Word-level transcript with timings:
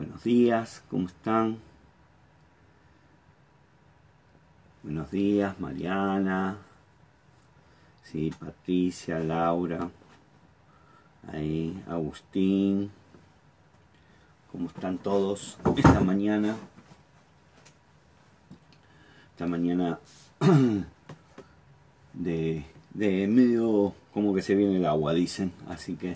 Buenos 0.00 0.24
días, 0.24 0.82
¿cómo 0.88 1.08
están? 1.08 1.58
Buenos 4.82 5.10
días, 5.10 5.60
Mariana. 5.60 6.56
Sí, 8.04 8.32
Patricia, 8.40 9.18
Laura. 9.18 9.90
Ahí, 11.30 11.84
Agustín. 11.86 12.90
¿Cómo 14.50 14.68
están 14.68 14.96
todos 14.96 15.58
esta 15.76 16.00
mañana? 16.00 16.56
Esta 19.32 19.46
mañana 19.46 19.98
de, 22.14 22.64
de 22.94 23.26
medio 23.26 23.92
como 24.14 24.32
que 24.32 24.40
se 24.40 24.54
viene 24.54 24.78
el 24.78 24.86
agua, 24.86 25.12
dicen. 25.12 25.52
Así 25.68 25.96
que 25.96 26.14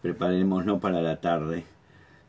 preparémonos 0.00 0.80
para 0.80 1.02
la 1.02 1.20
tarde. 1.20 1.66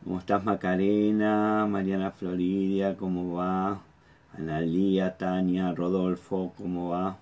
¿Cómo 0.04 0.18
estás 0.18 0.44
Macarena? 0.44 1.68
Mariana 1.70 2.10
Floridia, 2.10 2.98
¿cómo 2.98 3.36
va? 3.36 3.82
Analía, 4.36 5.16
Tania, 5.16 5.74
Rodolfo, 5.74 6.54
¿cómo 6.58 6.90
va? 6.90 7.18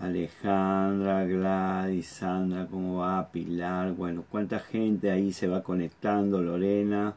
Alejandra, 0.00 1.24
Gladys, 1.24 2.06
Sandra, 2.06 2.66
¿cómo 2.66 3.00
va? 3.00 3.28
Pilar, 3.30 3.92
bueno, 3.92 4.24
cuánta 4.30 4.58
gente 4.58 5.10
ahí 5.10 5.34
se 5.34 5.46
va 5.46 5.62
conectando, 5.62 6.40
Lorena, 6.40 7.14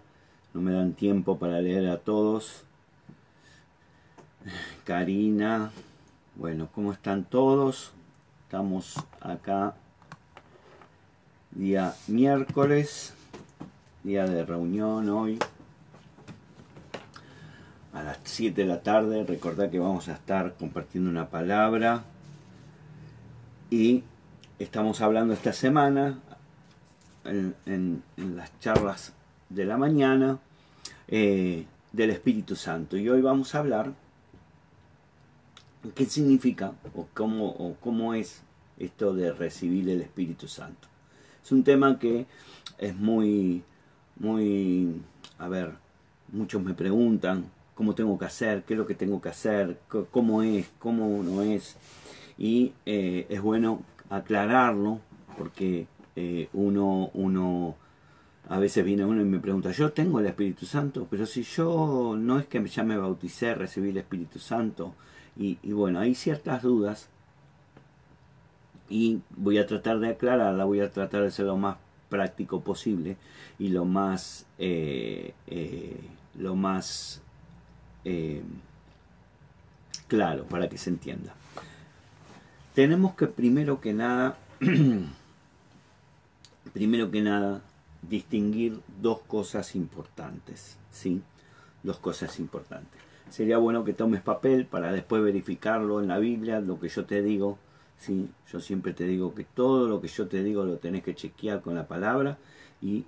no 0.54 0.62
me 0.62 0.74
dan 0.74 0.92
tiempo 0.92 1.40
para 1.40 1.62
leer 1.62 1.88
a 1.90 2.00
todos. 2.00 2.66
Karina, 4.84 5.72
bueno, 6.36 6.68
¿cómo 6.76 6.92
están 6.92 7.24
todos? 7.24 7.94
Estamos 8.44 8.96
acá 9.22 9.76
día 11.56 11.94
miércoles, 12.08 13.14
día 14.04 14.26
de 14.26 14.44
reunión 14.44 15.10
hoy 15.10 15.38
a 17.94 18.02
las 18.02 18.20
7 18.24 18.62
de 18.62 18.68
la 18.68 18.82
tarde. 18.82 19.24
Recordad 19.24 19.70
que 19.70 19.80
vamos 19.80 20.08
a 20.10 20.14
estar 20.14 20.56
compartiendo 20.56 21.10
una 21.10 21.30
palabra 21.30 22.04
y 23.70 24.04
estamos 24.58 25.02
hablando 25.02 25.34
esta 25.34 25.54
semana 25.54 26.20
en, 27.26 28.04
las 28.18 28.60
charlas 28.60 29.14
de 29.50 29.66
la 29.66 29.78
mañana 29.78 30.40
eh, 31.08 31.66
del 31.92 32.10
Espíritu 32.10 32.56
Santo 32.56 32.98
y 32.98 33.08
hoy 33.10 33.22
vamos 33.22 33.54
a 33.54 33.60
hablar 33.60 33.94
qué 35.94 36.06
significa 36.06 36.74
o 36.96 37.08
cómo, 37.14 37.50
o 37.50 37.76
cómo 37.80 38.16
es 38.16 38.42
esto 38.80 39.14
de 39.14 39.32
recibir 39.32 39.88
el 39.90 40.02
Espíritu 40.02 40.48
Santo. 40.48 40.93
Es 41.44 41.52
un 41.52 41.64
tema 41.64 42.00
que 42.00 42.26
es 42.78 42.96
muy, 42.96 43.64
muy, 44.16 45.02
a 45.38 45.50
ver, 45.50 45.74
muchos 46.32 46.64
me 46.64 46.74
preguntan 46.74 47.52
cómo 47.76 47.94
tengo 47.94 48.18
que 48.18 48.24
hacer, 48.24 48.64
qué 48.64 48.76
es 48.76 48.78
lo 48.78 48.88
que 48.88 48.96
tengo 48.96 49.22
que 49.22 49.28
hacer, 49.28 49.78
cómo 50.12 50.42
es, 50.42 50.70
cómo 50.80 51.22
no 51.22 51.42
es. 51.42 51.76
Y 52.38 52.72
eh, 52.86 53.26
es 53.28 53.42
bueno 53.42 53.84
aclararlo 54.10 55.02
porque 55.38 55.88
eh, 56.16 56.48
uno, 56.54 57.12
uno, 57.14 57.76
a 58.48 58.58
veces 58.60 58.86
viene 58.86 59.04
uno 59.04 59.22
y 59.22 59.26
me 59.26 59.40
pregunta, 59.40 59.72
yo 59.72 59.92
tengo 59.92 60.20
el 60.20 60.28
Espíritu 60.28 60.66
Santo, 60.66 61.08
pero 61.10 61.26
si 61.26 61.44
yo 61.44 62.16
no 62.18 62.40
es 62.40 62.48
que 62.48 62.66
ya 62.66 62.84
me 62.84 62.98
bauticé, 62.98 63.54
recibí 63.54 63.90
el 63.90 63.98
Espíritu 63.98 64.40
Santo, 64.40 64.96
y, 65.36 65.58
y 65.62 65.74
bueno, 65.74 66.00
hay 66.00 66.16
ciertas 66.16 66.62
dudas 66.62 67.10
y 68.90 69.22
voy 69.36 69.58
a 69.58 69.66
tratar 69.66 70.00
de 70.00 70.10
aclararla, 70.10 70.66
voy 70.66 70.82
a 70.82 70.92
tratar 70.92 71.24
de 71.24 71.32
ser 71.32 71.46
lo 71.46 71.58
más 71.58 71.78
práctico 72.10 72.62
posible 72.62 73.18
y 73.58 73.70
lo 73.70 73.86
más, 73.86 74.46
eh, 74.60 75.34
eh, 75.48 76.00
lo 76.38 76.56
más 76.56 77.22
eh, 78.06 78.44
claro 80.08 80.46
para 80.46 80.70
que 80.70 80.78
se 80.78 80.90
entienda. 80.90 81.34
Tenemos 82.76 83.16
que 83.16 83.28
primero 83.28 83.82
que 83.82 83.94
nada, 83.94 84.38
primero 86.74 87.12
que 87.12 87.22
nada, 87.22 87.62
distinguir 88.02 88.80
dos 89.02 89.20
cosas 89.22 89.76
importantes, 89.76 90.78
¿sí? 90.92 91.22
Dos 91.84 91.98
cosas 91.98 92.40
importantes. 92.40 93.02
Sería 93.30 93.58
bueno 93.58 93.84
que 93.84 93.94
tomes 93.94 94.22
papel 94.22 94.66
para 94.66 94.92
después 94.92 95.24
verificarlo 95.24 96.02
en 96.02 96.08
la 96.08 96.20
Biblia, 96.20 96.60
lo 96.60 96.80
que 96.80 96.90
yo 96.90 97.06
te 97.06 97.22
digo, 97.22 97.58
Yo 98.52 98.60
siempre 98.60 98.94
te 98.94 99.06
digo 99.06 99.34
que 99.34 99.44
todo 99.44 99.88
lo 99.88 100.02
que 100.02 100.08
yo 100.08 100.28
te 100.28 100.44
digo 100.44 100.64
lo 100.66 100.78
tenés 100.78 101.04
que 101.04 101.16
chequear 101.16 101.62
con 101.62 101.76
la 101.76 101.88
palabra 101.88 102.38
y 102.82 103.06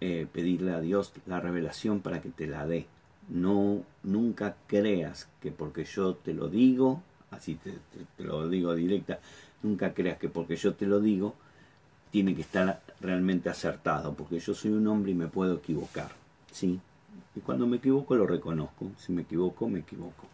eh, 0.00 0.26
pedirle 0.30 0.72
a 0.72 0.80
Dios 0.80 1.12
la 1.26 1.40
revelación 1.40 2.00
para 2.00 2.20
que 2.20 2.28
te 2.28 2.46
la 2.46 2.66
dé. 2.66 2.86
No, 3.28 3.82
nunca 4.02 4.56
creas 4.66 5.28
que 5.40 5.50
porque 5.50 5.84
yo 5.84 6.14
te 6.14 6.34
lo 6.34 6.48
digo, 6.48 7.02
así 7.30 7.56
te, 7.56 7.72
lo 8.22 8.48
digo 8.48 8.74
directa, 8.74 9.20
nunca 9.62 9.94
creas 9.94 10.18
que 10.18 10.28
porque 10.28 10.56
yo 10.56 10.74
te 10.74 10.86
lo 10.86 11.00
digo, 11.00 11.34
tiene 12.10 12.34
que 12.34 12.42
estar 12.42 12.82
realmente 13.00 13.48
acertado, 13.48 14.14
porque 14.14 14.38
yo 14.38 14.54
soy 14.54 14.72
un 14.72 14.86
hombre 14.86 15.12
y 15.12 15.14
me 15.14 15.28
puedo 15.28 15.54
equivocar, 15.54 16.12
¿sí? 16.52 16.78
Y 17.34 17.40
cuando 17.40 17.66
me 17.66 17.78
equivoco 17.78 18.14
lo 18.14 18.26
reconozco, 18.26 18.92
si 18.98 19.12
me 19.12 19.22
equivoco, 19.22 19.68
me 19.68 19.80
equivoco, 19.80 20.26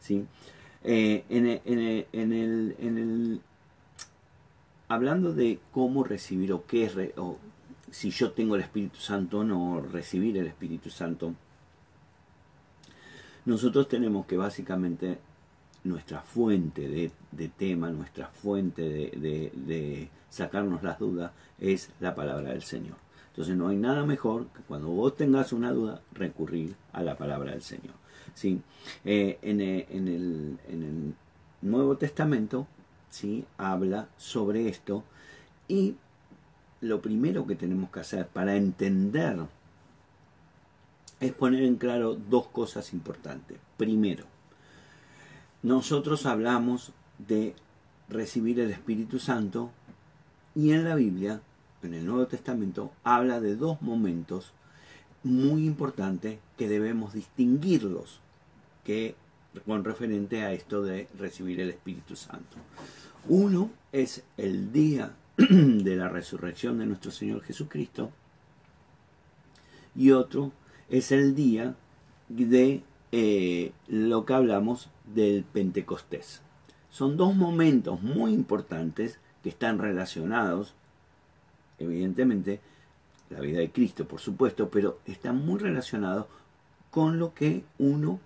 ¿sí? 0.00 0.24
Eh, 0.84 1.24
en, 1.28 1.46
el, 1.46 1.60
en, 2.12 2.32
en, 2.78 2.98
el, 2.98 3.40
hablando 4.88 5.32
de 5.32 5.60
cómo 5.70 6.02
recibir 6.02 6.52
o 6.52 6.64
qué 6.66 6.84
es, 6.84 6.96
o 7.16 7.38
si 7.90 8.10
yo 8.10 8.32
tengo 8.32 8.56
el 8.56 8.62
Espíritu 8.62 8.98
Santo 8.98 9.40
o 9.40 9.44
no, 9.44 9.80
recibir 9.80 10.36
el 10.38 10.46
Espíritu 10.46 10.90
Santo, 10.90 11.34
nosotros 13.44 13.88
tenemos 13.88 14.26
que 14.26 14.36
básicamente 14.36 15.18
nuestra 15.84 16.20
fuente 16.20 16.88
de, 16.88 17.48
tema, 17.48 17.90
nuestra 17.90 18.28
fuente 18.28 18.82
de, 18.82 20.08
sacarnos 20.28 20.82
las 20.82 20.98
dudas 20.98 21.32
es 21.58 21.90
la 22.00 22.14
palabra 22.14 22.50
del 22.50 22.62
Señor. 22.62 22.96
Entonces 23.28 23.56
no 23.56 23.68
hay 23.68 23.76
nada 23.76 24.04
mejor 24.04 24.46
que 24.48 24.62
cuando 24.62 24.88
vos 24.88 25.16
tengas 25.16 25.52
una 25.52 25.72
duda 25.72 26.02
recurrir 26.12 26.74
a 26.92 27.02
la 27.02 27.16
palabra 27.16 27.52
del 27.52 27.62
Señor. 27.62 27.94
¿sí? 28.34 28.60
Eh, 29.04 29.38
el, 29.42 29.60
en 29.88 30.08
el 30.82 31.14
Nuevo 31.62 31.96
Testamento 31.96 32.66
¿sí? 33.10 33.44
habla 33.56 34.08
sobre 34.16 34.68
esto 34.68 35.04
y 35.66 35.96
lo 36.80 37.00
primero 37.00 37.46
que 37.46 37.56
tenemos 37.56 37.90
que 37.90 38.00
hacer 38.00 38.26
para 38.28 38.56
entender 38.56 39.38
es 41.20 41.32
poner 41.32 41.64
en 41.64 41.76
claro 41.76 42.14
dos 42.14 42.46
cosas 42.46 42.92
importantes. 42.92 43.58
Primero, 43.76 44.24
nosotros 45.62 46.26
hablamos 46.26 46.92
de 47.18 47.54
recibir 48.08 48.60
el 48.60 48.70
Espíritu 48.70 49.18
Santo 49.18 49.70
y 50.54 50.72
en 50.72 50.84
la 50.84 50.94
Biblia, 50.94 51.40
en 51.82 51.94
el 51.94 52.06
Nuevo 52.06 52.26
Testamento, 52.26 52.92
habla 53.02 53.40
de 53.40 53.56
dos 53.56 53.82
momentos 53.82 54.52
muy 55.24 55.66
importantes 55.66 56.38
que 56.56 56.68
debemos 56.68 57.12
distinguirlos 57.12 58.20
que 58.84 59.16
con 59.64 59.84
referente 59.84 60.42
a 60.42 60.52
esto 60.52 60.82
de 60.82 61.08
recibir 61.18 61.60
el 61.60 61.70
Espíritu 61.70 62.16
Santo. 62.16 62.56
Uno 63.28 63.70
es 63.92 64.22
el 64.36 64.72
día 64.72 65.14
de 65.36 65.96
la 65.96 66.08
resurrección 66.08 66.78
de 66.78 66.86
nuestro 66.86 67.10
Señor 67.10 67.42
Jesucristo 67.42 68.10
y 69.94 70.12
otro 70.12 70.52
es 70.88 71.12
el 71.12 71.34
día 71.34 71.74
de 72.28 72.82
eh, 73.12 73.72
lo 73.88 74.24
que 74.24 74.34
hablamos 74.34 74.90
del 75.14 75.44
Pentecostés. 75.44 76.42
Son 76.90 77.16
dos 77.16 77.34
momentos 77.34 78.02
muy 78.02 78.32
importantes 78.32 79.18
que 79.42 79.48
están 79.48 79.78
relacionados, 79.78 80.74
evidentemente, 81.78 82.60
la 83.30 83.40
vida 83.40 83.58
de 83.58 83.70
Cristo, 83.70 84.06
por 84.08 84.20
supuesto, 84.20 84.70
pero 84.70 84.98
están 85.04 85.44
muy 85.44 85.58
relacionados 85.58 86.26
con 86.90 87.18
lo 87.18 87.34
que 87.34 87.64
uno 87.78 88.20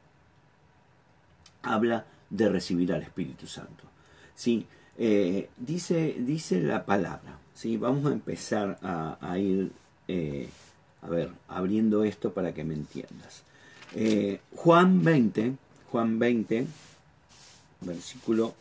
habla 1.62 2.06
de 2.31 2.49
recibir 2.49 2.93
al 2.93 3.03
Espíritu 3.03 3.47
Santo. 3.47 3.85
¿sí? 4.35 4.67
Eh, 4.99 5.49
dice, 5.56 6.17
dice 6.19 6.61
la 6.61 6.85
palabra. 6.85 7.38
¿sí? 7.55 7.76
Vamos 7.76 8.06
a 8.06 8.12
empezar 8.12 8.79
a, 8.82 9.38
ir, 9.38 9.73
eh, 10.09 10.49
a 11.03 11.09
ver, 11.09 11.31
abriendo 11.49 12.05
esto 12.05 12.32
para 12.32 12.53
que 12.53 12.64
me 12.64 12.75
entiendas. 12.75 13.43
Eh, 13.94 14.41
Juan 14.56 15.03
20, 15.05 15.56
Juan 15.91 16.19
20, 16.19 16.67
versículo 17.82 18.55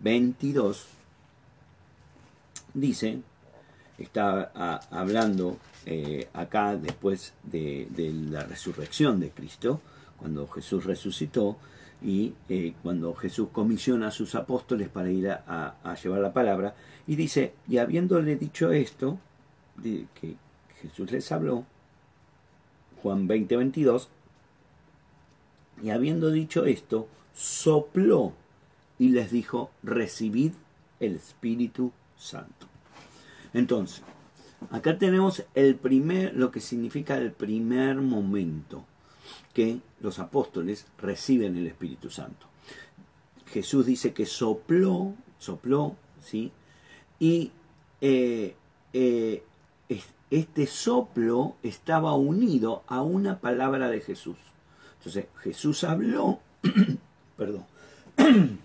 22, 0.00 0.86
dice, 2.72 3.20
está 3.98 4.50
hablando 4.90 5.58
acá 6.32 6.76
después 6.76 7.34
de, 7.42 7.86
de 7.90 8.10
la 8.12 8.44
resurrección 8.44 9.20
de 9.20 9.30
Cristo, 9.30 9.82
cuando 10.16 10.48
Jesús 10.48 10.84
resucitó, 10.84 11.58
y 12.04 12.34
eh, 12.50 12.74
cuando 12.82 13.14
Jesús 13.14 13.48
comisiona 13.50 14.08
a 14.08 14.10
sus 14.10 14.34
apóstoles 14.34 14.90
para 14.90 15.10
ir 15.10 15.30
a, 15.30 15.96
llevar 16.02 16.20
la 16.20 16.34
palabra, 16.34 16.74
y 17.06 17.16
dice, 17.16 17.54
y 17.66 17.78
habiéndole 17.78 18.36
dicho 18.36 18.72
esto, 18.72 19.18
que 19.82 20.36
Jesús 20.82 21.10
les 21.10 21.32
habló, 21.32 21.64
Juan 23.02 23.26
20, 23.26 23.56
22, 23.56 24.10
y 25.82 25.90
habiendo 25.90 26.30
dicho 26.30 26.66
esto, 26.66 27.08
sopló 27.34 28.34
y 28.98 29.08
les 29.08 29.30
dijo, 29.30 29.70
recibid 29.82 30.52
el 31.00 31.16
Espíritu 31.16 31.90
Santo. 32.18 32.66
Entonces, 33.54 34.02
acá 34.70 34.98
tenemos 34.98 35.42
el 35.54 35.74
primer, 35.76 36.34
lo 36.34 36.50
que 36.50 36.60
significa 36.60 37.16
el 37.16 37.32
primer 37.32 37.96
momento 37.96 38.84
que 39.52 39.80
los 40.00 40.18
apóstoles 40.18 40.86
reciben 40.98 41.56
el 41.56 41.66
Espíritu 41.66 42.10
Santo. 42.10 42.46
Jesús 43.46 43.86
dice 43.86 44.12
que 44.12 44.26
sopló, 44.26 45.14
sopló, 45.38 45.96
¿sí? 46.20 46.50
Y 47.20 47.52
eh, 48.00 48.56
eh, 48.92 49.42
este 50.30 50.66
soplo 50.66 51.54
estaba 51.62 52.14
unido 52.14 52.82
a 52.88 53.02
una 53.02 53.38
palabra 53.38 53.88
de 53.88 54.00
Jesús. 54.00 54.36
Entonces 54.98 55.26
Jesús 55.36 55.84
habló, 55.84 56.40
perdón, 57.36 57.64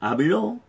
habló 0.00 0.60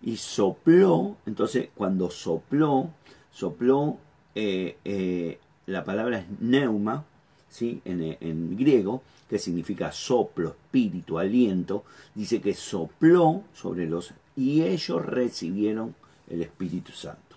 y 0.00 0.16
sopló, 0.16 1.16
entonces 1.26 1.68
cuando 1.74 2.10
sopló, 2.10 2.90
sopló, 3.30 3.98
eh, 4.34 5.38
la 5.66 5.84
palabra 5.84 6.20
es 6.20 6.40
neuma, 6.40 7.04
¿sí? 7.50 7.80
En, 7.84 8.16
en, 8.20 8.56
griego, 8.56 9.02
que 9.28 9.38
significa 9.38 9.92
soplo, 9.92 10.50
espíritu, 10.50 11.18
aliento, 11.18 11.84
dice 12.14 12.40
que 12.40 12.54
sopló 12.54 13.44
sobre 13.54 13.86
los 13.86 14.12
y 14.36 14.62
ellos 14.62 15.04
recibieron 15.04 15.94
el 16.28 16.42
Espíritu 16.42 16.92
Santo. 16.92 17.36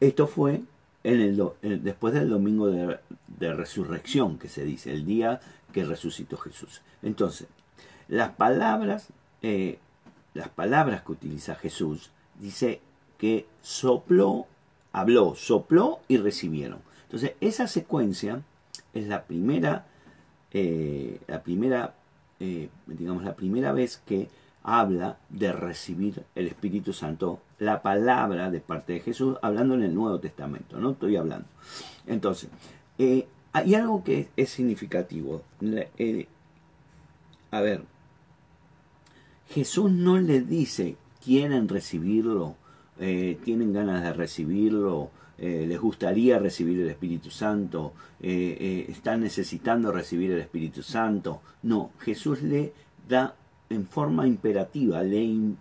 Esto 0.00 0.26
fue 0.26 0.62
en 1.04 1.20
el, 1.20 1.82
después 1.82 2.14
del 2.14 2.28
domingo 2.28 2.68
de, 2.68 2.98
de, 3.38 3.54
resurrección, 3.54 4.38
que 4.38 4.48
se 4.48 4.64
dice, 4.64 4.92
el 4.92 5.06
día 5.06 5.40
que 5.72 5.84
resucitó 5.84 6.36
Jesús. 6.36 6.82
Entonces, 7.02 7.48
las 8.08 8.30
palabras 8.30 9.08
eh, 9.42 9.78
las 10.34 10.48
palabras 10.48 11.02
que 11.02 11.12
utiliza 11.12 11.54
Jesús, 11.56 12.10
dice 12.38 12.80
que 13.18 13.46
sopló, 13.60 14.46
habló, 14.92 15.34
sopló 15.34 16.00
y 16.08 16.16
recibieron. 16.16 16.78
Entonces, 17.04 17.32
esa 17.40 17.66
secuencia 17.66 18.42
es 18.94 19.06
la 19.08 19.24
primera, 19.24 19.86
eh, 20.52 21.20
la 21.26 21.42
primera, 21.42 21.94
eh, 22.40 22.68
digamos, 22.86 23.24
la 23.24 23.34
primera 23.34 23.72
vez 23.72 24.02
que 24.04 24.28
habla 24.62 25.18
de 25.28 25.52
recibir 25.52 26.24
el 26.34 26.46
Espíritu 26.46 26.92
Santo, 26.92 27.40
la 27.58 27.82
palabra 27.82 28.50
de 28.50 28.60
parte 28.60 28.94
de 28.94 29.00
Jesús, 29.00 29.36
hablando 29.42 29.74
en 29.74 29.82
el 29.82 29.94
Nuevo 29.94 30.20
Testamento, 30.20 30.78
¿no? 30.78 30.90
Estoy 30.92 31.16
hablando. 31.16 31.46
Entonces, 32.06 32.50
eh, 32.98 33.26
hay 33.52 33.74
algo 33.74 34.04
que 34.04 34.28
es 34.36 34.50
significativo. 34.50 35.42
a 37.50 37.60
ver, 37.60 37.82
Jesús 39.48 39.90
no 39.90 40.18
le 40.18 40.40
dice, 40.40 40.96
quieren 41.22 41.68
recibirlo, 41.68 42.56
tienen 42.98 43.72
ganas 43.72 44.02
de 44.02 44.12
recibirlo, 44.12 45.10
eh, 45.38 45.64
les 45.66 45.80
gustaría 45.80 46.38
recibir 46.38 46.80
el 46.80 46.90
Espíritu 46.90 47.30
Santo, 47.30 47.92
eh, 48.20 48.86
están 48.88 49.20
necesitando 49.20 49.92
recibir 49.92 50.32
el 50.32 50.40
Espíritu 50.40 50.82
Santo. 50.82 51.40
No, 51.62 51.90
Jesús 52.00 52.42
le 52.42 52.72
da 53.08 53.34
en 53.70 53.86
forma 53.86 54.26
imperativa, 54.26 55.02
le, 55.02 55.56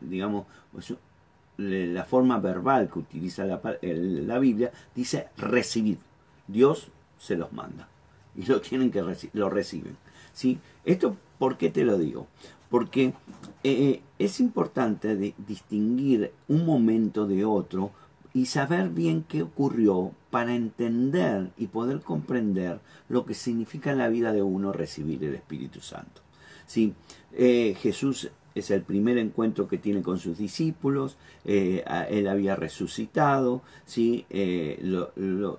digamos, 0.00 0.46
la 1.56 2.04
forma 2.04 2.38
verbal 2.38 2.90
que 2.92 2.98
utiliza 2.98 3.44
la, 3.44 4.38
Biblia, 4.38 4.70
dice 4.94 5.28
recibir. 5.36 5.98
Dios 6.46 6.88
se 7.18 7.36
los 7.36 7.52
manda 7.52 7.88
y 8.36 8.44
lo 8.44 8.60
tienen 8.60 8.90
que 8.90 9.02
lo 9.32 9.48
reciben. 9.48 9.96
¿sí? 10.32 10.58
Esto, 10.84 11.16
¿por 11.38 11.56
qué 11.56 11.70
te 11.70 11.84
lo 11.84 11.96
digo? 11.96 12.26
porque 12.74 13.12
eh, 13.62 14.02
es 14.18 14.40
importante 14.40 15.34
distinguir 15.46 16.32
un 16.48 16.66
momento 16.66 17.24
de 17.24 17.44
otro 17.44 17.92
y 18.34 18.46
saber 18.46 18.90
bien 18.90 19.24
qué 19.26 19.42
ocurrió 19.42 20.10
para 20.30 20.54
entender 20.54 21.50
y 21.56 21.68
poder 21.68 22.00
comprender 22.00 22.80
lo 23.08 23.24
que 23.24 23.32
significa 23.32 23.92
en 23.92 23.98
la 23.98 24.08
vida 24.08 24.32
de 24.32 24.42
uno 24.42 24.72
recibir 24.72 25.22
el 25.24 25.34
Espíritu 25.34 25.80
Santo. 25.80 26.20
¿Sí? 26.66 26.94
Eh, 27.32 27.76
Jesús 27.78 28.30
es 28.54 28.70
el 28.70 28.82
primer 28.82 29.18
encuentro 29.18 29.68
que 29.68 29.78
tiene 29.78 30.02
con 30.02 30.18
sus 30.18 30.36
discípulos, 30.36 31.16
eh, 31.44 31.84
él 32.10 32.28
había 32.28 32.56
resucitado, 32.56 33.62
¿sí? 33.86 34.26
los, 34.80 35.10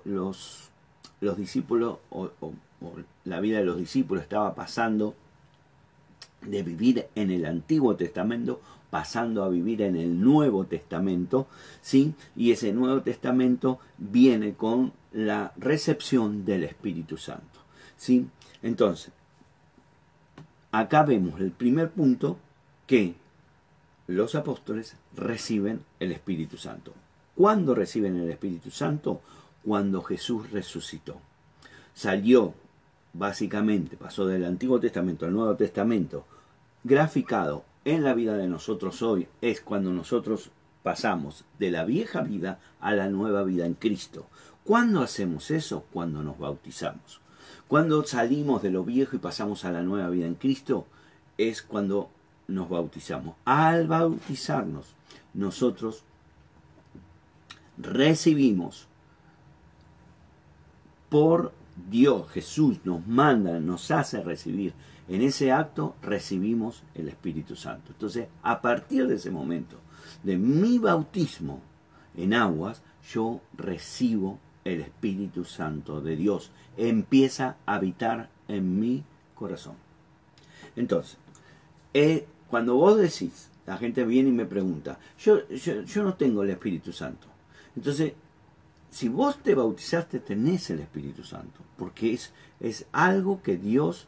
los, 0.04 1.36
discípulos, 1.36 1.98
o 2.10 2.30
la 3.24 3.40
vida 3.40 3.58
de 3.58 3.64
los 3.64 3.78
discípulos 3.78 4.22
estaba 4.22 4.54
pasando 4.54 5.14
de 6.42 6.62
vivir 6.62 7.06
en 7.14 7.30
el 7.30 7.44
Antiguo 7.46 7.96
Testamento 7.96 8.60
pasando 8.90 9.44
a 9.44 9.48
vivir 9.48 9.82
en 9.82 9.96
el 9.96 10.20
Nuevo 10.20 10.64
Testamento, 10.64 11.46
¿sí? 11.80 12.14
Y 12.34 12.52
ese 12.52 12.72
Nuevo 12.72 13.02
Testamento 13.02 13.78
viene 13.98 14.54
con 14.54 14.92
la 15.12 15.52
recepción 15.56 16.44
del 16.44 16.64
Espíritu 16.64 17.16
Santo, 17.16 17.60
¿sí? 17.96 18.26
Entonces, 18.62 19.12
acá 20.72 21.02
vemos 21.02 21.40
el 21.40 21.50
primer 21.50 21.90
punto 21.90 22.38
que 22.86 23.14
los 24.06 24.34
apóstoles 24.34 24.96
reciben 25.16 25.82
el 25.98 26.12
Espíritu 26.12 26.56
Santo. 26.56 26.92
¿Cuándo 27.34 27.74
reciben 27.74 28.16
el 28.16 28.30
Espíritu 28.30 28.70
Santo? 28.70 29.20
Cuando 29.64 30.02
Jesús 30.02 30.50
resucitó. 30.50 31.20
Salió 31.92 32.54
básicamente 33.18 33.96
pasó 33.96 34.26
del 34.26 34.44
Antiguo 34.44 34.78
Testamento 34.78 35.26
al 35.26 35.32
Nuevo 35.32 35.56
Testamento, 35.56 36.24
graficado 36.84 37.64
en 37.86 38.02
la 38.02 38.14
vida 38.14 38.36
de 38.36 38.48
nosotros 38.48 39.00
hoy, 39.00 39.28
es 39.40 39.60
cuando 39.60 39.92
nosotros 39.92 40.50
pasamos 40.82 41.44
de 41.60 41.70
la 41.70 41.84
vieja 41.84 42.20
vida 42.20 42.58
a 42.80 42.92
la 42.94 43.08
nueva 43.08 43.44
vida 43.44 43.64
en 43.64 43.74
Cristo. 43.74 44.26
¿Cuándo 44.64 45.02
hacemos 45.02 45.52
eso? 45.52 45.84
Cuando 45.92 46.24
nos 46.24 46.36
bautizamos. 46.36 47.20
Cuando 47.68 48.04
salimos 48.04 48.60
de 48.60 48.70
lo 48.70 48.82
viejo 48.82 49.14
y 49.14 49.20
pasamos 49.20 49.64
a 49.64 49.70
la 49.70 49.82
nueva 49.82 50.10
vida 50.10 50.26
en 50.26 50.34
Cristo, 50.34 50.86
es 51.38 51.62
cuando 51.62 52.10
nos 52.48 52.68
bautizamos. 52.68 53.36
Al 53.44 53.86
bautizarnos, 53.86 54.86
nosotros 55.32 56.02
recibimos 57.78 58.88
por 61.08 61.52
Dios, 61.88 62.28
Jesús 62.30 62.78
nos 62.82 63.06
manda, 63.06 63.60
nos 63.60 63.92
hace 63.92 64.20
recibir. 64.24 64.72
En 65.08 65.22
ese 65.22 65.52
acto 65.52 65.94
recibimos 66.02 66.82
el 66.94 67.08
Espíritu 67.08 67.54
Santo. 67.54 67.92
Entonces, 67.92 68.28
a 68.42 68.60
partir 68.60 69.06
de 69.06 69.16
ese 69.16 69.30
momento, 69.30 69.78
de 70.22 70.36
mi 70.36 70.78
bautismo 70.78 71.60
en 72.16 72.34
aguas, 72.34 72.82
yo 73.12 73.40
recibo 73.56 74.38
el 74.64 74.80
Espíritu 74.80 75.44
Santo 75.44 76.00
de 76.00 76.16
Dios. 76.16 76.50
Empieza 76.76 77.56
a 77.66 77.76
habitar 77.76 78.30
en 78.48 78.80
mi 78.80 79.04
corazón. 79.34 79.76
Entonces, 80.74 81.18
eh, 81.94 82.26
cuando 82.48 82.74
vos 82.74 82.98
decís, 82.98 83.50
la 83.66 83.76
gente 83.76 84.04
viene 84.04 84.30
y 84.30 84.32
me 84.32 84.44
pregunta, 84.44 84.98
yo, 85.18 85.48
yo, 85.48 85.82
yo 85.82 86.02
no 86.02 86.14
tengo 86.14 86.42
el 86.42 86.50
Espíritu 86.50 86.92
Santo. 86.92 87.28
Entonces, 87.76 88.12
si 88.90 89.08
vos 89.08 89.38
te 89.42 89.54
bautizaste, 89.54 90.20
tenés 90.20 90.70
el 90.70 90.80
Espíritu 90.80 91.22
Santo, 91.22 91.60
porque 91.76 92.12
es, 92.12 92.32
es 92.60 92.86
algo 92.92 93.42
que 93.42 93.56
Dios 93.56 94.06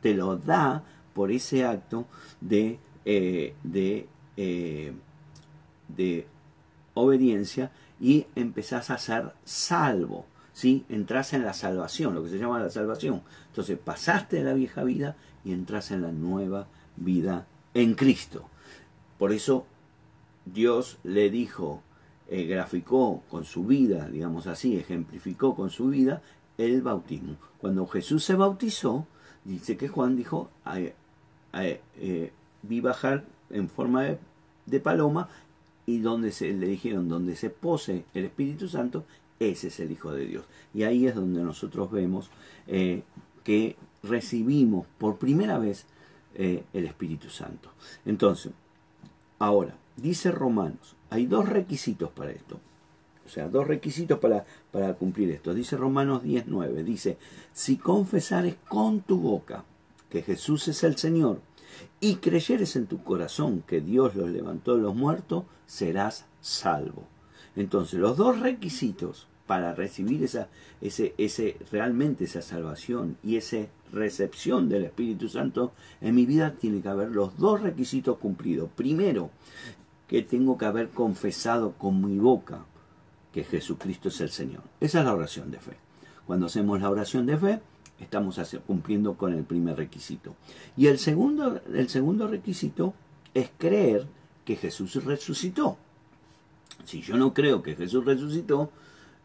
te 0.00 0.14
lo 0.14 0.36
da 0.36 0.82
por 1.14 1.30
ese 1.30 1.64
acto 1.64 2.06
de, 2.40 2.78
eh, 3.04 3.54
eh, 4.36 4.92
de 5.88 6.26
obediencia 6.94 7.70
y 8.00 8.26
empezás 8.34 8.90
a 8.90 8.98
ser 8.98 9.32
salvo. 9.44 10.26
¿sí? 10.52 10.84
Entrás 10.88 11.32
en 11.32 11.44
la 11.44 11.52
salvación, 11.52 12.14
lo 12.14 12.24
que 12.24 12.30
se 12.30 12.38
llama 12.38 12.60
la 12.60 12.70
salvación. 12.70 13.22
Entonces 13.48 13.78
pasaste 13.78 14.36
de 14.36 14.44
la 14.44 14.54
vieja 14.54 14.84
vida 14.84 15.16
y 15.44 15.52
entras 15.52 15.90
en 15.90 16.02
la 16.02 16.12
nueva 16.12 16.66
vida 16.96 17.46
en 17.74 17.94
Cristo. 17.94 18.48
Por 19.18 19.32
eso 19.32 19.66
Dios 20.46 20.98
le 21.04 21.30
dijo 21.30 21.82
eh, 22.32 22.44
graficó 22.44 23.24
con 23.28 23.44
su 23.44 23.64
vida, 23.64 24.08
digamos 24.08 24.46
así, 24.46 24.76
ejemplificó 24.76 25.56
con 25.56 25.68
su 25.68 25.88
vida 25.88 26.22
el 26.58 26.80
bautismo. 26.80 27.34
Cuando 27.58 27.88
Jesús 27.88 28.22
se 28.22 28.36
bautizó, 28.36 29.08
dice 29.44 29.76
que 29.76 29.88
Juan 29.88 30.16
dijo, 30.16 30.50
eh, 31.52 32.32
vi 32.62 32.80
bajar 32.80 33.24
en 33.50 33.68
forma 33.68 34.16
de, 34.66 34.80
paloma 34.80 35.28
y 35.86 35.98
donde 35.98 36.32
se 36.32 36.52
le 36.52 36.66
dijeron, 36.66 37.08
donde 37.08 37.36
se 37.36 37.50
pose 37.50 38.04
el 38.14 38.24
Espíritu 38.24 38.68
Santo, 38.68 39.04
ese 39.38 39.68
es 39.68 39.80
el 39.80 39.90
Hijo 39.90 40.12
de 40.12 40.26
Dios. 40.26 40.44
Y 40.72 40.84
ahí 40.84 41.06
es 41.06 41.14
donde 41.14 41.42
nosotros 41.42 41.90
vemos 41.90 42.30
eh, 42.66 43.02
que 43.42 43.76
recibimos 44.02 44.86
por 44.98 45.16
primera 45.16 45.58
vez 45.58 45.86
eh, 46.34 46.64
el 46.72 46.84
Espíritu 46.84 47.28
Santo. 47.28 47.70
Entonces, 48.04 48.52
ahora, 49.38 49.74
dice 49.96 50.30
Romanos, 50.30 50.94
hay 51.08 51.26
dos 51.26 51.48
requisitos 51.48 52.10
para 52.10 52.30
esto. 52.30 52.60
O 53.30 53.32
sea, 53.32 53.48
dos 53.48 53.68
requisitos 53.68 54.18
para, 54.18 54.44
para 54.72 54.94
cumplir 54.94 55.30
esto. 55.30 55.54
Dice 55.54 55.76
Romanos 55.76 56.24
19, 56.24 56.82
dice, 56.82 57.16
si 57.52 57.76
confesares 57.76 58.56
con 58.68 59.02
tu 59.02 59.20
boca 59.20 59.64
que 60.10 60.22
Jesús 60.22 60.66
es 60.66 60.82
el 60.82 60.96
Señor 60.96 61.40
y 62.00 62.16
creyeres 62.16 62.74
en 62.74 62.86
tu 62.86 63.04
corazón 63.04 63.62
que 63.64 63.80
Dios 63.80 64.16
los 64.16 64.30
levantó 64.30 64.74
de 64.74 64.82
los 64.82 64.96
muertos, 64.96 65.44
serás 65.64 66.26
salvo. 66.40 67.04
Entonces, 67.54 68.00
los 68.00 68.16
dos 68.16 68.40
requisitos 68.40 69.28
para 69.46 69.76
recibir 69.76 70.24
esa, 70.24 70.48
ese, 70.80 71.14
ese, 71.16 71.56
realmente 71.70 72.24
esa 72.24 72.42
salvación 72.42 73.16
y 73.22 73.36
esa 73.36 73.58
recepción 73.92 74.68
del 74.68 74.86
Espíritu 74.86 75.28
Santo 75.28 75.72
en 76.00 76.16
mi 76.16 76.26
vida 76.26 76.56
tiene 76.60 76.82
que 76.82 76.88
haber 76.88 77.10
los 77.10 77.38
dos 77.38 77.60
requisitos 77.60 78.18
cumplidos. 78.18 78.70
Primero, 78.74 79.30
que 80.08 80.22
tengo 80.22 80.58
que 80.58 80.64
haber 80.64 80.88
confesado 80.88 81.74
con 81.74 82.04
mi 82.04 82.18
boca 82.18 82.64
que 83.32 83.44
Jesucristo 83.44 84.08
es 84.08 84.20
el 84.20 84.30
Señor. 84.30 84.62
Esa 84.80 85.00
es 85.00 85.04
la 85.04 85.14
oración 85.14 85.50
de 85.50 85.58
fe. 85.58 85.76
Cuando 86.26 86.46
hacemos 86.46 86.80
la 86.80 86.90
oración 86.90 87.26
de 87.26 87.38
fe, 87.38 87.60
estamos 87.98 88.40
cumpliendo 88.66 89.14
con 89.14 89.34
el 89.34 89.44
primer 89.44 89.76
requisito. 89.76 90.34
Y 90.76 90.86
el 90.86 90.98
segundo, 90.98 91.60
el 91.72 91.88
segundo 91.88 92.28
requisito 92.28 92.94
es 93.34 93.50
creer 93.58 94.06
que 94.44 94.56
Jesús 94.56 95.04
resucitó. 95.04 95.76
Si 96.84 97.02
yo 97.02 97.16
no 97.16 97.34
creo 97.34 97.62
que 97.62 97.76
Jesús 97.76 98.04
resucitó, 98.04 98.70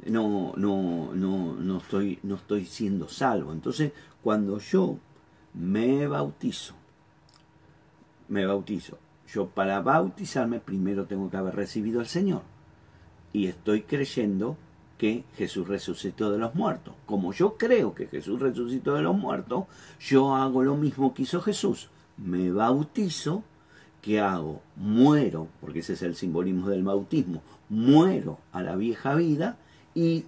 no, 0.05 0.53
no, 0.57 1.13
no, 1.13 1.55
no, 1.55 1.77
estoy, 1.77 2.19
no 2.24 2.35
estoy 2.35 2.65
siendo 2.65 3.07
salvo. 3.07 3.53
Entonces, 3.53 3.91
cuando 4.21 4.59
yo 4.59 4.97
me 5.53 6.07
bautizo, 6.07 6.75
me 8.27 8.45
bautizo, 8.45 9.00
yo 9.27 9.47
para 9.47 9.81
bautizarme 9.81 10.59
primero 10.59 11.05
tengo 11.05 11.29
que 11.29 11.38
haber 11.38 11.55
recibido 11.55 12.00
al 12.00 12.07
Señor. 12.07 12.41
Y 13.36 13.48
estoy 13.48 13.82
creyendo 13.82 14.56
que 14.98 15.25
Jesús 15.36 15.68
resucitó 15.68 16.32
de 16.32 16.38
los 16.38 16.56
muertos. 16.56 16.96
Como 17.06 17.34
yo 17.34 17.58
creo 17.58 17.94
que 17.94 18.08
Jesús 18.08 18.39
resucitó 18.39 18.94
de 18.94 19.01
los 19.01 19.18
muertos, 19.18 19.65
yo 20.00 20.34
hago 20.34 20.63
lo 20.63 20.77
mismo 20.77 21.13
que 21.13 21.24
hizo 21.24 21.42
Jesús. 21.42 21.89
Me 22.15 22.50
bautizo, 22.50 23.44
¿qué 24.01 24.22
hago? 24.22 24.62
Muero, 24.77 25.50
porque 25.60 25.80
ese 25.80 25.94
es 25.94 26.04
el 26.04 26.15
simbolismo 26.15 26.70
del 26.70 26.86
bautismo, 26.86 27.42
muero 27.68 28.39
a 28.54 28.63
la 28.63 28.77
vieja 28.77 29.15
vida 29.15 29.58
y 29.94 30.24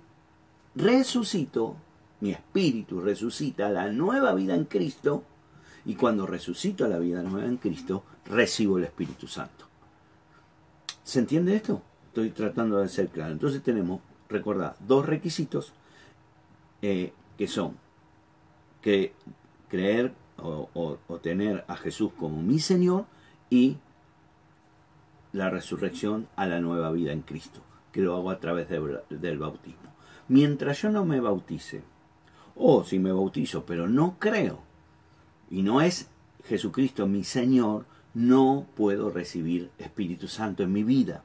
resucito, 0.76 1.78
mi 2.20 2.32
espíritu 2.32 3.00
resucita 3.00 3.68
a 3.68 3.72
la 3.72 3.90
nueva 3.90 4.34
vida 4.34 4.54
en 4.54 4.66
Cristo, 4.66 5.24
y 5.86 5.96
cuando 5.96 6.28
resucito 6.28 6.84
a 6.84 6.90
la 6.90 7.00
vida 7.00 7.24
nueva 7.24 7.48
en 7.48 7.56
Cristo, 7.56 8.04
recibo 8.26 8.78
el 8.78 8.84
Espíritu 8.84 9.30
Santo. 9.30 9.64
¿Se 11.06 11.20
entiende 11.20 11.56
esto? 11.56 11.82
Estoy 12.18 12.32
tratando 12.32 12.80
de 12.80 12.90
ser 12.90 13.10
claro. 13.10 13.32
Entonces 13.32 13.62
tenemos 13.62 14.02
recordad, 14.28 14.76
dos 14.80 15.06
requisitos 15.06 15.72
eh, 16.82 17.14
que 17.38 17.48
son 17.48 17.78
que 18.82 19.14
creer 19.70 20.16
o, 20.38 20.98
tener 21.22 21.64
a 21.68 21.78
Jesús 21.78 22.12
como 22.18 22.42
mi 22.42 22.58
Señor 22.58 23.06
y 23.52 23.78
la 25.32 25.52
resurrección 25.52 26.28
a 26.36 26.48
la 26.48 26.60
nueva 26.60 26.92
vida 26.92 27.12
en 27.12 27.22
Cristo, 27.22 27.60
que 27.92 28.02
lo 28.02 28.16
hago 28.16 28.32
a 28.32 28.40
través 28.40 28.68
del 28.68 29.38
bautismo. 29.38 29.94
Mientras 30.28 30.82
yo 30.82 30.90
no 30.90 31.06
me 31.06 31.20
bautice, 31.20 31.84
o 32.56 32.84
si 32.84 32.98
me 32.98 33.12
bautizo, 33.12 33.64
pero 33.64 33.88
no 33.88 34.16
creo, 34.18 34.64
y 35.52 35.62
no 35.62 35.82
es 35.82 36.10
Jesucristo 36.46 37.06
mi 37.06 37.24
Señor, 37.24 37.86
no 38.16 38.66
puedo 38.76 39.12
recibir 39.12 39.70
Espíritu 39.78 40.28
Santo 40.28 40.64
en 40.64 40.74
mi 40.74 40.82
vida. 40.82 41.24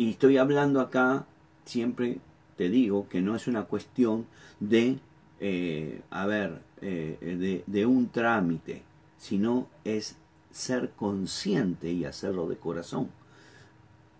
Y 0.00 0.12
estoy 0.12 0.38
hablando 0.38 0.80
acá 0.80 1.26
siempre 1.66 2.20
te 2.56 2.70
digo 2.70 3.06
que 3.10 3.20
no 3.20 3.36
es 3.36 3.46
una 3.46 3.64
cuestión 3.64 4.24
de, 4.58 4.98
eh, 5.40 6.00
a 6.08 6.24
ver, 6.24 6.62
eh, 6.80 7.62
de, 7.66 7.84
un 7.84 8.08
trámite, 8.08 8.80
sino 9.18 9.68
es 9.84 10.16
ser 10.50 10.92
consciente 10.96 11.92
y 11.92 12.06
hacerlo 12.06 12.48
de 12.48 12.56
corazón. 12.56 13.10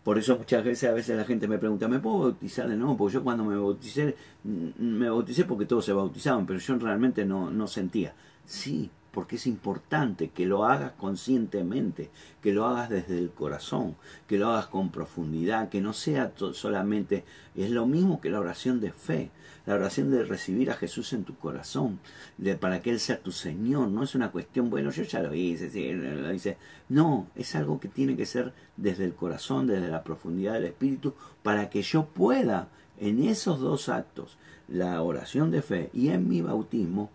Por 0.04 0.18
eso 0.18 0.36
muchas 0.36 0.62
veces 0.64 0.90
a 0.90 0.92
veces 0.92 1.16
la 1.16 1.24
gente 1.24 1.48
me 1.48 1.56
pregunta, 1.56 1.88
¿me 1.88 1.98
puedo 1.98 2.18
bautizar 2.18 2.68
de 2.68 2.76
nuevo? 2.76 2.98
Porque 2.98 3.14
yo 3.14 3.24
cuando 3.24 3.46
me 3.46 3.56
bauticé, 3.56 4.14
mm, 4.44 4.82
me 4.82 5.08
bauticé 5.08 5.46
porque 5.46 5.64
todos 5.64 5.86
se 5.86 5.94
bautizaban, 5.94 6.44
pero 6.44 6.58
yo 6.58 6.76
realmente 6.76 7.24
no, 7.24 7.50
no 7.50 7.66
sentía. 7.66 8.12
Sí, 8.44 8.90
porque 9.12 9.36
es 9.36 9.46
importante 9.46 10.28
que 10.28 10.46
lo 10.46 10.64
hagas 10.64 10.92
conscientemente, 10.92 12.10
que 12.40 12.52
lo 12.52 12.66
hagas 12.66 12.90
desde 12.90 13.18
el 13.18 13.30
corazón, 13.30 13.96
que 14.26 14.38
lo 14.38 14.50
hagas 14.50 14.66
con 14.66 14.90
profundidad, 14.90 15.68
que 15.68 15.80
no 15.80 15.92
sea 15.92 16.32
solamente, 16.52 17.24
es 17.56 17.70
lo 17.70 17.86
mismo 17.86 18.20
que 18.20 18.30
la 18.30 18.40
oración 18.40 18.80
de 18.80 18.92
fe, 18.92 19.30
la 19.66 19.74
oración 19.74 20.10
de 20.10 20.24
recibir 20.24 20.70
a 20.70 20.74
Jesús 20.74 21.12
en 21.12 21.24
tu 21.24 21.36
corazón, 21.36 21.98
de, 22.38 22.56
para 22.56 22.82
que 22.82 22.90
Él 22.90 23.00
sea 23.00 23.20
tu 23.20 23.32
Señor, 23.32 23.88
no 23.88 24.02
es 24.02 24.14
una 24.14 24.30
cuestión, 24.30 24.70
bueno, 24.70 24.90
yo 24.90 25.02
ya 25.02 25.20
lo 25.20 25.34
hice, 25.34 25.70
sí, 25.70 25.92
lo 25.92 26.32
hice, 26.32 26.56
no, 26.88 27.28
es 27.34 27.54
algo 27.56 27.80
que 27.80 27.88
tiene 27.88 28.16
que 28.16 28.26
ser 28.26 28.52
desde 28.76 29.04
el 29.04 29.14
corazón, 29.14 29.66
desde 29.66 29.88
la 29.88 30.04
profundidad 30.04 30.54
del 30.54 30.66
Espíritu, 30.66 31.14
para 31.42 31.68
que 31.68 31.82
yo 31.82 32.06
pueda 32.06 32.68
en 32.98 33.22
esos 33.24 33.60
dos 33.60 33.88
actos, 33.88 34.36
la 34.68 35.02
oración 35.02 35.50
de 35.50 35.62
fe 35.62 35.90
y 35.92 36.10
en 36.10 36.28
mi 36.28 36.42
bautismo, 36.42 37.10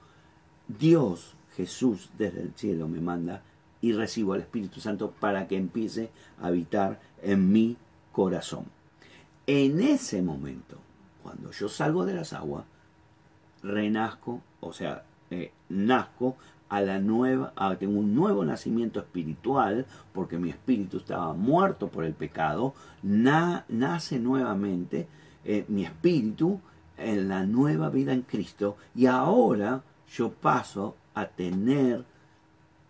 Dios 0.67 1.35
Jesús 1.55 2.09
desde 2.17 2.41
el 2.41 2.53
cielo 2.55 2.87
me 2.87 3.01
manda 3.01 3.41
y 3.81 3.93
recibo 3.93 4.33
al 4.33 4.41
Espíritu 4.41 4.79
Santo 4.79 5.11
para 5.11 5.47
que 5.47 5.57
empiece 5.57 6.09
a 6.41 6.47
habitar 6.47 6.99
en 7.21 7.51
mi 7.51 7.77
corazón. 8.11 8.65
En 9.47 9.79
ese 9.79 10.21
momento, 10.21 10.77
cuando 11.21 11.51
yo 11.51 11.69
salgo 11.69 12.05
de 12.05 12.15
las 12.15 12.33
aguas, 12.33 12.65
renazco, 13.61 14.41
o 14.59 14.73
sea, 14.73 15.03
eh, 15.29 15.51
nazco 15.69 16.35
a 16.69 16.81
la 16.81 16.99
nueva, 16.99 17.53
tengo 17.77 17.99
un 17.99 18.15
nuevo 18.15 18.43
nacimiento 18.43 18.99
espiritual, 18.99 19.85
porque 20.13 20.37
mi 20.37 20.49
espíritu 20.49 20.97
estaba 20.97 21.33
muerto 21.33 21.89
por 21.89 22.05
el 22.05 22.13
pecado, 22.13 22.73
nace 23.03 24.19
nuevamente 24.19 25.07
eh, 25.43 25.63
mi 25.67 25.85
espíritu 25.85 26.59
en 26.97 27.27
la 27.29 27.45
nueva 27.45 27.89
vida 27.89 28.13
en 28.13 28.23
Cristo, 28.23 28.77
y 28.95 29.05
ahora 29.05 29.83
yo 30.09 30.31
paso 30.31 30.95
a 31.15 31.27
tener 31.27 32.03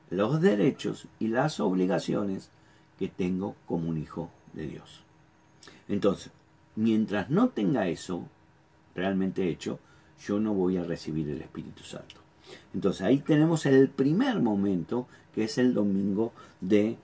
los 0.09 0.41
derechos 0.41 1.07
y 1.19 1.27
las 1.29 1.59
obligaciones 1.59 2.49
que 2.99 3.07
tengo 3.07 3.55
como 3.65 3.89
un 3.89 3.97
hijo 3.97 4.29
de 4.53 4.67
Dios. 4.67 5.03
Entonces, 5.87 6.31
mientras 6.75 7.29
no 7.29 7.49
tenga 7.49 7.87
eso 7.87 8.27
realmente 8.95 9.49
hecho, 9.49 9.79
yo 10.25 10.39
no 10.39 10.53
voy 10.53 10.77
a 10.77 10.83
recibir 10.83 11.29
el 11.29 11.41
Espíritu 11.41 11.83
Santo. 11.83 12.15
Entonces 12.73 13.01
ahí 13.01 13.19
tenemos 13.19 13.65
el 13.65 13.89
primer 13.89 14.39
momento, 14.39 15.07
que 15.33 15.43
es 15.43 15.57
el 15.57 15.73
domingo 15.73 16.33
de 16.61 16.97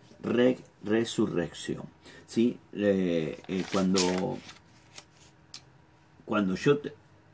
resurrección. 0.84 1.84
¿Sí? 2.28 2.58
Eh, 2.74 3.66
cuando, 3.72 4.38
cuando 6.26 6.56
yo 6.56 6.80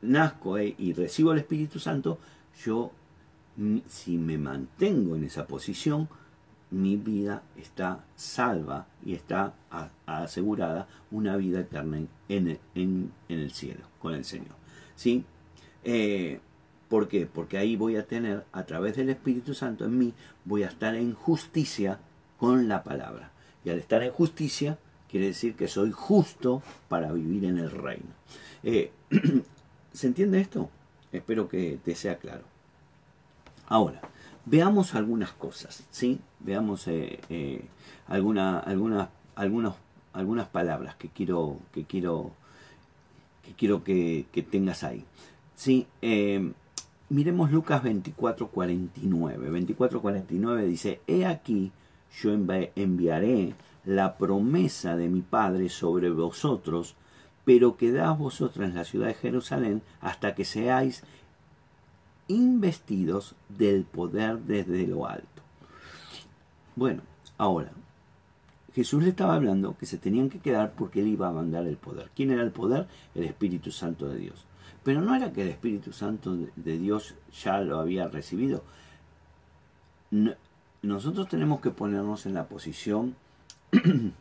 nazco 0.02 0.58
eh, 0.58 0.74
y 0.76 0.92
recibo 0.92 1.32
el 1.32 1.38
Espíritu 1.38 1.78
Santo, 1.78 2.18
yo 2.64 2.90
si 3.86 4.18
me 4.18 4.38
mantengo 4.38 5.16
en 5.16 5.24
esa 5.24 5.46
posición, 5.46 6.08
mi 6.70 6.96
vida 6.96 7.42
está 7.56 8.04
salva 8.14 8.86
y 9.04 9.14
está 9.14 9.54
asegurada 10.06 10.86
una 11.10 11.36
vida 11.36 11.60
eterna 11.60 12.00
en, 12.28 12.58
el 13.28 13.50
cielo, 13.52 13.86
con 14.00 14.14
el 14.14 14.24
Señor. 14.24 14.54
¿Sí? 14.94 15.24
Eh, 15.84 16.40
¿Por 16.88 17.08
qué? 17.08 17.26
Porque 17.26 17.58
ahí 17.58 17.76
voy 17.76 17.96
a 17.96 18.06
tener, 18.06 18.44
a 18.52 18.64
través 18.64 18.96
del 18.96 19.10
Espíritu 19.10 19.54
Santo 19.54 19.84
en 19.84 19.98
mí, 19.98 20.14
voy 20.44 20.62
a 20.62 20.68
estar 20.68 20.94
en 20.94 21.12
justicia 21.14 22.00
con 22.38 22.68
la 22.68 22.82
palabra. 22.82 23.32
Y 23.64 23.70
al 23.70 23.78
estar 23.78 24.02
en 24.02 24.12
justicia, 24.12 24.78
quiere 25.10 25.26
decir 25.26 25.54
que 25.54 25.68
soy 25.68 25.90
justo 25.92 26.62
para 26.88 27.12
vivir 27.12 27.44
en 27.44 27.58
el 27.58 27.70
reino. 27.70 28.14
Eh, 28.62 28.92
¿Se 29.92 30.06
entiende 30.06 30.40
esto? 30.40 30.70
Espero 31.12 31.48
que 31.48 31.78
te 31.82 31.94
sea 31.94 32.18
claro. 32.18 32.44
Ahora, 33.68 34.00
veamos 34.46 34.94
algunas 34.94 35.32
cosas, 35.32 35.84
¿sí? 35.90 36.20
Veamos 36.40 36.88
eh, 36.88 37.20
eh, 37.28 37.64
alguna, 38.06 38.58
algunas, 38.58 39.08
algunas 40.12 40.48
palabras 40.48 40.96
que 40.96 41.08
quiero 41.08 41.58
que 41.72 41.84
quiero 41.84 42.32
que 43.48 43.54
quiero 43.54 43.84
que, 43.84 44.46
tengas 44.50 44.84
ahí. 44.84 45.04
¿sí? 45.54 45.86
Eh, 46.02 46.52
miremos 47.08 47.50
Lucas 47.50 47.82
24, 47.82 48.48
49. 48.48 49.50
24, 49.50 50.02
49 50.02 50.66
dice, 50.66 51.00
He 51.06 51.24
aquí, 51.24 51.72
yo 52.20 52.32
enviaré 52.32 53.54
la 53.84 54.18
promesa 54.18 54.96
de 54.96 55.08
mi 55.08 55.22
Padre 55.22 55.68
sobre 55.70 56.10
vosotros, 56.10 56.94
pero 57.44 57.76
quedad 57.78 58.14
vosotros 58.16 58.68
en 58.68 58.74
la 58.74 58.84
ciudad 58.84 59.06
de 59.06 59.14
Jerusalén 59.14 59.82
hasta 60.00 60.34
que 60.34 60.44
seáis 60.44 61.04
investidos 62.28 63.34
del 63.48 63.84
poder 63.84 64.38
desde 64.40 64.86
lo 64.86 65.06
alto. 65.06 65.42
Bueno, 66.76 67.02
ahora, 67.38 67.72
Jesús 68.74 69.02
le 69.02 69.08
estaba 69.08 69.34
hablando 69.34 69.76
que 69.76 69.86
se 69.86 69.98
tenían 69.98 70.30
que 70.30 70.38
quedar 70.38 70.74
porque 70.74 71.00
él 71.00 71.08
iba 71.08 71.28
a 71.28 71.32
mandar 71.32 71.66
el 71.66 71.76
poder. 71.76 72.10
¿Quién 72.14 72.30
era 72.30 72.42
el 72.42 72.52
poder? 72.52 72.86
El 73.14 73.24
Espíritu 73.24 73.72
Santo 73.72 74.08
de 74.08 74.18
Dios. 74.18 74.44
Pero 74.84 75.00
no 75.00 75.14
era 75.14 75.32
que 75.32 75.42
el 75.42 75.48
Espíritu 75.48 75.92
Santo 75.92 76.36
de 76.54 76.78
Dios 76.78 77.14
ya 77.42 77.60
lo 77.60 77.80
había 77.80 78.06
recibido. 78.08 78.62
nosotros 80.82 81.28
tenemos 81.28 81.60
que 81.60 81.70
ponernos 81.70 82.26
en 82.26 82.34
la 82.34 82.46
posición, 82.46 83.16
en 83.72 84.14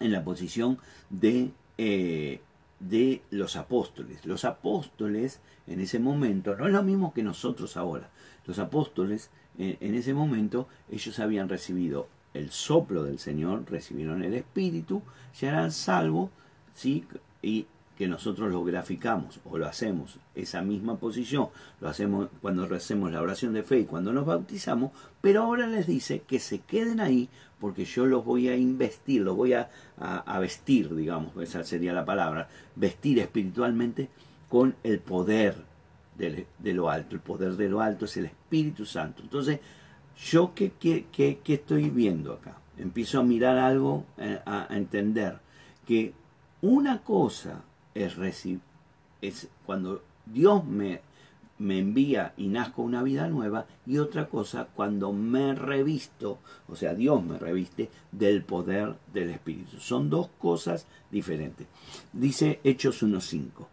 la 0.00 0.22
posición 0.22 0.78
de, 1.10 1.50
eh, 1.78 2.40
de 2.80 3.22
los 3.30 3.56
apóstoles. 3.56 4.24
Los 4.24 4.44
apóstoles 4.44 5.40
en 5.66 5.80
ese 5.80 5.98
momento 5.98 6.56
no 6.56 6.66
es 6.66 6.72
lo 6.72 6.82
mismo 6.82 7.12
que 7.12 7.22
nosotros 7.22 7.76
ahora. 7.76 8.10
Los 8.46 8.58
apóstoles 8.58 9.30
eh, 9.58 9.78
en 9.80 9.94
ese 9.94 10.14
momento 10.14 10.68
ellos 10.90 11.18
habían 11.18 11.48
recibido 11.48 12.08
el 12.34 12.50
soplo 12.50 13.04
del 13.04 13.18
Señor, 13.18 13.64
recibieron 13.70 14.22
el 14.22 14.34
Espíritu, 14.34 15.02
ya 15.40 15.48
eran 15.48 15.72
salvos, 15.72 16.30
¿sí? 16.74 17.06
y 17.40 17.66
que 17.96 18.08
nosotros 18.08 18.52
lo 18.52 18.62
graficamos 18.62 19.40
o 19.44 19.56
lo 19.56 19.66
hacemos, 19.66 20.18
esa 20.34 20.60
misma 20.60 20.98
posición, 20.98 21.48
lo 21.80 21.88
hacemos 21.88 22.28
cuando 22.42 22.64
hacemos 22.74 23.10
la 23.10 23.22
oración 23.22 23.54
de 23.54 23.62
fe 23.62 23.80
y 23.80 23.84
cuando 23.86 24.12
nos 24.12 24.26
bautizamos, 24.26 24.92
pero 25.22 25.42
ahora 25.42 25.66
les 25.66 25.86
dice 25.86 26.22
que 26.26 26.38
se 26.38 26.58
queden 26.58 27.00
ahí 27.00 27.30
porque 27.60 27.84
yo 27.84 28.06
los 28.06 28.24
voy 28.24 28.48
a 28.48 28.56
investir, 28.56 29.22
los 29.22 29.36
voy 29.36 29.54
a, 29.54 29.70
vestir, 30.40 30.94
digamos, 30.94 31.36
esa 31.38 31.64
sería 31.64 31.92
la 31.92 32.04
palabra, 32.04 32.48
vestir 32.74 33.18
espiritualmente 33.18 34.08
con 34.48 34.76
el 34.82 34.98
poder 34.98 35.56
de, 36.16 36.46
lo 36.74 36.90
alto. 36.90 37.14
El 37.14 37.20
poder 37.20 37.56
de 37.56 37.68
lo 37.68 37.80
alto 37.80 38.04
es 38.04 38.16
el 38.18 38.26
Espíritu 38.26 38.84
Santo. 38.84 39.22
Entonces, 39.22 39.60
¿yo 40.18 40.52
qué 40.54 40.74
estoy 41.46 41.90
viendo 41.90 42.34
acá? 42.34 42.58
Empiezo 42.76 43.20
a 43.20 43.22
mirar 43.22 43.56
algo, 43.56 44.04
eh, 44.18 44.38
a, 44.44 44.70
a 44.70 44.76
entender 44.76 45.38
que 45.86 46.12
una 46.60 47.02
cosa 47.02 47.62
es 47.94 48.16
recibir, 48.16 48.60
es 49.22 49.48
cuando 49.64 50.02
Dios 50.26 50.64
me, 50.64 51.00
me 51.58 51.78
envía 51.78 52.34
y 52.36 52.48
nazco 52.48 52.82
una 52.82 53.02
vida 53.02 53.28
nueva, 53.28 53.66
y 53.86 53.98
otra 53.98 54.28
cosa 54.28 54.68
cuando 54.74 55.12
me 55.12 55.54
revisto, 55.54 56.38
o 56.68 56.76
sea, 56.76 56.94
Dios 56.94 57.24
me 57.24 57.38
reviste 57.38 57.90
del 58.12 58.42
poder 58.42 58.96
del 59.12 59.30
Espíritu. 59.30 59.78
Son 59.78 60.10
dos 60.10 60.28
cosas 60.38 60.86
diferentes. 61.10 61.66
Dice 62.12 62.60
Hechos 62.62 63.02
1.5. 63.02 63.66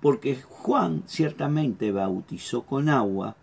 Porque 0.00 0.36
Juan 0.42 1.02
ciertamente 1.06 1.90
bautizó 1.90 2.62
con 2.62 2.88
agua, 2.88 3.36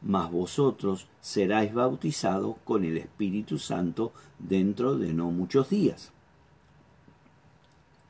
mas 0.00 0.30
vosotros 0.30 1.06
seráis 1.20 1.74
bautizados 1.74 2.56
con 2.64 2.84
el 2.84 2.96
Espíritu 2.96 3.58
Santo 3.58 4.12
dentro 4.38 4.96
de 4.96 5.12
no 5.12 5.30
muchos 5.30 5.68
días. 5.68 6.12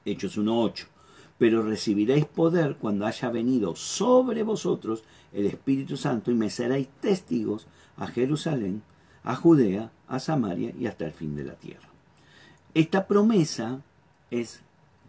Hechos 0.05 0.39
1.8 0.39 0.98
pero 1.39 1.63
recibiréis 1.63 2.27
poder 2.27 2.77
cuando 2.77 3.07
haya 3.07 3.31
venido 3.31 3.77
sobre 3.77 4.43
vosotros 4.43 5.05
el 5.33 5.47
Espíritu 5.47 5.97
Santo 5.97 6.31
y 6.31 6.35
me 6.35 6.51
seréis 6.51 6.89
testigos 7.01 7.67
a 7.97 8.09
Jerusalén, 8.09 8.83
a 9.23 9.37
Judea, 9.37 9.91
a 10.09 10.19
Samaria 10.19 10.73
y 10.79 10.87
hasta 10.87 11.07
el 11.07 11.13
fin 11.13 11.37
de 11.37 11.45
la 11.45 11.55
tierra. 11.55 11.89
Esta 12.75 13.07
promesa 13.07 13.81
es 14.31 14.61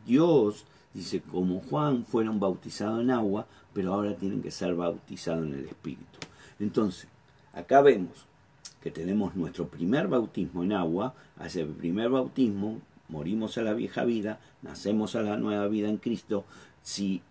Dios, 0.05 0.65
dice, 0.93 1.21
como 1.21 1.59
Juan 1.61 2.05
fueron 2.05 2.39
bautizados 2.39 3.01
en 3.01 3.11
agua, 3.11 3.47
pero 3.73 3.93
ahora 3.93 4.15
tienen 4.15 4.41
que 4.41 4.51
ser 4.51 4.75
bautizados 4.75 5.45
en 5.47 5.53
el 5.53 5.65
Espíritu. 5.65 6.19
Entonces, 6.59 7.07
acá 7.53 7.81
vemos 7.81 8.25
que 8.81 8.91
tenemos 8.91 9.35
nuestro 9.35 9.67
primer 9.67 10.07
bautismo 10.07 10.63
en 10.63 10.73
agua, 10.73 11.13
a 11.37 11.47
ese 11.47 11.65
primer 11.65 12.09
bautismo 12.09 12.81
morimos 13.09 13.57
a 13.57 13.63
la 13.63 13.73
vieja 13.73 14.05
vida, 14.05 14.39
nacemos 14.61 15.15
a 15.15 15.21
la 15.21 15.37
nueva 15.37 15.67
vida 15.67 15.89
en 15.89 15.97
Cristo, 15.97 16.45
si 16.81 17.21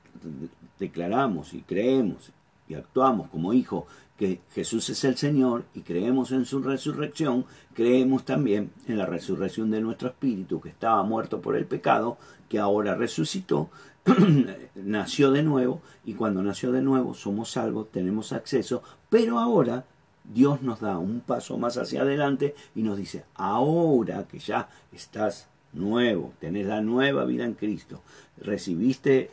declaramos 0.78 1.54
y 1.54 1.62
creemos 1.62 2.32
y 2.68 2.74
actuamos 2.74 3.28
como 3.30 3.52
hijos 3.52 3.84
que 4.18 4.40
Jesús 4.52 4.90
es 4.90 5.04
el 5.04 5.16
Señor 5.16 5.64
y 5.74 5.82
creemos 5.82 6.32
en 6.32 6.44
su 6.44 6.60
resurrección, 6.60 7.46
creemos 7.72 8.24
también 8.24 8.72
en 8.88 8.98
la 8.98 9.06
resurrección 9.06 9.70
de 9.70 9.80
nuestro 9.80 10.08
espíritu 10.08 10.60
que 10.60 10.70
estaba 10.70 11.02
muerto 11.04 11.40
por 11.40 11.56
el 11.56 11.66
pecado, 11.66 12.18
que 12.48 12.58
ahora 12.58 12.96
resucitó, 12.96 13.70
nació 14.74 15.30
de 15.30 15.44
nuevo 15.44 15.80
y 16.04 16.14
cuando 16.14 16.42
nació 16.42 16.72
de 16.72 16.82
nuevo 16.82 17.14
somos 17.14 17.52
salvos, 17.52 17.92
tenemos 17.92 18.32
acceso, 18.32 18.82
pero 19.08 19.38
ahora 19.38 19.84
Dios 20.24 20.62
nos 20.62 20.80
da 20.80 20.98
un 20.98 21.20
paso 21.20 21.56
más 21.56 21.78
hacia 21.78 22.02
adelante 22.02 22.54
y 22.74 22.82
nos 22.82 22.98
dice, 22.98 23.24
ahora 23.34 24.26
que 24.26 24.40
ya 24.40 24.68
estás 24.92 25.48
nuevo, 25.72 26.32
tenés 26.40 26.66
la 26.66 26.80
nueva 26.80 27.24
vida 27.24 27.44
en 27.44 27.54
Cristo, 27.54 28.02
recibiste 28.38 29.30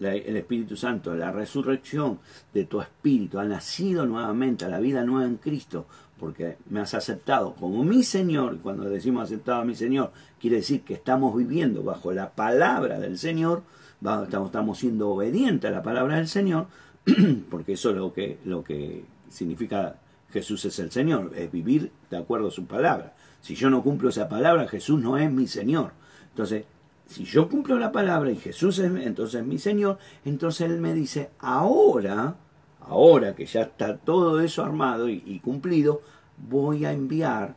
el 0.00 0.36
Espíritu 0.36 0.76
Santo, 0.76 1.14
la 1.14 1.32
resurrección 1.32 2.20
de 2.54 2.64
tu 2.64 2.80
espíritu, 2.80 3.38
ha 3.38 3.44
nacido 3.44 4.06
nuevamente 4.06 4.64
a 4.64 4.68
la 4.68 4.78
vida 4.78 5.04
nueva 5.04 5.26
en 5.26 5.36
Cristo, 5.36 5.86
porque 6.18 6.56
me 6.70 6.80
has 6.80 6.94
aceptado 6.94 7.54
como 7.54 7.84
mi 7.84 8.02
Señor, 8.02 8.58
cuando 8.58 8.84
decimos 8.84 9.24
aceptado 9.24 9.62
a 9.62 9.64
mi 9.64 9.74
Señor, 9.74 10.12
quiere 10.40 10.56
decir 10.56 10.82
que 10.82 10.94
estamos 10.94 11.36
viviendo 11.36 11.82
bajo 11.82 12.12
la 12.12 12.30
palabra 12.30 13.00
del 13.00 13.18
Señor, 13.18 13.62
estamos 14.00 14.78
siendo 14.78 15.10
obedientes 15.10 15.68
a 15.68 15.74
la 15.74 15.82
palabra 15.82 16.16
del 16.16 16.28
Señor, 16.28 16.66
porque 17.50 17.72
eso 17.72 17.90
es 17.90 17.96
lo 17.96 18.12
que, 18.12 18.38
lo 18.44 18.62
que 18.62 19.04
significa 19.28 19.96
Jesús 20.30 20.64
es 20.64 20.78
el 20.78 20.90
Señor, 20.90 21.32
es 21.34 21.50
vivir 21.50 21.90
de 22.10 22.16
acuerdo 22.16 22.48
a 22.48 22.52
su 22.52 22.66
palabra. 22.66 23.14
Si 23.48 23.54
yo 23.54 23.70
no 23.70 23.82
cumplo 23.82 24.10
esa 24.10 24.28
palabra, 24.28 24.68
Jesús 24.68 25.00
no 25.00 25.16
es 25.16 25.32
mi 25.32 25.46
Señor. 25.46 25.92
Entonces, 26.28 26.66
si 27.06 27.24
yo 27.24 27.48
cumplo 27.48 27.78
la 27.78 27.90
palabra 27.90 28.30
y 28.30 28.36
Jesús 28.36 28.78
es 28.78 28.92
entonces 29.06 29.42
mi 29.42 29.56
Señor, 29.56 29.96
entonces 30.26 30.70
Él 30.70 30.78
me 30.78 30.92
dice, 30.92 31.30
ahora, 31.38 32.36
ahora 32.78 33.34
que 33.34 33.46
ya 33.46 33.62
está 33.62 33.96
todo 33.96 34.38
eso 34.42 34.62
armado 34.62 35.08
y, 35.08 35.40
cumplido, 35.42 36.02
voy 36.36 36.84
a 36.84 36.92
enviar 36.92 37.54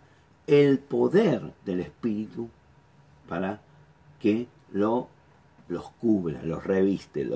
el 0.47 0.79
poder 0.79 1.41
del 1.65 1.81
Espíritu 1.81 2.47
para 3.27 3.59
que 4.21 4.47
lo, 4.71 5.09
los 5.67 5.89
cubra, 5.99 6.41
los 6.43 6.63
reviste. 6.63 7.29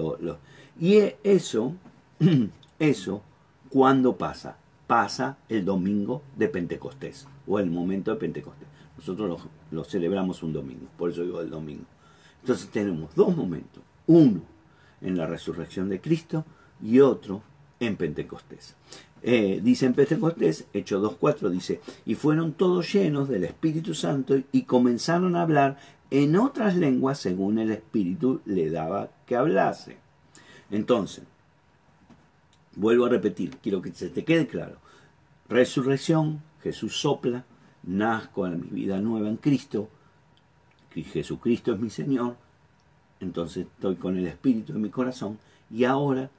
Y 0.80 1.02
eso, 1.26 1.74
eso, 2.80 3.22
¿cuándo 3.68 4.16
pasa? 4.16 4.56
Pasa 4.88 5.40
el 5.50 5.66
domingo 5.66 6.22
de 6.38 6.48
Pentecostés 6.48 7.28
o 7.48 7.60
el 7.60 7.70
momento 7.70 8.12
de 8.12 8.18
Pentecostés. 8.18 8.68
Nosotros 8.98 9.42
lo, 9.72 9.84
celebramos 9.84 10.42
un 10.44 10.54
domingo, 10.54 10.88
por 10.98 11.10
eso 11.10 11.24
digo 11.24 11.42
el 11.42 11.50
domingo. 11.50 11.86
Entonces 12.42 12.70
tenemos 12.70 13.14
dos 13.16 13.36
momentos, 13.36 13.84
uno 14.08 14.42
en 15.02 15.18
la 15.18 15.28
resurrección 15.28 15.90
de 15.90 16.00
Cristo 16.00 16.46
y 16.82 17.00
otro 17.00 17.42
en 17.80 17.98
Pentecostés. 17.98 18.76
Eh, 19.22 19.60
dice 19.64 19.88
en 19.88 19.94
Pentecostés, 19.94 20.66
Hecho 20.72 21.02
2.4, 21.02 21.50
dice, 21.50 21.82
y 22.06 22.16
fueron 22.16 22.54
todos 22.54 22.94
llenos 22.94 23.28
del 23.28 23.44
Espíritu 23.44 23.94
Santo 23.94 24.36
y 24.52 24.64
comenzaron 24.64 25.36
a 25.36 25.42
hablar 25.42 25.78
en 26.12 26.36
otras 26.36 26.76
lenguas 26.76 27.20
según 27.20 27.58
el 27.58 27.72
Espíritu 27.72 28.42
le 28.46 28.70
daba 28.70 29.10
que 29.26 29.36
hablase. 29.36 29.98
Entonces, 30.70 31.24
vuelvo 32.76 33.06
a 33.06 33.10
repetir, 33.10 33.58
quiero 33.62 33.82
que 33.82 33.92
se 33.92 34.10
te 34.10 34.24
quede 34.24 34.48
claro, 34.48 34.78
resurrección, 35.50 36.42
Jesús 36.66 37.00
sopla, 37.00 37.46
nazco 37.84 38.44
a 38.44 38.50
mi 38.50 38.68
vida 38.70 39.00
nueva 39.00 39.30
en 39.30 39.38
Cristo, 39.38 39.88
y 40.96 41.04
Jesucristo 41.04 41.74
es 41.74 41.80
mi 41.80 41.92
Señor, 41.92 42.38
entonces 43.20 43.68
estoy 43.68 43.98
con 43.98 44.18
el 44.18 44.26
Espíritu 44.26 44.74
en 44.74 44.82
mi 44.82 44.90
corazón 44.90 45.38
y 45.70 45.84
ahora 45.84 46.32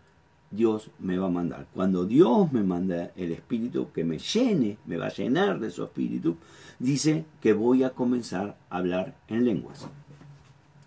Dios 0.50 0.90
me 0.98 1.16
va 1.16 1.28
a 1.28 1.30
mandar. 1.30 1.68
Cuando 1.72 2.04
Dios 2.04 2.50
me 2.50 2.64
manda 2.64 3.12
el 3.14 3.30
Espíritu 3.30 3.92
que 3.92 4.02
me 4.02 4.18
llene, 4.18 4.78
me 4.86 4.96
va 4.96 5.06
a 5.06 5.14
llenar 5.14 5.60
de 5.60 5.70
su 5.70 5.84
Espíritu, 5.84 6.36
dice 6.80 7.24
que 7.40 7.52
voy 7.52 7.84
a 7.84 7.90
comenzar 7.90 8.56
a 8.68 8.78
hablar 8.78 9.14
en 9.28 9.44
lenguas. 9.44 9.86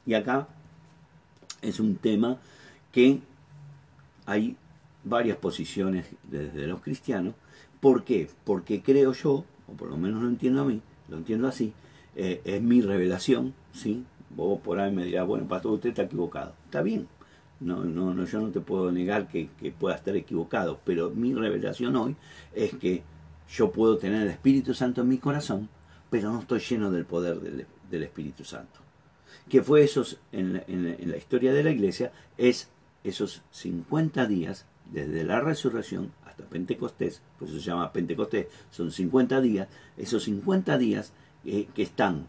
Y 0.05 0.15
acá 0.15 0.49
es 1.61 1.79
un 1.79 1.95
tema 1.95 2.39
que 2.91 3.21
hay 4.25 4.57
varias 5.05 5.37
posiciones 5.37 6.07
desde 6.23 6.67
los 6.67 6.81
cristianos 6.81 7.35
¿Por 7.79 8.03
qué? 8.03 8.29
Porque 8.43 8.81
creo 8.81 9.13
yo, 9.13 9.45
o 9.67 9.73
por 9.77 9.89
lo 9.89 9.97
menos 9.97 10.21
lo 10.21 10.29
entiendo 10.29 10.61
a 10.61 10.65
mí, 10.65 10.81
lo 11.07 11.17
entiendo 11.17 11.47
así, 11.47 11.73
eh, 12.15 12.41
es 12.43 12.61
mi 12.61 12.81
revelación, 12.81 13.53
¿sí? 13.71 14.03
Vos 14.29 14.59
por 14.61 14.79
ahí 14.79 14.91
me 14.91 15.05
dirás, 15.05 15.25
bueno, 15.25 15.47
pastor, 15.47 15.73
usted 15.73 15.89
está 15.89 16.03
equivocado. 16.03 16.53
Está 16.65 16.81
bien, 16.81 17.07
no, 17.59 17.83
no, 17.83 18.13
no, 18.13 18.25
yo 18.25 18.41
no 18.41 18.49
te 18.49 18.59
puedo 18.59 18.91
negar 18.91 19.27
que, 19.27 19.49
pueda 19.79 19.95
estar 19.95 20.15
equivocado, 20.15 20.79
pero 20.83 21.09
mi 21.09 21.33
revelación 21.33 21.95
hoy 21.95 22.15
es 22.53 22.75
que 22.75 23.03
yo 23.49 23.71
puedo 23.71 23.97
tener 23.97 24.23
el 24.23 24.29
Espíritu 24.29 24.73
Santo 24.73 25.01
en 25.01 25.07
mi 25.07 25.17
corazón, 25.17 25.69
pero 26.09 26.31
no 26.31 26.39
estoy 26.39 26.59
lleno 26.59 26.91
del 26.91 27.05
poder 27.05 27.39
del, 27.39 28.03
Espíritu 28.03 28.43
Santo. 28.43 28.79
Que 29.47 29.63
fue 29.63 29.83
esos, 29.83 30.19
en 30.31 30.61
en 30.67 31.09
la 31.09 31.17
historia 31.17 31.53
de 31.53 31.63
la 31.63 31.71
iglesia, 31.71 32.11
es 32.37 32.69
esos 33.03 33.41
50 33.51 34.25
días 34.27 34.65
desde 34.91 35.23
la 35.23 35.39
resurrección 35.39 36.11
hasta 36.25 36.43
Pentecostés, 36.45 37.21
pues 37.37 37.51
eso 37.51 37.59
se 37.59 37.67
llama 37.67 37.91
Pentecostés, 37.91 38.47
son 38.71 38.91
50 38.91 39.41
días, 39.41 39.67
esos 39.97 40.23
50 40.23 40.77
días 40.77 41.13
eh, 41.45 41.67
que 41.73 41.83
están, 41.83 42.27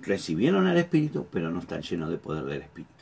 recibieron 0.00 0.66
al 0.66 0.76
Espíritu, 0.76 1.26
pero 1.30 1.50
no 1.50 1.60
están 1.60 1.82
llenos 1.82 2.10
de 2.10 2.18
poder 2.18 2.44
del 2.44 2.62
Espíritu. 2.62 2.92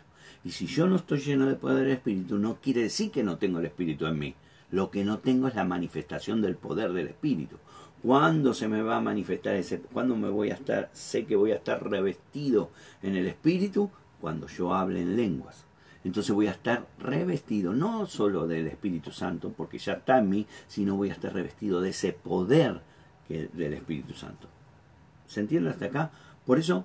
Y 0.44 0.50
si 0.50 0.66
yo 0.66 0.86
no 0.86 0.96
estoy 0.96 1.18
lleno 1.18 1.46
de 1.46 1.56
poder 1.56 1.84
del 1.84 1.92
Espíritu, 1.92 2.38
no 2.38 2.58
quiere 2.60 2.82
decir 2.82 3.10
que 3.10 3.24
no 3.24 3.36
tengo 3.36 3.58
el 3.58 3.66
Espíritu 3.66 4.06
en 4.06 4.18
mí. 4.18 4.34
Lo 4.70 4.90
que 4.90 5.04
no 5.04 5.18
tengo 5.18 5.48
es 5.48 5.54
la 5.54 5.64
manifestación 5.64 6.40
del 6.40 6.56
poder 6.56 6.92
del 6.92 7.08
Espíritu. 7.08 7.56
¿Cuándo 8.02 8.54
se 8.54 8.68
me 8.68 8.82
va 8.82 8.96
a 8.96 9.00
manifestar 9.00 9.56
ese? 9.56 9.80
¿Cuándo 9.80 10.16
me 10.16 10.28
voy 10.28 10.50
a 10.50 10.54
estar? 10.54 10.90
Sé 10.92 11.24
que 11.26 11.36
voy 11.36 11.50
a 11.50 11.56
estar 11.56 11.88
revestido 11.88 12.70
en 13.02 13.16
el 13.16 13.26
Espíritu 13.26 13.90
cuando 14.20 14.46
yo 14.46 14.72
hable 14.74 15.02
en 15.02 15.16
lenguas. 15.16 15.65
Entonces 16.06 16.32
voy 16.32 16.46
a 16.46 16.52
estar 16.52 16.86
revestido 17.00 17.72
no 17.72 18.06
solo 18.06 18.46
del 18.46 18.68
Espíritu 18.68 19.10
Santo, 19.10 19.52
porque 19.56 19.78
ya 19.78 19.94
está 19.94 20.18
en 20.18 20.28
mí, 20.28 20.46
sino 20.68 20.96
voy 20.96 21.10
a 21.10 21.14
estar 21.14 21.34
revestido 21.34 21.80
de 21.80 21.90
ese 21.90 22.12
poder 22.12 22.80
del 23.28 23.72
Espíritu 23.72 24.14
Santo. 24.14 24.46
¿Se 25.26 25.40
entiende 25.40 25.70
hasta 25.70 25.86
acá? 25.86 26.12
Por 26.44 26.60
eso 26.60 26.84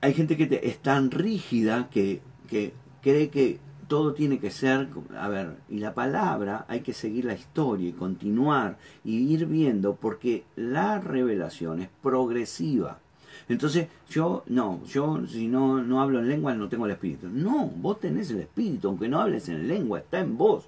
hay 0.00 0.14
gente 0.14 0.36
que 0.36 0.60
es 0.64 0.78
tan 0.78 1.12
rígida 1.12 1.88
que, 1.90 2.22
que 2.48 2.74
cree 3.00 3.30
que 3.30 3.60
todo 3.86 4.14
tiene 4.14 4.40
que 4.40 4.50
ser, 4.50 4.88
a 5.16 5.28
ver, 5.28 5.56
y 5.68 5.78
la 5.78 5.94
palabra 5.94 6.64
hay 6.66 6.80
que 6.80 6.92
seguir 6.92 7.24
la 7.24 7.34
historia 7.34 7.88
y 7.88 7.92
continuar 7.92 8.78
y 9.04 9.32
ir 9.32 9.46
viendo 9.46 9.94
porque 9.94 10.44
la 10.56 10.98
revelación 10.98 11.82
es 11.82 11.88
progresiva. 12.02 12.98
Entonces, 13.48 13.88
yo, 14.08 14.42
no, 14.46 14.84
yo 14.86 15.26
si 15.26 15.48
no, 15.48 15.82
no 15.82 16.00
hablo 16.00 16.20
en 16.20 16.28
lengua 16.28 16.54
no 16.54 16.68
tengo 16.68 16.86
el 16.86 16.92
espíritu. 16.92 17.28
No, 17.28 17.66
vos 17.66 18.00
tenés 18.00 18.30
el 18.30 18.40
espíritu, 18.40 18.88
aunque 18.88 19.08
no 19.08 19.20
hables 19.20 19.48
en 19.48 19.68
lengua, 19.68 19.98
está 19.98 20.20
en 20.20 20.36
vos. 20.36 20.64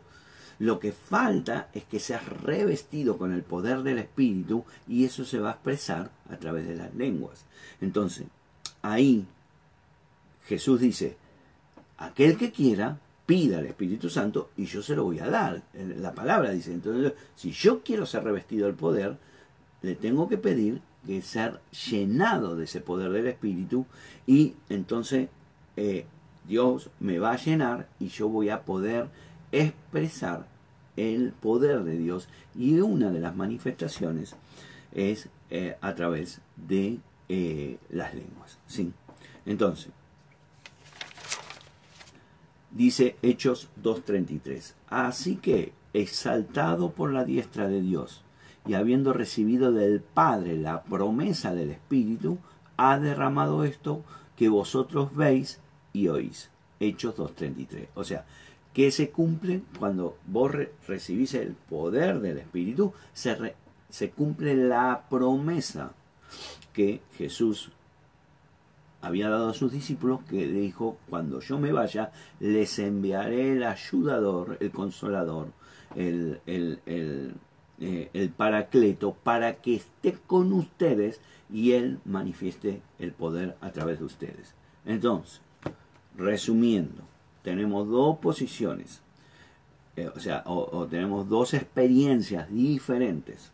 Lo 0.58 0.80
que 0.80 0.92
falta 0.92 1.68
es 1.74 1.84
que 1.84 2.00
seas 2.00 2.26
revestido 2.26 3.18
con 3.18 3.32
el 3.32 3.42
poder 3.42 3.82
del 3.82 3.98
espíritu 3.98 4.64
y 4.88 5.04
eso 5.04 5.24
se 5.24 5.38
va 5.38 5.50
a 5.50 5.52
expresar 5.54 6.10
a 6.30 6.36
través 6.36 6.66
de 6.66 6.76
las 6.76 6.94
lenguas. 6.94 7.44
Entonces, 7.80 8.26
ahí 8.82 9.26
Jesús 10.46 10.80
dice, 10.80 11.16
aquel 11.98 12.36
que 12.36 12.52
quiera, 12.52 12.98
pida 13.26 13.58
al 13.58 13.66
Espíritu 13.66 14.08
Santo 14.08 14.50
y 14.56 14.66
yo 14.66 14.82
se 14.82 14.94
lo 14.94 15.04
voy 15.04 15.18
a 15.18 15.28
dar. 15.28 15.62
La 15.74 16.14
palabra 16.14 16.52
dice, 16.52 16.72
entonces, 16.72 17.12
si 17.34 17.50
yo 17.50 17.82
quiero 17.82 18.06
ser 18.06 18.24
revestido 18.24 18.66
del 18.66 18.76
poder, 18.76 19.18
le 19.82 19.94
tengo 19.96 20.28
que 20.28 20.38
pedir 20.38 20.80
que 21.06 21.22
ser 21.22 21.60
llenado 21.90 22.56
de 22.56 22.64
ese 22.64 22.80
poder 22.80 23.10
del 23.10 23.28
Espíritu 23.28 23.86
y 24.26 24.54
entonces 24.68 25.28
eh, 25.76 26.06
Dios 26.46 26.90
me 27.00 27.18
va 27.18 27.32
a 27.32 27.36
llenar 27.36 27.88
y 27.98 28.08
yo 28.08 28.28
voy 28.28 28.50
a 28.50 28.62
poder 28.62 29.08
expresar 29.52 30.46
el 30.96 31.32
poder 31.32 31.84
de 31.84 31.98
Dios 31.98 32.28
y 32.54 32.80
una 32.80 33.10
de 33.10 33.20
las 33.20 33.36
manifestaciones 33.36 34.34
es 34.92 35.28
eh, 35.50 35.76
a 35.80 35.94
través 35.94 36.40
de 36.56 36.98
eh, 37.28 37.78
las 37.90 38.14
lenguas. 38.14 38.58
¿sí? 38.66 38.92
Entonces, 39.44 39.90
dice 42.70 43.16
Hechos 43.22 43.68
2.33, 43.82 44.74
así 44.88 45.36
que 45.36 45.72
exaltado 45.92 46.90
por 46.90 47.12
la 47.12 47.24
diestra 47.24 47.68
de 47.68 47.80
Dios, 47.80 48.22
y 48.66 48.74
habiendo 48.74 49.12
recibido 49.12 49.72
del 49.72 50.00
Padre 50.00 50.57
la 50.57 50.83
promesa 50.83 51.55
del 51.55 51.70
Espíritu, 51.70 52.38
ha 52.76 52.98
derramado 52.98 53.64
esto 53.64 54.02
que 54.37 54.48
vosotros 54.48 55.14
veis 55.14 55.61
y 55.92 56.09
oís. 56.09 56.50
Hechos 56.79 57.16
2.33. 57.16 57.88
O 57.94 58.05
sea, 58.05 58.24
que 58.74 58.90
se 58.90 59.11
cumple 59.11 59.62
cuando 59.79 60.18
vos 60.26 60.52
recibís 60.87 61.35
el 61.35 61.55
poder 61.55 62.20
del 62.20 62.38
Espíritu, 62.38 62.92
se, 63.14 63.55
se 63.88 64.11
cumple 64.11 64.55
la 64.55 65.05
promesa 65.09 65.92
que 66.74 67.00
Jesús 67.16 67.70
había 69.00 69.31
dado 69.31 69.50
a 69.50 69.55
sus 69.55 69.72
discípulos, 69.72 70.20
que 70.29 70.46
dijo, 70.46 70.98
cuando 71.09 71.40
yo 71.40 71.59
me 71.59 71.72
vaya, 71.72 72.12
les 72.40 72.79
enviaré 72.79 73.52
el 73.52 73.62
ayudador, 73.62 74.59
el 74.61 74.70
consolador, 74.72 75.48
el, 75.94 76.40
el, 76.46 76.81
el 76.87 77.35
eh, 77.78 78.08
el 78.14 78.30
Paracleto 78.30 79.12
para 79.12 79.56
que 79.56 79.74
esté 79.74 80.16
con 80.26 80.52
ustedes 80.52 81.20
y 81.52 81.72
Él 81.72 81.98
manifieste 82.04 82.80
el 82.98 83.12
poder 83.12 83.56
a 83.60 83.70
través 83.70 83.98
de 83.98 84.06
ustedes. 84.06 84.54
Entonces, 84.86 85.40
resumiendo, 86.16 87.02
tenemos 87.42 87.88
dos 87.88 88.18
posiciones, 88.18 89.02
eh, 89.96 90.08
o 90.14 90.18
sea, 90.20 90.42
o, 90.46 90.86
tenemos 90.86 91.28
dos 91.28 91.54
experiencias 91.54 92.50
diferentes. 92.50 93.52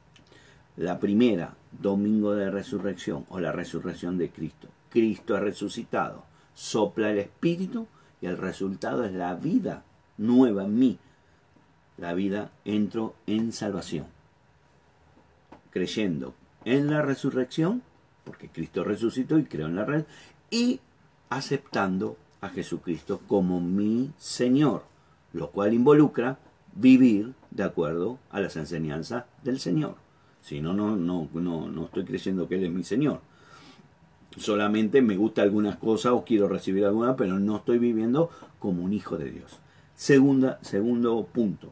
La 0.77 1.01
primera, 1.01 1.55
domingo 1.73 2.35
de 2.35 2.51
resurrección 2.51 3.27
o 3.29 3.41
la 3.41 3.53
resurrección 3.53 4.19
de 4.19 4.31
Cristo. 4.31 4.69
Cristo 4.89 5.37
ha 5.37 5.41
resucitado, 5.41 6.25
sopla 6.55 7.11
el 7.11 7.19
Espíritu 7.19 7.87
y 8.21 8.27
el 8.27 8.39
resultado 8.39 9.05
es 9.05 9.13
la 9.13 9.35
vida 9.35 9.85
nueva 10.17 10.65
en 10.65 10.79
mí, 10.79 10.99
la 11.97 12.15
vida 12.15 12.51
entro 12.65 13.15
en 13.27 13.53
salvación. 13.53 14.07
Creyendo 15.71 16.35
en 16.65 16.91
la 16.91 17.03
resurrección, 17.03 17.83
porque 18.25 18.49
Cristo 18.49 18.85
resucitó 18.85 19.39
y 19.39 19.45
creó 19.45 19.67
en 19.67 19.77
la 19.77 19.85
red, 19.85 20.05
y 20.51 20.81
aceptando 21.31 22.17
a 22.41 22.49
Jesucristo 22.51 23.21
como 23.27 23.61
mi 23.61 24.11
Señor, 24.19 24.85
lo 25.33 25.51
cual 25.51 25.73
involucra 25.73 26.39
vivir 26.75 27.35
de 27.51 27.63
acuerdo 27.63 28.19
a 28.31 28.41
las 28.41 28.57
enseñanzas 28.57 29.25
del 29.43 29.61
Señor. 29.61 29.97
Si 30.43 30.61
no, 30.61 30.75
no, 30.75 30.97
no, 30.97 31.29
no, 31.33 31.69
no 31.69 31.85
estoy 31.85 32.05
creyendo 32.05 32.49
que 32.49 32.57
Él 32.57 32.65
es 32.65 32.73
mi 32.73 32.83
Señor. 32.83 33.21
Solamente 34.37 35.03
me 35.03 35.17
gusta 35.17 35.43
algunas 35.43 35.77
cosas 35.77 36.13
o 36.13 36.25
quiero 36.25 36.49
recibir 36.49 36.85
algunas, 36.85 37.17
pero 37.17 37.39
no 37.39 37.57
estoy 37.57 37.79
viviendo 37.79 38.31
como 38.59 38.83
un 38.83 38.93
hijo 38.93 39.17
de 39.19 39.31
Dios. 39.31 39.59
Segunda, 39.95 40.59
segundo 40.63 41.25
punto. 41.33 41.71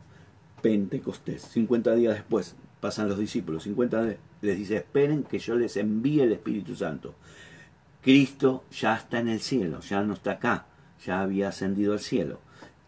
Pentecostés, 0.63 1.43
50 1.43 1.95
días 1.95 2.15
después, 2.15 2.57
pasan 2.81 3.09
los 3.09 3.19
discípulos, 3.19 3.65
50 3.65 4.17
les 4.43 4.57
dice, 4.57 4.77
esperen 4.77 5.25
que 5.25 5.39
yo 5.39 5.55
les 5.55 5.77
envíe 5.77 6.21
el 6.21 6.33
Espíritu 6.33 6.75
Santo. 6.75 7.15
Cristo 8.03 8.65
ya 8.71 8.97
está 8.97 9.19
en 9.19 9.29
el 9.29 9.41
cielo, 9.41 9.81
ya 9.81 10.03
no 10.03 10.15
está 10.15 10.33
acá, 10.33 10.67
ya 11.05 11.21
había 11.21 11.49
ascendido 11.49 11.93
al 11.93 12.01
cielo. 12.01 12.41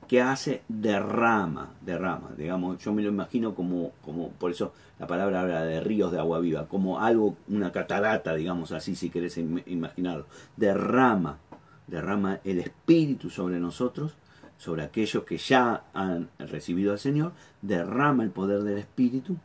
¿Qué 0.09 0.21
hace? 0.21 0.63
Derrama, 0.69 1.75
derrama. 1.81 2.31
Digamos, 2.37 2.83
yo 2.83 2.93
me 2.93 3.03
lo 3.03 3.09
imagino 3.09 3.55
como, 3.55 3.93
como, 4.03 4.31
por 4.31 4.51
eso 4.51 4.75
la 4.99 5.07
palabra 5.07 5.41
habla 5.41 5.65
de 5.65 5.81
ríos 5.81 6.13
de 6.13 6.19
agua 6.19 6.39
viva, 6.41 6.67
como 6.69 7.01
algo, 7.01 7.37
una 7.49 7.73
catarata, 7.73 8.35
digamos 8.35 8.73
así, 8.73 8.95
si 8.95 9.11
querés 9.11 9.39
imaginarlo. 9.39 10.27
Derrama, 10.57 11.39
derrama 11.87 12.41
el 12.45 12.59
Espíritu 12.59 13.31
sobre 13.31 13.59
nosotros 13.59 14.15
sobre 14.62 14.85
aquellos 14.85 15.25
que 15.25 15.38
ya 15.38 15.83
han 15.92 16.31
recibido 16.38 16.92
al 16.92 17.01
Señor, 17.01 17.33
derrama 17.62 18.22
el 18.22 18.31
poder 18.31 18.62
del 18.62 18.79
Espíritu 18.79 19.37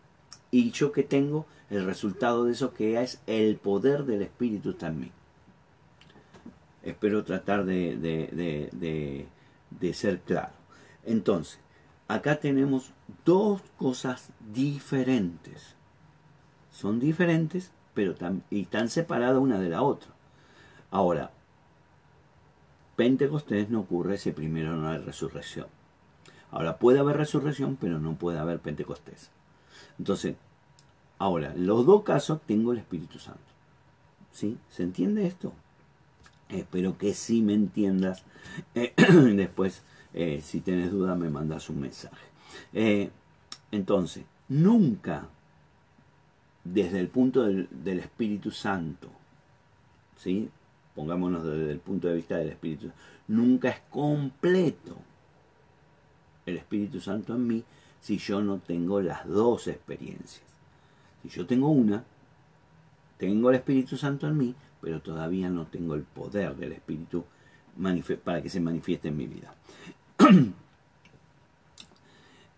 y 0.51 0.69
yo 0.69 0.91
que 0.91 1.01
tengo 1.01 1.47
el 1.71 1.86
resultado 1.86 2.45
de 2.45 2.51
eso 2.51 2.71
que 2.75 3.01
es 3.01 3.19
el 3.25 3.56
poder 3.56 4.03
del 4.03 4.21
Espíritu 4.21 4.75
también. 4.75 5.12
Espero 6.84 7.23
tratar 7.23 7.65
de, 7.65 7.97
de, 7.97 9.27
de 9.71 9.93
ser 9.95 10.19
claro. 10.19 10.53
Entonces, 11.03 11.58
acá 12.08 12.39
tenemos 12.39 12.91
dos 13.25 13.63
cosas 13.75 14.30
diferentes. 14.53 15.73
Son 16.69 16.99
diferentes, 16.99 17.71
pero 17.95 18.13
y 18.51 18.62
están 18.62 18.88
separadas 18.88 19.41
una 19.41 19.60
de 19.60 19.69
la 19.69 19.82
otra. 19.82 20.12
Ahora, 20.91 21.32
Pentecostés 22.97 23.69
no 23.69 23.81
ocurre 23.81 24.17
si 24.17 24.31
primero 24.31 24.75
no 24.75 24.89
hay 24.89 24.97
resurrección. 24.97 25.67
Ahora, 26.49 26.79
puede 26.79 26.99
haber 26.99 27.15
resurrección, 27.15 27.77
pero 27.79 27.99
no 27.99 28.15
puede 28.15 28.39
haber 28.39 28.60
Pentecostés. 28.60 29.29
Entonces, 29.99 30.36
ahora, 31.19 31.53
los 31.55 31.86
dos 31.86 32.01
casos 32.01 32.41
tengo 32.47 32.71
el 32.71 32.79
Espíritu 32.79 33.19
Santo. 33.19 33.39
¿Sí? 34.31 34.57
¿Se 34.69 34.81
entiende 34.81 35.27
esto? 35.27 35.53
Espero 36.49 36.97
que 36.97 37.13
sí 37.13 37.43
me 37.43 37.53
entiendas. 37.53 38.23
Eh, 38.73 38.93
después, 39.36 39.83
eh, 40.15 40.41
si 40.43 40.62
tienes 40.62 40.89
duda, 40.89 41.13
me 41.13 41.29
mandas 41.29 41.69
un 41.69 41.81
mensaje. 41.81 42.25
Eh, 42.73 43.12
entonces, 43.71 44.25
nunca 44.49 45.27
desde 46.63 46.99
el 46.99 47.10
punto 47.10 47.43
del 47.43 47.99
Espíritu 47.99 48.49
Santo, 48.49 49.10
¿sí? 50.17 50.49
Pongámonos 50.97 51.43
desde 51.43 51.71
el 51.71 51.79
punto 51.79 52.07
de 52.07 52.15
vista 52.15 52.38
del 52.38 52.49
Espíritu, 52.49 52.89
nunca 53.27 53.69
es 53.69 53.79
completo 53.91 54.97
el 56.47 56.57
Espíritu 56.57 56.99
Santo 56.99 57.36
en 57.36 57.45
mí 57.45 57.63
si 58.01 58.17
yo 58.17 58.41
no 58.41 58.57
tengo 58.57 58.99
las 58.99 59.27
dos 59.27 59.67
experiencias. 59.67 60.41
Si 61.21 61.29
yo 61.29 61.45
tengo 61.45 61.69
una, 61.69 62.03
tengo 63.19 63.51
el 63.51 63.57
Espíritu 63.57 63.95
Santo 63.95 64.27
en 64.27 64.38
mí, 64.38 64.55
pero 64.81 64.99
todavía 64.99 65.51
no 65.51 65.67
tengo 65.67 65.93
el 65.93 66.01
poder 66.01 66.55
del 66.55 66.71
Espíritu 66.71 67.25
para 68.23 68.41
que 68.41 68.49
se 68.49 68.60
manifieste 68.60 69.10
en 69.10 69.17
mi 69.17 69.27
vida. 69.27 69.53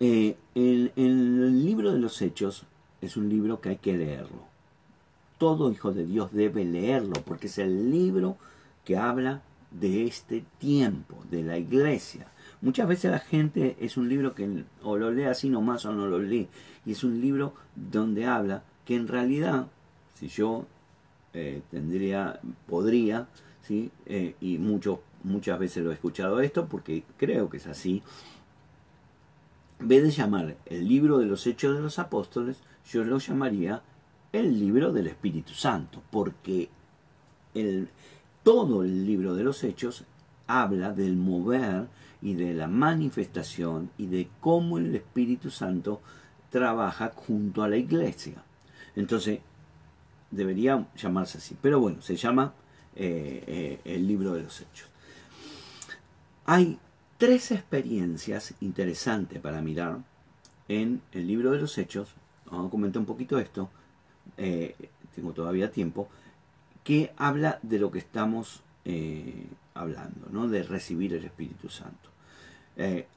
Eh, 0.01 0.37
el, 0.55 0.93
el 0.95 1.65
libro 1.65 1.91
de 1.91 1.99
los 1.99 2.21
Hechos 2.21 2.63
es 3.01 3.17
un 3.17 3.27
libro 3.27 3.59
que 3.59 3.67
hay 3.67 3.75
que 3.75 3.97
leerlo. 3.97 4.48
Todo 5.39 5.71
hijo 5.71 5.91
de 5.91 6.05
Dios 6.05 6.31
debe 6.31 6.63
leerlo 6.63 7.13
porque 7.25 7.47
es 7.47 7.57
el 7.57 7.89
libro 7.89 8.37
que 8.85 8.97
habla 8.97 9.41
de 9.71 10.05
este 10.05 10.43
tiempo, 10.59 11.15
de 11.31 11.41
la 11.41 11.57
iglesia. 11.57 12.27
Muchas 12.61 12.87
veces 12.87 13.09
la 13.09 13.19
gente 13.19 13.77
es 13.79 13.97
un 13.97 14.09
libro 14.09 14.35
que 14.35 14.63
o 14.83 14.97
lo 14.97 15.11
lee 15.11 15.23
así 15.23 15.49
nomás 15.49 15.85
o 15.85 15.93
no 15.93 16.05
lo 16.05 16.19
lee. 16.19 16.47
Y 16.85 16.91
es 16.91 17.03
un 17.03 17.21
libro 17.21 17.53
donde 17.75 18.25
habla 18.25 18.63
que 18.85 18.95
en 18.95 19.07
realidad, 19.07 19.67
si 20.13 20.27
yo 20.27 20.65
eh, 21.33 21.61
tendría, 21.71 22.39
podría, 22.67 23.27
¿sí? 23.61 23.91
Eh, 24.05 24.35
y 24.41 24.57
mucho, 24.57 25.01
muchas 25.23 25.57
veces 25.59 25.83
lo 25.83 25.91
he 25.91 25.93
escuchado 25.93 26.41
esto 26.41 26.67
porque 26.67 27.03
creo 27.17 27.49
que 27.49 27.57
es 27.57 27.67
así, 27.67 28.03
en 29.79 29.87
vez 29.87 30.03
de 30.03 30.11
llamar 30.11 30.57
el 30.65 30.87
libro 30.87 31.19
de 31.19 31.25
los 31.25 31.47
hechos 31.47 31.75
de 31.75 31.81
los 31.81 31.99
apóstoles, 31.99 32.57
yo 32.91 33.03
lo 33.05 33.19
llamaría 33.19 33.81
el 34.31 34.59
libro 34.59 34.91
del 34.91 35.07
Espíritu 35.07 35.53
Santo, 35.53 36.01
porque 36.11 36.69
el, 37.53 37.89
todo 38.43 38.83
el 38.83 39.05
libro 39.05 39.33
de 39.35 39.43
los 39.43 39.63
hechos 39.63 40.05
habla 40.47 40.91
del 40.91 41.15
mover 41.15 41.87
y 42.21 42.33
de 42.33 42.53
la 42.53 42.67
manifestación 42.67 43.91
y 43.97 44.07
de 44.07 44.29
cómo 44.39 44.77
el 44.77 44.95
Espíritu 44.95 45.49
Santo 45.49 46.01
trabaja 46.49 47.11
junto 47.15 47.63
a 47.63 47.69
la 47.69 47.77
iglesia. 47.77 48.43
Entonces, 48.95 49.39
debería 50.31 50.87
llamarse 50.95 51.37
así. 51.37 51.55
Pero 51.61 51.79
bueno, 51.79 52.01
se 52.01 52.15
llama 52.15 52.53
eh, 52.95 53.43
eh, 53.47 53.79
el 53.85 54.07
libro 54.07 54.33
de 54.33 54.43
los 54.43 54.61
hechos. 54.61 54.87
Hay 56.45 56.79
tres 57.17 57.51
experiencias 57.51 58.53
interesantes 58.61 59.39
para 59.39 59.61
mirar 59.61 59.99
en 60.67 61.01
el 61.11 61.27
libro 61.27 61.51
de 61.51 61.59
los 61.59 61.77
hechos. 61.77 62.09
Vamos 62.49 62.67
a 62.67 62.71
comentar 62.71 62.99
un 62.99 63.05
poquito 63.05 63.37
esto. 63.37 63.69
Eh, 64.39 64.75
tengo 65.15 65.33
todavía 65.33 65.71
tiempo. 65.71 66.09
Que 66.83 67.13
habla 67.17 67.59
de 67.61 67.77
lo 67.77 67.91
que 67.91 67.99
estamos 67.99 68.63
hablando, 69.75 70.27
¿no? 70.31 70.47
de 70.47 70.63
recibir 70.63 71.13
el 71.13 71.23
Espíritu 71.23 71.69
Santo. 71.69 72.09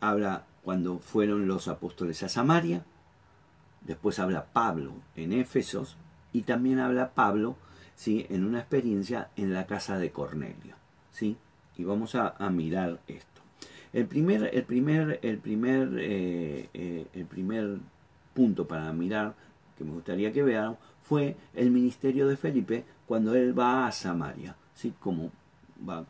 habla 0.00 0.44
cuando 0.62 0.98
fueron 0.98 1.46
los 1.46 1.68
apóstoles 1.68 2.22
a 2.22 2.28
Samaria. 2.28 2.85
Después 3.80 4.18
habla 4.18 4.46
Pablo 4.52 4.92
en 5.16 5.32
Éfesos 5.32 5.96
y 6.32 6.42
también 6.42 6.78
habla 6.78 7.12
Pablo 7.14 7.56
¿sí? 7.96 8.26
en 8.30 8.44
una 8.44 8.61
experiencia 8.61 9.28
en 9.37 9.52
la 9.52 9.66
casa 9.66 9.98
de 9.98 10.11
Cornelio. 10.11 10.76
¿sí? 11.12 11.37
Y 11.76 11.85
vamos 11.85 12.14
a, 12.14 12.35
mirar 12.50 13.00
esto. 13.08 13.40
El 13.92 14.06
primer, 14.06 14.50
el 14.54 14.64
primer, 14.64 15.18
el 15.22 15.38
primer, 15.38 15.88
eh, 15.98 16.68
eh, 16.72 17.06
el 17.12 17.26
primer 17.26 17.78
punto 18.35 18.66
para 18.66 18.92
mirar 18.92 19.35
que 19.76 19.85
me 19.85 19.92
gustaría 19.92 20.32
que 20.32 20.42
vean 20.42 20.76
fue 21.03 21.37
el 21.55 21.71
ministerio 21.71 22.27
de 22.29 22.37
Felipe 22.37 22.85
cuando 23.07 23.35
él 23.35 23.59
va 23.59 23.87
a 23.87 23.93
Samaria, 23.93 24.57
¿sí? 24.75 24.93
como 25.01 25.31
va 25.88 26.05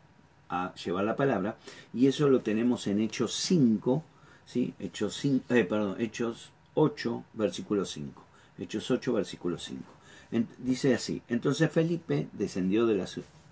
a 0.49 0.73
llevar 0.75 1.03
la 1.03 1.15
palabra, 1.15 1.57
y 1.93 2.07
eso 2.07 2.29
lo 2.29 2.41
tenemos 2.41 2.87
en 2.87 2.99
Hechos 2.99 3.33
5, 3.33 4.03
¿sí? 4.45 4.73
Hechos, 4.79 5.15
5, 5.17 5.53
eh, 5.53 5.63
perdón, 5.65 5.95
Hechos 5.99 6.51
8, 6.75 7.23
versículo 7.33 7.85
5. 7.85 8.23
Hechos 8.59 8.91
8, 8.91 9.13
versículo 9.13 9.57
5 9.57 9.93
dice 10.57 10.93
así, 10.93 11.21
entonces 11.27 11.71
Felipe 11.71 12.27
descendió 12.33 12.87
de 12.87 12.95
la, 12.95 13.05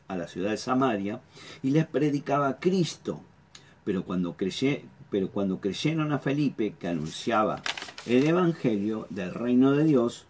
a 0.07 0.15
la 0.15 0.27
ciudad 0.27 0.51
de 0.51 0.57
Samaria 0.57 1.21
y 1.61 1.71
les 1.71 1.85
predicaba 1.85 2.47
a 2.49 2.59
Cristo, 2.59 3.21
pero 3.83 4.03
cuando, 4.03 4.33
creyé, 4.33 4.85
pero 5.09 5.29
cuando 5.29 5.59
creyeron 5.59 6.11
a 6.11 6.19
Felipe 6.19 6.75
que 6.79 6.87
anunciaba 6.87 7.61
el 8.05 8.25
Evangelio 8.25 9.05
del 9.09 9.33
reino 9.33 9.71
de 9.71 9.83
Dios 9.83 10.25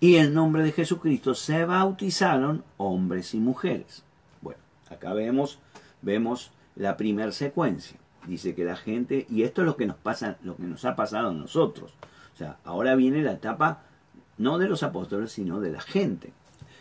y 0.00 0.16
el 0.16 0.34
nombre 0.34 0.62
de 0.62 0.72
Jesucristo, 0.72 1.34
se 1.34 1.64
bautizaron 1.64 2.64
hombres 2.76 3.34
y 3.34 3.40
mujeres. 3.40 4.04
Bueno, 4.40 4.60
acá 4.90 5.12
vemos, 5.12 5.58
vemos 6.02 6.52
la 6.76 6.96
primera 6.96 7.32
secuencia. 7.32 7.98
Dice 8.26 8.54
que 8.54 8.64
la 8.64 8.76
gente, 8.76 9.26
y 9.30 9.42
esto 9.42 9.62
es 9.62 9.66
lo 9.66 9.76
que 9.76 9.86
nos 9.86 9.96
pasa, 9.96 10.36
lo 10.42 10.56
que 10.56 10.64
nos 10.64 10.84
ha 10.84 10.94
pasado 10.94 11.30
a 11.30 11.34
nosotros. 11.34 11.92
O 12.34 12.36
sea, 12.36 12.58
ahora 12.64 12.94
viene 12.94 13.22
la 13.22 13.32
etapa 13.32 13.82
no 14.36 14.58
de 14.58 14.68
los 14.68 14.82
apóstoles, 14.82 15.32
sino 15.32 15.60
de 15.60 15.70
la 15.70 15.80
gente. 15.80 16.32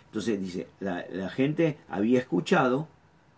Entonces 0.05 0.39
dice, 0.39 0.67
la, 0.79 1.29
gente 1.29 1.77
había 1.89 2.19
escuchado 2.19 2.87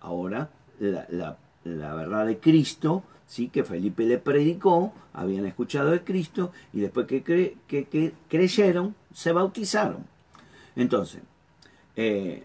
ahora 0.02 0.50
la, 0.80 1.38
verdad 1.64 2.26
de 2.26 2.40
Cristo, 2.40 3.04
¿sí? 3.30 3.48
que 3.48 3.64
Felipe 3.64 4.06
le 4.06 4.18
predicó, 4.18 4.92
habían 5.14 5.46
escuchado 5.46 5.92
de 5.92 6.04
Cristo 6.04 6.52
y 6.74 6.82
después 6.82 7.06
que, 7.08 7.56
creyeron, 8.28 8.96
se 9.14 9.32
bautizaron. 9.32 10.06
Entonces, 10.76 11.22
eh, 11.96 12.44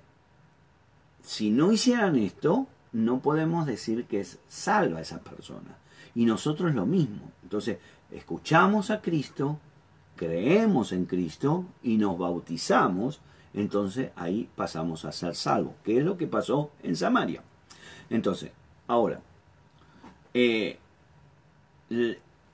si 1.23 1.51
no 1.51 1.73
hicieran 1.73 2.16
esto, 2.16 2.68
no 2.92 3.20
podemos 3.20 3.66
decir 3.66 4.05
que 4.05 4.20
es 4.20 4.38
salva 4.47 5.01
esa 5.01 5.18
persona. 5.20 5.79
Y 6.14 6.27
nosotros 6.27 6.75
lo 6.75 6.87
mismo. 6.87 7.33
Entonces, 7.42 7.79
escuchamos 8.12 8.90
a 8.90 9.01
Cristo, 9.01 9.59
creemos 10.16 10.92
en 10.92 11.07
Cristo 11.07 11.64
y 11.83 11.97
nos 11.97 12.18
bautizamos, 12.18 13.20
entonces 13.55 14.11
ahí 14.16 14.49
pasamos 14.55 15.05
a 15.07 15.12
ser 15.12 15.35
salvos, 15.35 15.75
que 15.83 15.99
es 15.99 16.05
lo 16.05 16.18
que 16.18 16.27
pasó 16.27 16.70
en 16.83 16.94
Samaria. 16.94 17.42
Entonces, 18.11 18.51
ahora, 18.87 19.20
eh, 20.35 20.79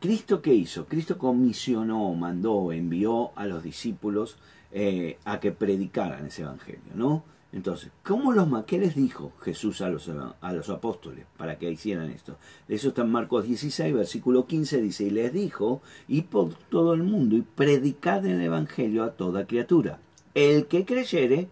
¿Cristo 0.01 0.41
qué 0.41 0.55
hizo? 0.55 0.87
Cristo 0.87 1.19
comisionó, 1.19 2.15
mandó, 2.15 2.73
envió 2.73 3.33
a 3.37 3.47
los 3.47 3.63
discípulos 3.63 4.37
eh, 4.73 5.19
a 5.25 5.41
que 5.41 5.53
predicaran 5.53 6.27
ese 6.27 6.43
evangelio, 6.43 6.93
¿no? 6.95 7.25
Entonces, 7.53 7.91
¿cómo 8.05 8.33
los 8.33 8.49
¿qué 8.65 8.79
les 8.79 8.95
dijo 8.95 9.33
Jesús 9.43 9.81
a 9.81 9.89
los, 9.89 10.09
a 10.09 10.53
los 10.53 10.71
apóstoles 10.71 11.27
para 11.37 11.59
que 11.59 11.71
hicieran 11.71 12.09
esto? 12.11 12.37
Eso 12.69 12.89
está 12.89 13.03
en 13.03 13.11
Marcos 13.11 13.45
16, 13.45 13.93
versículo 13.93 14.47
15, 14.47 14.81
dice, 14.81 15.05
y 15.05 15.11
les 15.11 15.33
dijo, 15.33 15.83
y 16.07 16.23
por 16.23 16.55
todo 16.55 16.95
el 16.95 17.03
mundo, 17.03 17.37
y 17.37 17.43
predicad 17.43 18.25
el 18.25 18.41
Evangelio 18.41 19.03
a 19.03 19.13
toda 19.13 19.47
criatura. 19.47 19.99
El 20.35 20.67
que 20.67 20.85
creyere 20.85 21.49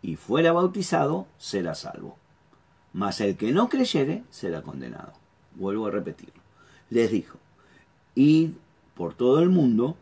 y 0.00 0.16
fuera 0.16 0.52
bautizado 0.52 1.26
será 1.36 1.74
salvo, 1.74 2.16
mas 2.94 3.20
el 3.20 3.36
que 3.36 3.52
no 3.52 3.68
creyere 3.68 4.24
será 4.30 4.62
condenado. 4.62 5.21
Vuelvo 5.54 5.86
a 5.86 5.90
repetirlo. 5.90 6.40
Les 6.90 7.10
dijo, 7.10 7.38
id 8.14 8.50
por 8.94 9.14
todo 9.14 9.40
el 9.40 9.48
mundo, 9.48 9.96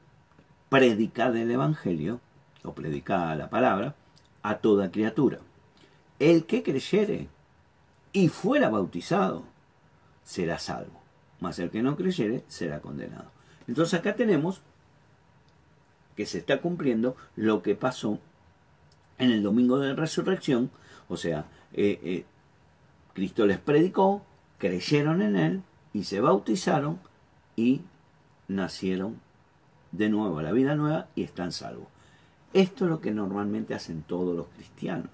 predicad 0.69 1.37
el 1.37 1.51
Evangelio, 1.51 2.21
o 2.65 2.73
predicad 2.73 3.37
la 3.39 3.49
palabra, 3.49 3.95
a 4.43 4.59
toda 4.59 4.91
criatura. 4.91 5.39
El 6.19 6.45
que 6.45 6.63
creyere 6.63 7.29
y 8.13 8.29
fuera 8.29 8.69
bautizado 8.69 9.45
será 10.25 10.59
salvo, 10.59 11.01
mas 11.41 11.59
el 11.59 11.71
que 11.71 11.83
no 11.83 11.97
creyere 11.97 12.45
será 12.49 12.81
condenado. 12.81 13.31
Entonces 13.67 13.99
acá 13.99 14.17
tenemos 14.17 14.61
que 16.17 16.27
se 16.27 16.39
está 16.39 16.61
cumpliendo 16.61 17.17
lo 17.37 17.63
que 17.63 17.75
pasó 17.75 18.19
en 19.19 19.31
el 19.31 19.43
domingo 19.43 19.79
de 19.79 19.95
resurrección, 19.95 20.71
o 21.09 21.17
sea, 21.17 21.47
eh, 21.73 22.01
eh, 22.03 22.25
Cristo 23.15 23.47
les 23.47 23.59
predicó, 23.59 24.25
creyeron 24.61 25.23
en 25.23 25.35
él 25.35 25.63
y 25.93 26.05
se 26.05 26.21
bautizaron 26.21 27.01
y 27.57 27.81
nacieron 28.47 29.17
de 29.91 30.09
nuevo 30.09 30.39
a 30.39 30.43
la 30.43 30.53
vida 30.53 30.77
nueva 30.77 31.09
y 31.17 31.25
están 31.25 31.51
salvos. 31.51 31.89
Esto 32.53 32.85
es 32.85 32.91
lo 32.91 33.01
que 33.01 33.11
normalmente 33.11 33.75
hacen 33.75 34.03
todos 34.03 34.37
los 34.37 34.47
cristianos, 34.49 35.11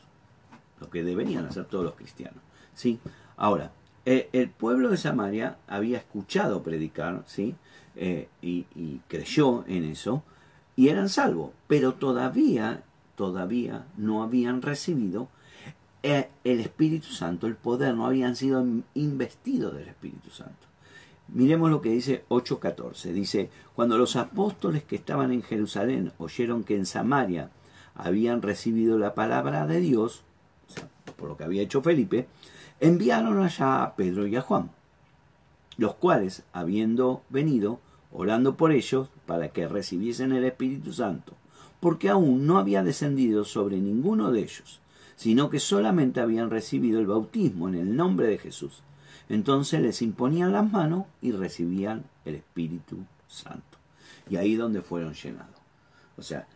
lo 0.80 0.90
que 0.90 1.04
deberían 1.04 1.46
hacer 1.46 1.64
todos 1.64 1.85
los 1.85 1.94
cristianos. 1.94 2.40
¿sí? 2.74 2.98
Ahora, 3.37 3.70
eh, 4.04 4.28
el 4.32 4.50
pueblo 4.50 4.90
de 4.90 4.96
Samaria 4.96 5.59
había 5.66 5.98
escuchado 5.98 6.62
predicar 6.62 7.22
¿sí? 7.26 7.54
Eh, 7.94 8.28
y, 8.42 8.64
creyó 9.09 9.64
en 9.66 9.85
eso 9.85 10.22
y 10.74 10.88
eran 10.88 11.09
salvos, 11.09 11.52
pero 11.66 11.94
todavía, 11.94 12.82
todavía 13.14 13.87
no 13.96 14.22
habían 14.22 14.61
recibido 14.61 15.28
el 16.07 16.61
Espíritu 16.61 17.09
Santo, 17.09 17.47
el 17.47 17.57
poder, 17.57 17.95
no 17.95 18.07
habían 18.07 18.37
sido 18.37 18.64
investidos 18.95 19.75
del 19.75 19.88
Espíritu 19.88 20.31
Santo. 20.31 20.66
Miremos 21.29 21.71
lo 21.71 21.81
que 21.81 21.90
dice 21.90 22.25
8.14. 22.29 23.12
Dice, 23.12 23.51
cuando 23.75 23.99
los 23.99 24.14
apóstoles 24.14 24.85
que 24.85 24.97
estaban 24.97 25.33
en 25.33 25.42
Jerusalén 25.42 26.12
oyeron 26.19 26.62
que 26.62 26.77
en 26.77 26.87
Samaria 26.87 27.51
habían 27.95 28.42
recibido 28.42 28.99
la 28.99 29.14
palabra 29.14 29.66
de 29.66 29.81
Dios, 29.81 30.23
o 30.69 30.73
sea, 30.73 30.88
por 31.16 31.29
lo 31.29 31.37
que 31.37 31.45
había 31.45 31.62
hecho 31.62 31.83
Felipe, 31.83 32.29
enviaron 32.79 33.40
allá 33.40 33.83
a 33.83 33.97
Pedro 33.97 34.27
y 34.27 34.37
a 34.37 34.42
Juan, 34.42 34.71
los 35.77 35.95
cuales, 35.95 36.45
habiendo 36.53 37.23
venido, 37.31 37.81
orando 38.12 38.57
por 38.57 38.71
ellos 38.71 39.09
para 39.27 39.49
que 39.49 39.66
recibiesen 39.66 40.33
el 40.33 40.45
Espíritu 40.45 40.92
Santo, 40.92 41.35
porque 41.81 42.09
aún 42.09 42.47
no 42.47 42.59
había 42.59 42.83
descendido 42.83 43.45
sobre 43.45 43.79
ninguno 43.79 44.31
de 44.31 44.40
ellos, 44.40 44.81
sino 45.16 45.50
que 45.50 45.59
solamente 45.59 46.20
habían 46.20 46.50
recibido 46.50 47.00
el 47.00 47.07
bautismo 47.07 47.68
en 47.68 47.74
el 47.74 47.96
nombre 47.96 48.29
de 48.29 48.38
Jesús. 48.38 48.83
Entonces 49.29 49.81
les 49.81 50.02
imponían 50.02 50.52
las 50.52 50.70
manos 50.70 51.07
y 51.20 51.33
recibían 51.33 52.05
el 52.24 52.37
Espíritu 52.37 52.98
Santo. 53.26 53.79
Y 54.29 54.37
ahí 54.37 54.55
donde 54.55 54.83
fueron 54.83 55.14
llenados. 55.14 55.57
O 56.16 56.22
sea, 56.22 56.46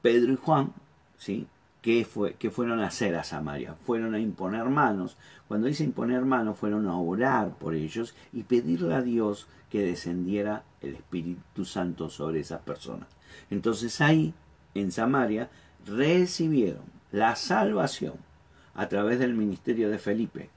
Pedro 0.00 0.32
y 0.32 0.36
Juan, 0.36 0.72
¿sí? 1.18 1.46
¿Qué, 1.82 2.06
fue, 2.06 2.34
¿Qué 2.38 2.50
fueron 2.50 2.80
a 2.80 2.86
hacer 2.86 3.14
a 3.14 3.24
Samaria? 3.24 3.74
Fueron 3.84 4.14
a 4.14 4.18
imponer 4.18 4.64
manos. 4.64 5.18
Cuando 5.46 5.66
dice 5.66 5.84
imponer 5.84 6.24
manos, 6.24 6.56
fueron 6.56 6.88
a 6.88 6.96
orar 6.96 7.58
por 7.58 7.74
ellos 7.74 8.14
y 8.32 8.44
pedirle 8.44 8.94
a 8.94 9.02
Dios 9.02 9.48
que 9.68 9.82
descendiera 9.82 10.62
el 10.80 10.94
Espíritu 10.94 11.66
Santo 11.66 12.08
sobre 12.08 12.40
esas 12.40 12.62
personas. 12.62 13.08
Entonces 13.50 14.00
ahí, 14.00 14.32
en 14.72 14.92
Samaria, 14.92 15.50
recibieron 15.84 16.84
la 17.14 17.36
salvación 17.36 18.14
a 18.74 18.88
través 18.88 19.20
del 19.20 19.34
ministerio 19.34 19.88
de 19.88 19.98
Felipe, 19.98 20.50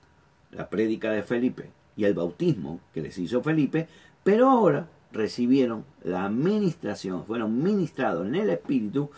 la 0.51 0.67
prédica 0.67 1.11
de 1.11 1.21
Felipe 1.21 1.69
y 1.95 2.05
el 2.05 2.15
bautismo 2.15 2.79
que 2.95 3.03
les 3.03 3.15
hizo 3.19 3.43
Felipe, 3.43 3.87
pero 4.23 4.49
ahora 4.49 4.87
recibieron 5.11 5.85
la 6.03 6.25
administración, 6.25 7.25
fueron 7.25 7.61
ministrados 7.61 8.25
en 8.25 8.33
el 8.33 8.49
Espíritu 8.49 9.11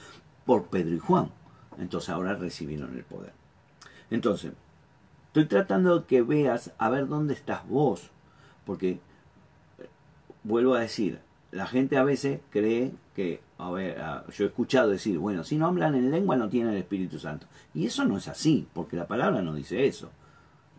por 0.46 0.66
Pedro 0.66 0.96
y 0.96 1.00
Juan. 1.00 1.32
Entonces 1.78 2.10
ahora 2.10 2.36
recibieron 2.36 2.94
el 2.98 3.06
poder. 3.06 3.32
Entonces, 4.12 4.52
estoy 5.28 5.46
tratando 5.46 6.02
de 6.02 6.06
que 6.08 6.22
veas 6.22 6.74
a 6.78 6.90
ver 6.90 7.08
dónde 7.08 7.36
estás 7.36 7.66
vos, 7.70 8.12
porque 8.66 9.00
vuelvo 10.44 10.76
a 10.76 10.82
decir, 10.82 11.22
la 11.52 11.68
gente 11.68 11.98
a 11.98 12.04
veces 12.04 12.42
cree 12.50 12.92
que, 13.16 13.42
a 13.58 13.72
ver, 13.72 13.98
yo 14.32 14.46
he 14.46 14.48
escuchado 14.48 14.90
decir, 14.90 15.18
bueno, 15.18 15.44
si 15.44 15.58
no 15.58 15.68
hablan 15.68 15.96
en 15.96 16.12
lengua 16.12 16.36
no 16.36 16.50
tienen 16.50 16.74
el 16.74 16.80
Espíritu 16.80 17.20
Santo. 17.20 17.48
Y 17.74 17.86
eso 17.86 18.06
no 18.06 18.18
es 18.18 18.28
así, 18.28 18.68
porque 18.74 18.96
la 18.96 19.08
palabra 19.08 19.42
no 19.42 19.54
dice 19.54 19.86
eso. 19.86 20.10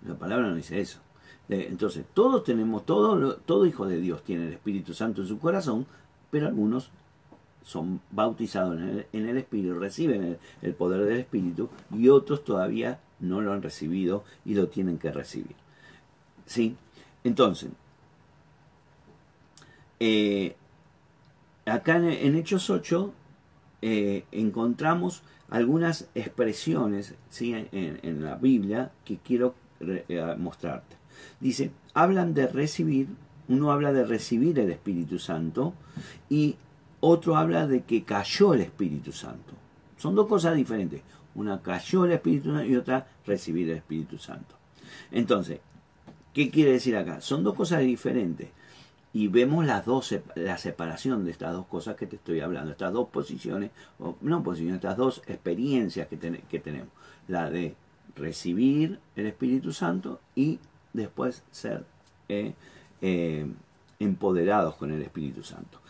La 0.06 0.14
palabra 0.14 0.48
no 0.48 0.54
dice 0.54 0.80
eso. 0.80 1.00
Entonces, 1.48 2.04
todos 2.14 2.44
tenemos, 2.44 2.86
todo, 2.86 3.34
todo 3.36 3.66
hijo 3.66 3.86
de 3.86 4.00
Dios 4.00 4.22
tiene 4.22 4.46
el 4.46 4.52
Espíritu 4.52 4.94
Santo 4.94 5.22
en 5.22 5.28
su 5.28 5.38
corazón, 5.38 5.86
pero 6.30 6.46
algunos 6.46 6.90
son 7.64 8.00
bautizados 8.10 8.78
en 8.80 9.28
el, 9.28 9.36
Espíritu, 9.36 9.74
reciben 9.78 10.22
el, 10.22 10.38
el, 10.62 10.74
poder 10.74 11.04
del 11.04 11.18
Espíritu, 11.18 11.68
y 11.92 12.08
otros 12.08 12.44
todavía 12.44 13.00
no 13.18 13.40
lo 13.40 13.52
han 13.52 13.62
recibido 13.62 14.24
y 14.44 14.54
lo 14.54 14.68
tienen 14.68 14.98
que 14.98 15.10
recibir. 15.10 15.56
¿Sí? 16.46 16.76
Entonces, 17.24 17.70
eh, 20.02 20.56
acá 21.70 21.96
en, 21.96 22.34
Hechos 22.34 22.70
8 22.70 23.12
eh, 23.82 24.24
encontramos 24.32 25.22
algunas 25.48 26.08
expresiones 26.14 27.14
¿sí? 27.28 27.54
en, 27.72 28.24
la 28.24 28.36
Biblia 28.36 28.92
que 29.04 29.18
quiero 29.18 29.54
eh, 29.80 30.34
mostrarte. 30.38 30.96
Dice, 31.40 31.70
hablan 31.94 32.34
de 32.34 32.46
recibir, 32.46 33.08
uno 33.48 33.72
habla 33.72 33.92
de 33.92 34.04
recibir 34.04 34.58
el 34.58 34.70
Espíritu 34.70 35.18
Santo 35.18 35.74
y 36.28 36.56
otro 37.00 37.36
habla 37.36 37.66
de 37.66 37.82
que 37.82 38.04
cayó 38.04 38.54
el 38.54 38.60
Espíritu 38.60 39.12
Santo. 39.12 39.54
Son 39.96 40.14
dos 40.14 40.26
cosas 40.26 40.54
diferentes. 40.54 41.02
Una 41.34 41.60
cayó 41.60 42.04
el 42.04 42.12
Espíritu 42.12 42.52
Santo 42.52 42.66
y 42.66 42.76
otra 42.76 43.06
recibir 43.26 43.70
el 43.70 43.78
Espíritu 43.78 44.18
Santo. 44.18 44.54
Entonces, 45.10 45.60
¿qué 46.32 46.50
quiere 46.50 46.72
decir 46.72 46.96
acá? 46.96 47.20
Son 47.20 47.42
dos 47.42 47.54
cosas 47.54 47.80
diferentes 47.80 48.48
y 49.12 49.28
vemos 49.28 49.66
las 49.66 49.84
dos, 49.84 50.14
la 50.36 50.56
separación 50.56 51.24
de 51.24 51.32
estas 51.32 51.52
dos 51.52 51.66
cosas 51.66 51.96
que 51.96 52.06
te 52.06 52.16
estoy 52.16 52.40
hablando, 52.40 52.70
estas 52.70 52.92
dos 52.92 53.08
posiciones, 53.08 53.70
o 53.98 54.16
no 54.20 54.42
posiciones, 54.42 54.76
estas 54.76 54.96
dos 54.96 55.22
experiencias 55.26 56.06
que, 56.08 56.18
que 56.18 56.60
tenemos, 56.60 56.90
la 57.26 57.50
de 57.50 57.74
recibir 58.14 59.00
el 59.16 59.26
Espíritu 59.26 59.72
Santo 59.72 60.20
y 60.34 60.58
después 60.92 61.42
ser 61.50 61.84
eh, 62.28 62.54
eh, 63.00 63.46
empoderados 63.98 64.76
con 64.76 64.92
el 64.92 65.02
Espíritu 65.02 65.42
Santo. 65.42 65.80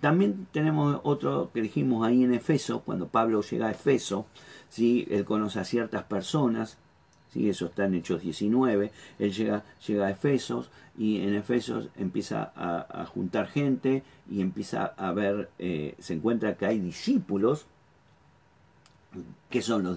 También 0.00 0.46
tenemos 0.52 1.00
otro 1.02 1.50
que 1.52 1.60
dijimos 1.60 2.06
ahí 2.06 2.22
en 2.22 2.32
Efeso, 2.32 2.80
cuando 2.80 3.08
Pablo 3.08 3.42
llega 3.42 3.66
a 3.66 3.72
Efeso, 3.72 4.26
¿sí? 4.68 5.06
él 5.10 5.24
conoce 5.24 5.58
a 5.58 5.64
ciertas 5.64 6.04
personas, 6.04 6.78
¿sí? 7.32 7.48
eso 7.48 7.66
está 7.66 7.86
en 7.86 7.94
Hechos 7.94 8.22
19, 8.22 8.90
él 9.18 9.32
llega, 9.32 9.64
llega 9.86 10.06
a 10.06 10.10
Efesos 10.10 10.70
y 10.96 11.20
en 11.22 11.34
Efesos 11.34 11.88
empieza 11.96 12.52
a, 12.56 13.06
juntar 13.06 13.46
gente 13.46 14.02
y 14.30 14.40
empieza 14.40 14.84
a 14.84 15.12
ver, 15.12 15.50
eh, 15.58 15.94
se 15.98 16.14
encuentra 16.14 16.56
que 16.56 16.66
hay 16.66 16.78
discípulos. 16.78 17.66
¿Qué 19.48 19.62
son 19.62 19.84
los 19.84 19.96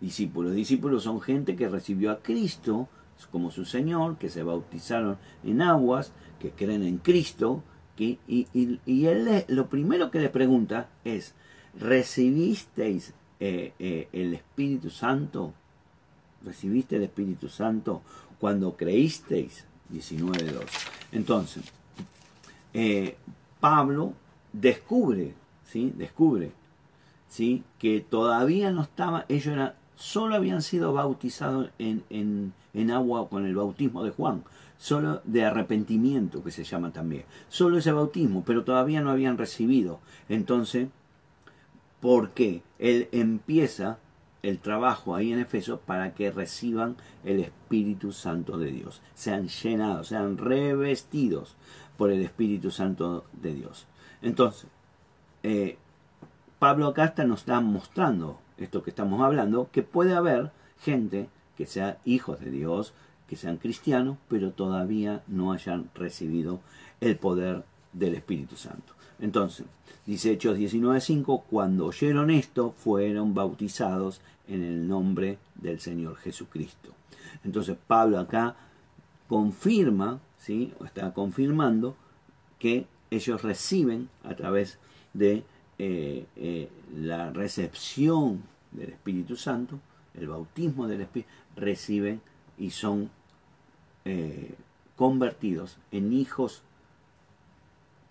discípulos? 0.00 0.54
Discípulos 0.54 1.04
son 1.04 1.20
gente 1.20 1.56
que 1.56 1.68
recibió 1.68 2.10
a 2.10 2.18
Cristo 2.18 2.88
como 3.30 3.50
su 3.50 3.64
Señor, 3.64 4.16
que 4.18 4.28
se 4.28 4.42
bautizaron 4.42 5.18
en 5.44 5.62
aguas, 5.62 6.12
que 6.40 6.50
creen 6.50 6.82
en 6.82 6.98
Cristo, 6.98 7.62
y, 7.98 8.18
y, 8.26 9.06
él 9.06 9.44
lo 9.46 9.68
primero 9.68 10.10
que 10.10 10.18
le 10.18 10.28
pregunta 10.28 10.88
es, 11.04 11.34
¿recibisteis 11.78 13.14
eh, 13.38 13.74
eh, 13.78 14.08
el 14.12 14.34
Espíritu 14.34 14.90
Santo? 14.90 15.54
¿Recibiste 16.44 16.96
el 16.96 17.04
Espíritu 17.04 17.48
Santo 17.48 18.02
cuando 18.38 18.76
creísteis? 18.76 19.64
19.2. 19.92 20.64
Entonces, 21.12 21.64
eh, 22.72 23.16
Pablo 23.60 24.14
descubre, 24.52 25.34
¿sí? 25.64 25.92
Descubre, 25.96 26.52
¿sí? 27.28 27.62
Que 27.78 28.00
todavía 28.00 28.70
no 28.70 28.82
estaba, 28.82 29.26
ellos 29.28 29.72
solo 29.96 30.34
habían 30.34 30.62
sido 30.62 30.92
bautizados 30.92 31.70
en, 31.78 32.02
en, 32.10 32.52
en 32.74 32.90
agua 32.90 33.28
con 33.28 33.46
el 33.46 33.54
bautismo 33.54 34.02
de 34.02 34.10
Juan, 34.10 34.42
solo 34.78 35.20
de 35.24 35.44
arrepentimiento 35.44 36.42
que 36.42 36.50
se 36.50 36.64
llama 36.64 36.92
también, 36.92 37.24
solo 37.48 37.78
ese 37.78 37.92
bautismo, 37.92 38.42
pero 38.44 38.64
todavía 38.64 39.00
no 39.00 39.10
habían 39.10 39.38
recibido. 39.38 40.00
Entonces, 40.28 40.88
¿por 42.00 42.30
qué? 42.30 42.62
Él 42.78 43.08
empieza 43.12 43.98
el 44.42 44.58
trabajo 44.58 45.14
ahí 45.14 45.32
en 45.32 45.38
Efeso 45.38 45.80
para 45.80 46.14
que 46.14 46.30
reciban 46.30 46.96
el 47.24 47.40
Espíritu 47.40 48.12
Santo 48.12 48.58
de 48.58 48.72
Dios, 48.72 49.00
sean 49.14 49.48
llenados, 49.48 50.08
sean 50.08 50.36
revestidos 50.36 51.56
por 51.96 52.10
el 52.10 52.22
Espíritu 52.22 52.70
Santo 52.70 53.24
de 53.32 53.54
Dios. 53.54 53.86
Entonces, 54.20 54.66
eh, 55.42 55.78
Pablo 56.58 56.88
acá 56.88 57.14
nos 57.24 57.40
está 57.40 57.60
mostrando 57.60 58.38
esto 58.56 58.82
que 58.82 58.90
estamos 58.90 59.20
hablando, 59.20 59.68
que 59.72 59.82
puede 59.82 60.14
haber 60.14 60.52
gente 60.78 61.28
que 61.56 61.66
sea 61.66 61.98
hijos 62.04 62.40
de 62.40 62.50
Dios, 62.50 62.94
que 63.28 63.36
sean 63.36 63.56
cristianos, 63.56 64.18
pero 64.28 64.52
todavía 64.52 65.22
no 65.26 65.52
hayan 65.52 65.90
recibido 65.94 66.60
el 67.00 67.16
poder 67.16 67.64
del 67.92 68.14
Espíritu 68.14 68.56
Santo. 68.56 68.94
Entonces, 69.20 69.66
dice 70.06 70.32
Hechos 70.32 70.58
19.5, 70.58 71.44
cuando 71.48 71.86
oyeron 71.86 72.30
esto, 72.30 72.74
fueron 72.76 73.34
bautizados 73.34 74.20
en 74.48 74.62
el 74.62 74.88
nombre 74.88 75.38
del 75.54 75.80
Señor 75.80 76.16
Jesucristo. 76.16 76.90
Entonces 77.44 77.76
Pablo 77.86 78.18
acá 78.18 78.56
confirma, 79.28 80.20
¿sí? 80.38 80.72
o 80.80 80.84
está 80.84 81.12
confirmando 81.12 81.96
que 82.58 82.86
ellos 83.10 83.42
reciben 83.42 84.08
a 84.24 84.34
través 84.34 84.78
de 85.14 85.44
eh, 85.78 86.26
eh, 86.36 86.68
la 86.96 87.30
recepción 87.30 88.42
del 88.70 88.90
Espíritu 88.90 89.36
Santo, 89.36 89.78
el 90.14 90.28
bautismo 90.28 90.86
del 90.86 91.02
Espíritu, 91.02 91.30
reciben 91.56 92.20
y 92.58 92.70
son 92.70 93.10
eh, 94.04 94.54
convertidos 94.96 95.78
en 95.90 96.12
hijos 96.12 96.62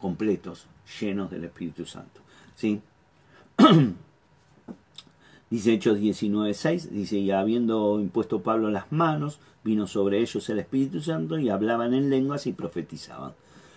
completos, 0.02 0.66
llenos 1.00 1.32
del 1.32 1.46
Espíritu 1.46 1.86
Santo. 1.86 2.22
¿sí? 2.56 2.82
Dice 5.50 5.74
Hechos 5.74 6.00
19.6, 6.00 6.90
dice, 6.92 7.18
y 7.18 7.30
habiendo 7.32 8.00
impuesto 8.00 8.42
Pablo 8.42 8.70
las 8.70 8.90
manos, 8.90 9.38
vino 9.66 9.86
sobre 9.86 10.20
ellos 10.20 10.50
el 10.50 10.60
Espíritu 10.60 11.02
Santo 11.02 11.38
y 11.38 11.50
hablaban 11.50 11.94
en 11.94 12.10
lenguas 12.10 12.48
y 12.48 12.54
profetizaban. 12.54 13.34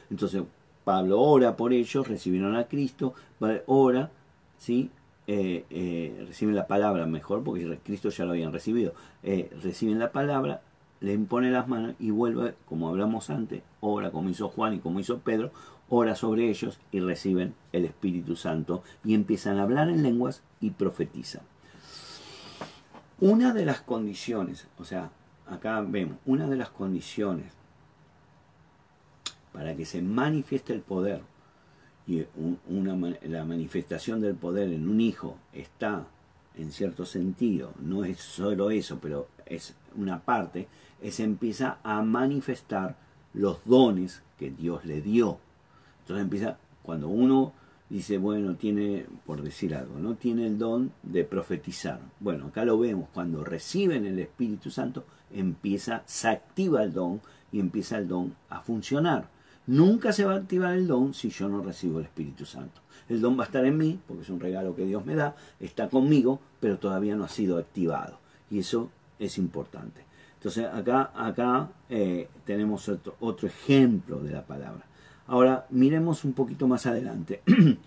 Entonces 0.09 0.45
Pablo 0.85 1.21
ora 1.21 1.57
por 1.57 1.73
ellos, 1.73 2.07
recibieron 2.07 2.55
a 2.55 2.65
Cristo, 2.65 3.15
ora, 3.67 4.11
¿sí? 4.57 4.91
Eh, 5.27 5.65
eh, 5.71 6.25
reciben 6.29 6.55
la 6.55 6.67
palabra 6.67 7.07
mejor, 7.07 7.43
porque 7.43 7.79
Cristo 7.83 8.11
ya 8.11 8.25
lo 8.25 8.33
habían 8.33 8.53
recibido, 8.53 8.93
eh, 9.23 9.51
reciben 9.63 9.99
la 9.99 10.13
palabra, 10.13 10.61
le 11.01 11.15
impone 11.15 11.51
las 11.51 11.67
manos 11.67 11.95
y 11.99 12.11
vuelve, 12.11 12.55
como 12.67 12.89
hablamos 12.89 13.31
antes, 13.31 13.63
ora 13.81 14.11
como 14.11 14.29
hizo 14.29 14.49
Juan 14.49 14.75
y 14.75 14.79
como 14.79 15.01
hizo 15.01 15.19
Pedro, 15.19 15.51
ora 15.95 16.15
sobre 16.17 16.49
ellos 16.49 16.79
y 16.91 17.01
reciben 17.01 17.55
el 17.73 17.85
Espíritu 17.85 18.37
Santo 18.37 18.83
y 19.05 19.15
empiezan 19.15 19.59
a 19.59 19.63
hablar 19.63 19.89
en 19.89 20.03
lenguas 20.03 20.43
y 20.61 20.71
profetizan. 20.71 21.43
Una 23.21 23.55
de 23.55 23.65
las 23.65 23.81
condiciones, 23.81 24.67
o 24.79 24.85
sea, 24.85 25.11
acá 25.47 25.81
vemos, 25.83 26.19
una 26.27 26.49
de 26.49 26.57
las 26.57 26.71
condiciones 26.71 27.53
para 29.53 29.77
que 29.77 29.85
se 29.85 30.03
manifieste 30.03 30.73
el 30.73 30.81
poder 30.81 31.23
y 32.07 32.25
la 33.29 33.45
manifestación 33.45 34.21
del 34.21 34.35
poder 34.35 34.73
en 34.73 34.89
un 34.89 35.01
hijo 35.01 35.37
está 35.53 36.07
en 36.57 36.71
cierto 36.71 37.07
sentido, 37.07 37.73
no 37.81 38.05
es 38.05 38.19
solo 38.19 38.71
eso, 38.71 38.99
pero 39.01 39.29
es 39.47 39.75
una 39.97 40.21
parte, 40.21 40.69
es 41.01 41.21
empieza 41.21 41.79
a 41.83 42.03
manifestar 42.03 42.97
los 43.33 43.65
dones 43.65 44.23
que 44.39 44.51
Dios 44.51 44.85
le 44.85 45.01
dio. 45.01 45.39
Entonces 46.05 46.23
empieza 46.25 46.59
cuando 46.83 47.09
uno 47.09 47.55
dice, 47.89 48.19
bueno, 48.19 48.57
tiene, 48.57 49.07
por 49.25 49.41
decir 49.41 49.75
algo, 49.75 49.99
no 49.99 50.17
tiene 50.17 50.47
el 50.47 50.59
don 50.59 50.93
de 51.03 51.25
profetizar. 51.25 51.99
Bueno, 52.21 52.49
acá 52.49 52.67
lo 52.67 52.79
vemos, 52.79 53.09
cuando 53.15 53.43
reciben 53.43 54.05
el 54.05 54.19
Espíritu 54.19 54.71
Santo, 54.71 55.05
empieza, 55.33 56.03
se 56.05 56.29
activa 56.29 56.83
el 56.83 56.93
don 56.93 57.23
y 57.53 57.59
empieza 57.59 57.97
el 57.97 58.07
don 58.07 58.35
a 58.51 58.61
funcionar. 58.61 59.31
Nunca 59.67 60.13
se 60.13 60.27
va 60.27 60.35
a 60.35 60.37
activar 60.37 60.75
el 60.75 60.87
don 60.87 61.15
si 61.15 61.31
yo 61.31 61.49
no 61.49 61.63
recibo 61.63 62.01
el 62.01 62.05
Espíritu 62.05 62.45
Santo. 62.45 62.83
El 63.09 63.23
don 63.23 63.39
va 63.39 63.45
a 63.45 63.47
estar 63.47 63.65
en 63.65 63.79
mí, 63.79 63.99
porque 64.07 64.25
es 64.25 64.29
un 64.29 64.41
regalo 64.41 64.77
que 64.77 64.85
Dios 64.85 65.07
me 65.07 65.15
da, 65.15 65.37
está 65.59 65.89
conmigo, 65.89 66.39
pero 66.61 66.79
todavía 66.79 67.17
no 67.17 67.25
ha 67.25 67.29
sido 67.29 67.57
activado. 67.57 68.19
Y 68.51 68.59
eso 68.59 68.91
es 69.19 69.39
importante. 69.39 70.05
Entonces 70.37 70.67
acá, 70.67 71.13
acá 71.15 71.71
eh, 71.89 72.29
tenemos 72.45 72.91
otro, 72.91 73.17
otro 73.21 73.49
ejemplo 73.49 74.19
de 74.19 74.33
la 74.33 74.45
palabra. 74.45 74.85
Ahora 75.27 75.67
miremos 75.71 76.25
un 76.25 76.33
poquito 76.33 76.67
más 76.69 76.87
adelante. 76.87 77.43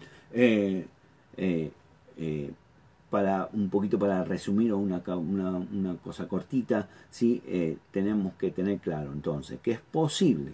Eh, 1.39 1.71
eh, 2.17 2.51
para 3.09 3.49
un 3.53 3.69
poquito 3.69 3.97
para 3.97 4.23
resumir 4.23 4.73
una, 4.73 5.01
una, 5.07 5.51
una 5.51 5.95
cosa 5.97 6.27
cortita, 6.27 6.89
¿sí? 7.09 7.41
tenemos 7.91 8.33
que 8.33 8.51
tener 8.51 8.79
claro 8.79 9.13
entonces 9.13 9.59
que 9.61 9.71
es 9.71 9.79
posible 9.79 10.51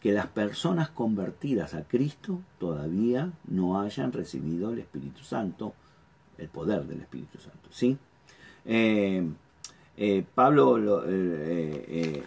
que 0.00 0.12
las 0.12 0.26
personas 0.26 0.90
convertidas 0.90 1.74
a 1.74 1.84
Cristo 1.84 2.40
todavía 2.58 3.32
no 3.48 3.80
hayan 3.80 4.12
recibido 4.12 4.70
el 4.70 4.80
Espíritu 4.80 5.22
Santo, 5.22 5.72
el 6.36 6.48
poder 6.48 6.84
del 6.84 7.00
Espíritu 7.00 7.38
Santo. 7.38 7.68
¿sí? 7.70 7.96
Eh, 9.96 10.18
eh, 10.18 10.24
Pablo 10.34 10.76
lo, 10.76 11.04
eh, 11.06 12.22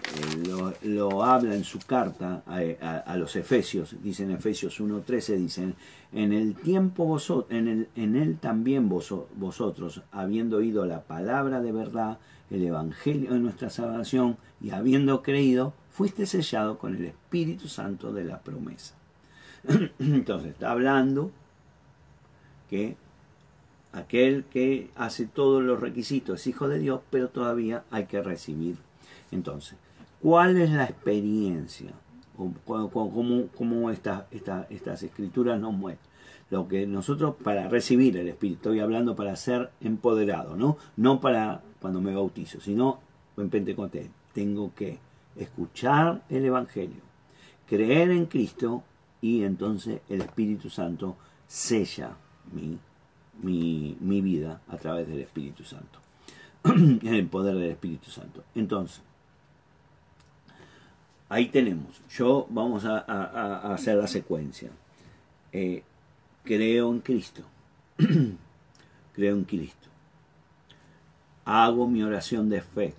lo, 0.84 1.24
habla 1.24 1.56
en 1.56 1.64
su 1.64 1.80
carta 1.80 2.44
a, 2.46 3.16
los 3.18 3.36
Efesios, 3.36 3.96
dice 4.02 4.24
en 4.24 4.32
Efesios 4.32 4.80
1.13, 4.80 5.38
dicen, 5.38 5.76
en 6.12 6.34
el 6.34 6.56
tiempo 6.56 7.06
vosotros, 7.06 7.52
en, 7.52 7.88
en 7.96 8.16
él 8.16 8.38
también 8.40 8.90
vosotros, 8.90 10.02
habiendo 10.12 10.58
oído 10.58 10.86
la 10.86 11.04
palabra 11.04 11.62
de 11.62 11.72
verdad, 11.72 12.18
el 12.50 12.64
Evangelio 12.64 13.34
de 13.34 13.40
nuestra 13.40 13.70
salvación, 13.70 14.38
y 14.60 14.72
habiendo 14.72 15.22
creído, 15.22 15.74
fuiste 15.92 16.26
sellado 16.26 16.80
con 16.80 16.96
el 16.96 17.06
Espíritu 17.06 17.68
Santo 17.68 18.12
de 18.12 18.24
la 18.24 18.40
promesa. 18.40 18.96
Entonces 20.00 20.52
está 20.52 20.72
hablando 20.72 21.32
que 22.70 22.98
aquel 23.92 24.46
que 24.46 24.90
hace 24.96 25.26
todos 25.26 25.64
los 25.64 25.80
requisitos 25.80 26.42
es 26.42 26.48
hijo 26.48 26.68
de 26.68 26.80
Dios, 26.80 27.02
pero 27.10 27.30
todavía 27.30 27.84
hay 27.92 28.06
que 28.06 28.22
recibir. 28.22 28.78
Entonces, 29.32 29.78
¿cuál 30.22 30.58
es 30.58 30.72
la 30.72 30.86
experiencia? 30.86 31.92
¿Cómo, 32.66 33.90
estas 33.90 35.04
escrituras 35.04 35.60
nos 35.60 35.74
muestran? 35.74 36.10
Lo 36.50 36.68
que 36.68 36.88
nosotros 36.88 37.36
para 37.44 37.68
recibir 37.68 38.18
el 38.18 38.28
Espíritu, 38.28 38.58
estoy 38.70 38.80
hablando 38.80 39.16
para 39.16 39.36
ser 39.36 39.72
empoderado, 39.82 40.56
¿no? 40.56 40.78
No 40.98 41.20
para 41.20 41.62
cuando 41.80 42.02
me 42.02 42.14
bautizo, 42.14 42.60
sino 42.60 43.00
en 43.38 43.50
Pentecostés. 43.50 44.10
Tengo 44.34 44.74
que 44.74 44.98
escuchar 45.36 46.24
el 46.30 46.46
Evangelio, 46.46 47.02
creer 47.68 48.12
en 48.12 48.26
Cristo 48.26 48.84
y 49.22 49.44
entonces 49.44 50.02
el 50.10 50.22
Espíritu 50.22 50.70
Santo 50.70 51.18
sella 51.46 52.16
mi, 52.52 52.80
mi, 53.42 54.22
vida 54.22 54.62
a 54.68 54.78
través 54.78 55.08
del 55.08 55.20
Espíritu 55.20 55.64
Santo, 55.64 56.00
en 56.64 57.14
el 57.14 57.28
poder 57.28 57.56
del 57.56 57.72
Espíritu 57.72 58.10
Santo. 58.10 58.44
Entonces, 58.56 59.02
ahí 61.30 61.48
tenemos, 61.48 62.02
yo 62.10 62.48
vamos 62.50 62.86
a, 62.86 63.74
hacer 63.74 63.98
la 63.98 64.08
secuencia. 64.08 64.70
Eh, 65.52 65.84
creo 66.44 66.92
en 66.92 67.00
Cristo, 67.00 67.44
creo 69.14 69.36
en 69.36 69.44
Cristo. 69.44 69.88
Hago 71.46 71.88
mi 71.88 72.04
oración 72.04 72.50
de 72.50 72.62
fe, 72.62 72.94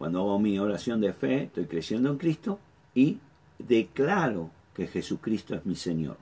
cuando 0.00 0.20
hago 0.20 0.38
mi 0.38 0.58
oración 0.58 1.00
de 1.02 1.12
fe, 1.12 1.42
estoy 1.42 1.66
creyendo 1.66 2.10
en 2.10 2.16
Cristo 2.16 2.58
y 2.94 3.18
declaro 3.58 4.50
que 4.74 4.86
Jesucristo 4.86 5.54
es 5.54 5.66
mi 5.66 5.76
Señor. 5.76 6.16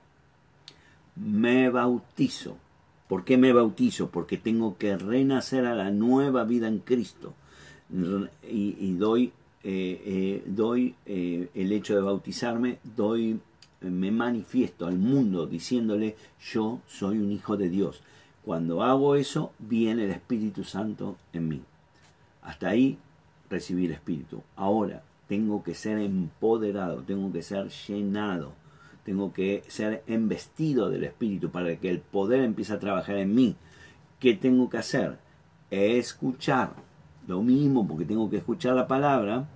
Me 1.19 1.69
bautizo. 1.69 2.57
¿Por 3.07 3.25
qué 3.25 3.37
me 3.37 3.53
bautizo? 3.53 4.09
Porque 4.09 4.37
tengo 4.37 4.77
que 4.77 4.97
renacer 4.97 5.65
a 5.65 5.75
la 5.75 5.91
nueva 5.91 6.43
vida 6.43 6.67
en 6.67 6.79
Cristo. 6.79 7.33
Y, 8.47 8.93
doy, 8.93 9.31
eh, 9.63 10.01
eh, 10.05 10.43
doy 10.45 10.95
eh, 11.05 11.49
el 11.55 11.71
hecho 11.71 11.95
de 11.95 12.01
bautizarme, 12.01 12.79
doy, 12.95 13.39
me 13.81 14.11
manifiesto 14.11 14.85
al 14.85 14.97
mundo 14.99 15.47
diciéndole 15.47 16.15
yo 16.51 16.81
soy 16.87 17.17
un 17.17 17.31
hijo 17.31 17.57
de 17.57 17.69
Dios. 17.69 18.01
Cuando 18.45 18.83
hago 18.83 19.15
eso, 19.15 19.53
viene 19.59 20.05
el 20.05 20.11
Espíritu 20.11 20.63
Santo 20.63 21.17
en 21.33 21.47
mí. 21.47 21.61
Hasta 22.41 22.69
ahí 22.69 22.97
recibir 23.49 23.91
espíritu. 23.91 24.41
Ahora 24.55 25.03
tengo 25.27 25.63
que 25.63 25.75
ser 25.75 25.97
empoderado, 25.97 27.01
tengo 27.03 27.31
que 27.31 27.43
ser 27.43 27.69
llenado, 27.69 28.53
tengo 29.03 29.33
que 29.33 29.63
ser 29.67 30.03
embestido 30.07 30.89
del 30.89 31.03
espíritu 31.03 31.49
para 31.49 31.75
que 31.77 31.89
el 31.89 31.99
poder 31.99 32.41
empiece 32.41 32.73
a 32.73 32.79
trabajar 32.79 33.17
en 33.17 33.33
mí. 33.33 33.55
¿Qué 34.19 34.33
tengo 34.33 34.69
que 34.69 34.77
hacer? 34.77 35.17
Escuchar. 35.69 36.73
Lo 37.27 37.41
mismo 37.41 37.87
porque 37.87 38.05
tengo 38.05 38.29
que 38.29 38.37
escuchar 38.37 38.75
la 38.75 38.87
palabra. 38.87 39.47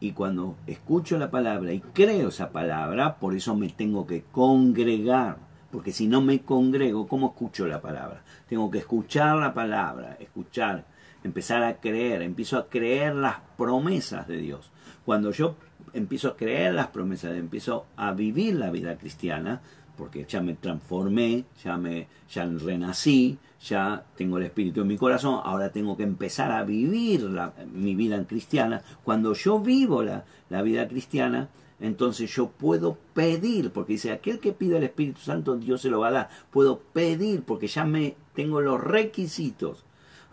Y 0.00 0.12
cuando 0.12 0.56
escucho 0.66 1.18
la 1.18 1.30
palabra 1.30 1.72
y 1.72 1.80
creo 1.80 2.28
esa 2.28 2.50
palabra, 2.50 3.16
por 3.16 3.34
eso 3.34 3.54
me 3.56 3.68
tengo 3.70 4.06
que 4.06 4.22
congregar. 4.22 5.38
Porque 5.70 5.92
si 5.92 6.06
no 6.06 6.20
me 6.20 6.42
congrego, 6.42 7.08
¿cómo 7.08 7.28
escucho 7.28 7.66
la 7.66 7.80
palabra? 7.80 8.22
Tengo 8.48 8.70
que 8.70 8.78
escuchar 8.78 9.36
la 9.36 9.54
palabra, 9.54 10.16
escuchar 10.20 10.84
empezar 11.24 11.62
a 11.62 11.80
creer, 11.80 12.22
empiezo 12.22 12.58
a 12.58 12.68
creer 12.68 13.14
las 13.14 13.36
promesas 13.56 14.28
de 14.28 14.36
Dios. 14.36 14.70
Cuando 15.04 15.32
yo 15.32 15.56
empiezo 15.94 16.28
a 16.28 16.36
creer 16.36 16.74
las 16.74 16.88
promesas, 16.88 17.36
empiezo 17.36 17.86
a 17.96 18.12
vivir 18.12 18.54
la 18.54 18.70
vida 18.70 18.96
cristiana, 18.98 19.62
porque 19.96 20.26
ya 20.28 20.40
me 20.40 20.54
transformé, 20.54 21.44
ya 21.62 21.76
me 21.76 22.08
ya 22.28 22.44
renací, 22.44 23.38
ya 23.60 24.04
tengo 24.16 24.38
el 24.38 24.44
espíritu 24.44 24.82
en 24.82 24.88
mi 24.88 24.98
corazón, 24.98 25.40
ahora 25.44 25.70
tengo 25.70 25.96
que 25.96 26.02
empezar 26.02 26.52
a 26.52 26.64
vivir 26.64 27.28
mi 27.72 27.94
vida 27.94 28.22
cristiana. 28.26 28.82
Cuando 29.04 29.34
yo 29.34 29.60
vivo 29.60 30.02
la, 30.02 30.24
la 30.50 30.62
vida 30.62 30.88
cristiana, 30.88 31.48
entonces 31.80 32.34
yo 32.34 32.48
puedo 32.48 32.98
pedir, 33.14 33.70
porque 33.70 33.94
dice, 33.94 34.12
aquel 34.12 34.40
que 34.40 34.52
pide 34.52 34.76
el 34.76 34.84
Espíritu 34.84 35.20
Santo, 35.20 35.56
Dios 35.56 35.80
se 35.80 35.90
lo 35.90 36.00
va 36.00 36.08
a 36.08 36.12
dar. 36.12 36.28
Puedo 36.50 36.80
pedir, 36.80 37.42
porque 37.42 37.68
ya 37.68 37.84
me 37.84 38.16
tengo 38.34 38.60
los 38.60 38.80
requisitos 38.82 39.84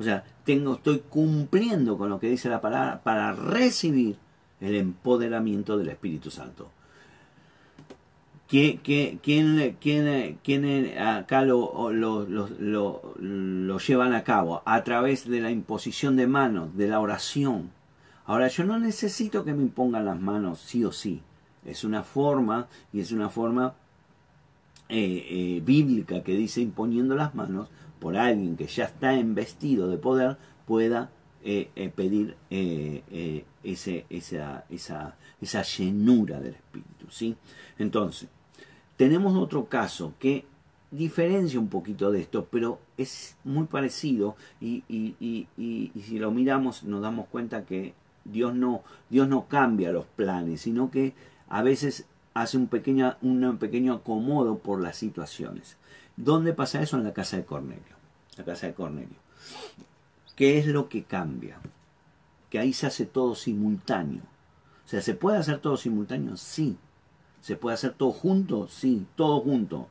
o 0.01 0.03
sea, 0.03 0.24
tengo, 0.45 0.74
estoy 0.74 1.03
cumpliendo 1.07 1.95
con 1.95 2.09
lo 2.09 2.20
que 2.20 2.28
dice 2.28 2.49
la 2.49 2.59
palabra 2.59 3.03
para 3.03 3.34
recibir 3.34 4.18
el 4.62 4.76
empoderamiento 4.76 5.78
del 5.78 5.89
Espíritu 5.89 6.32
Santo. 6.32 6.70
¿Quién, 8.47 8.78
quién, 8.78 9.78
quién, 9.80 10.97
acá 10.99 11.43
lo, 11.43 11.91
lo, 11.91 12.26
lo, 12.26 13.16
lo, 13.18 13.80
llevan 13.80 14.14
a 14.14 14.24
cabo? 14.26 14.62
A 14.66 14.84
través 14.84 15.28
de 15.28 15.39
la 15.39 15.51
imposición 15.51 16.18
de 16.18 16.28
manos, 16.28 16.76
de 16.76 16.89
la 16.89 16.99
oración. 16.99 17.72
Ahora, 18.26 18.49
yo 18.49 18.66
no 18.66 18.78
necesito 18.78 19.45
que 19.45 19.53
me 19.53 19.62
impongan 19.62 20.03
las 20.03 20.20
manos 20.20 20.59
sí 20.59 20.84
o 20.84 20.91
sí. 20.91 21.22
Es 21.66 21.86
una 21.86 22.03
forma, 22.03 22.68
y 22.91 22.99
es 22.99 23.14
una 23.14 23.30
forma 23.30 23.76
eh, 24.89 25.26
eh, 25.30 25.62
bíblica 25.64 26.22
que 26.22 26.36
dice 26.36 26.59
imponiendo 26.59 27.16
las 27.16 27.34
manos 27.34 27.70
por 28.01 28.18
alguien 28.18 28.57
que 28.57 28.68
ya 28.68 28.84
está 28.84 29.14
investido 29.14 29.88
de 29.88 29.97
poder 29.97 30.36
pueda 30.66 31.09
eh, 31.44 31.70
eh, 31.76 31.89
pedir 31.89 32.36
eh, 32.50 33.44
ese, 33.64 34.06
esa, 34.10 34.66
esa, 34.70 35.16
esa, 35.39 35.64
llenura 35.64 36.39
del 36.39 36.54
Espíritu. 36.54 37.08
¿sí? 37.10 37.36
Entonces, 37.80 38.30
tenemos 38.98 39.36
otro 39.36 39.66
caso 39.66 40.14
que 40.20 40.46
diferencia 40.92 41.60
un 41.60 41.70
poquito 41.70 42.12
de 42.12 42.22
esto, 42.22 42.48
pero 42.52 42.80
es 42.98 43.38
muy 43.44 43.66
parecido 43.66 44.36
y, 44.60 44.84
y, 44.89 45.16
y, 45.58 45.92
si 46.02 46.20
lo 46.20 46.32
miramos 46.32 46.84
nos 46.84 47.02
damos 47.02 47.28
cuenta 47.28 47.66
que 47.66 47.94
Dios 48.26 48.54
no, 48.54 48.84
Dios 49.10 49.28
no 49.28 49.48
cambia 49.48 49.92
los 49.92 50.06
planes, 50.06 50.62
sino 50.62 50.92
que 50.92 51.14
a 51.50 51.64
veces 51.64 52.06
hace 52.34 52.58
un 52.58 52.68
pequeño, 52.68 53.16
un 53.22 53.58
pequeño 53.58 53.94
acomodo 53.94 54.60
por 54.60 54.82
las 54.82 54.98
situaciones. 54.98 55.78
¿Dónde 56.18 56.54
pasa 56.54 56.82
eso? 56.82 56.98
En 56.98 57.04
la 57.04 57.14
casa 57.14 57.38
de 57.38 57.46
Cornelio. 57.46 57.96
La 58.38 58.44
casa 58.44 58.68
de 58.68 58.74
Cornelio. 58.74 59.18
¿Qué 60.42 60.58
es 60.58 60.66
lo 60.66 60.89
que 60.89 61.04
cambia? 61.04 61.60
Que 62.50 62.58
ahí 62.58 62.74
se 62.74 62.88
hace 62.88 63.06
todo 63.06 63.36
simultáneo. 63.36 64.24
O 64.84 64.88
sea, 64.88 65.00
¿se 65.00 65.14
puede 65.14 65.38
hacer 65.38 65.60
todo 65.60 65.78
simultáneo? 65.78 66.36
Sí. 66.36 66.78
¿Se 67.42 67.56
puede 67.56 67.76
hacer 67.76 67.94
todo 67.94 68.12
junto? 68.12 68.68
Sí, 68.68 69.06
todo 69.16 69.42
junto. 69.42 69.88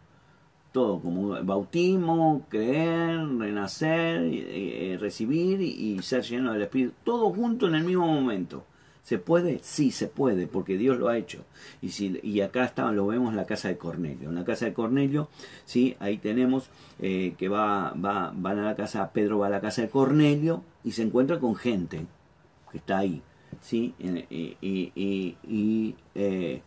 Todo, 0.73 1.01
como 1.01 1.41
bautismo, 1.45 2.47
creer, 2.49 3.29
renacer, 3.39 4.23
eh, 4.25 4.99
recibir 5.01 5.61
y 5.61 6.03
ser 6.03 6.25
lleno 6.25 6.53
del 6.53 6.63
Espíritu. 6.63 6.95
Todo 7.05 7.33
junto 7.33 7.69
en 7.69 7.77
el 7.77 7.85
mismo 7.85 8.09
momento. 8.09 8.65
¿Se 9.03 9.19
puede? 9.19 9.61
Sí, 9.63 9.91
se 9.91 10.07
puede, 10.07 10.47
porque 10.47 10.77
Dios 10.77 10.99
lo 10.99 11.09
ha 11.09 11.17
hecho. 11.17 11.45
Y, 11.81 11.91
si, 11.91 12.21
y 12.23 12.43
acá 12.43 12.65
está, 12.65 12.91
lo 12.93 13.07
vemos 13.07 13.31
en 13.31 13.37
la 13.37 13.47
casa 13.47 13.69
de 13.69 13.79
Cornelio. 13.79 14.29
En 14.29 14.35
la 14.35 14.45
casa 14.45 14.67
de 14.67 14.73
Cornelio, 14.73 15.29
¿sí? 15.65 15.97
ahí 16.01 16.19
tenemos 16.19 16.71
eh, 16.99 17.35
que 17.39 17.49
va, 17.49 17.93
va, 17.93 18.33
van 18.37 18.59
a 18.59 18.65
la 18.65 18.77
casa, 18.77 19.11
Pedro 19.13 19.39
va 19.39 19.47
a 19.47 19.51
la 19.51 19.61
casa 19.61 19.83
de 19.83 19.89
Cornelio 19.89 20.63
y 20.85 20.93
se 20.93 21.03
encuentra 21.03 21.41
con 21.41 21.57
gente 21.57 22.07
que 22.71 22.79
está 22.79 22.99
ahí. 22.99 23.23
¿sí? 23.61 23.95
Y, 23.99 25.37
y, 25.45 25.97
eh, 26.15 26.63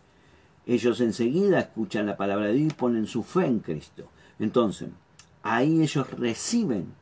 ellos 0.66 1.00
enseguida 1.00 1.60
escuchan 1.60 2.06
la 2.06 2.16
palabra 2.16 2.46
de 2.46 2.54
Dios 2.54 2.72
y 2.72 2.76
ponen 2.76 3.06
su 3.06 3.22
fe 3.22 3.46
en 3.46 3.60
Cristo. 3.60 4.08
Entonces, 4.38 4.88
ahí 5.42 5.82
ellos 5.82 6.10
reciben, 6.10 6.94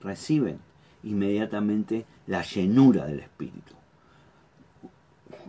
reciben 0.00 0.58
inmediatamente 1.02 2.06
la 2.26 2.42
llenura 2.42 3.06
del 3.06 3.20
Espíritu. 3.20 3.79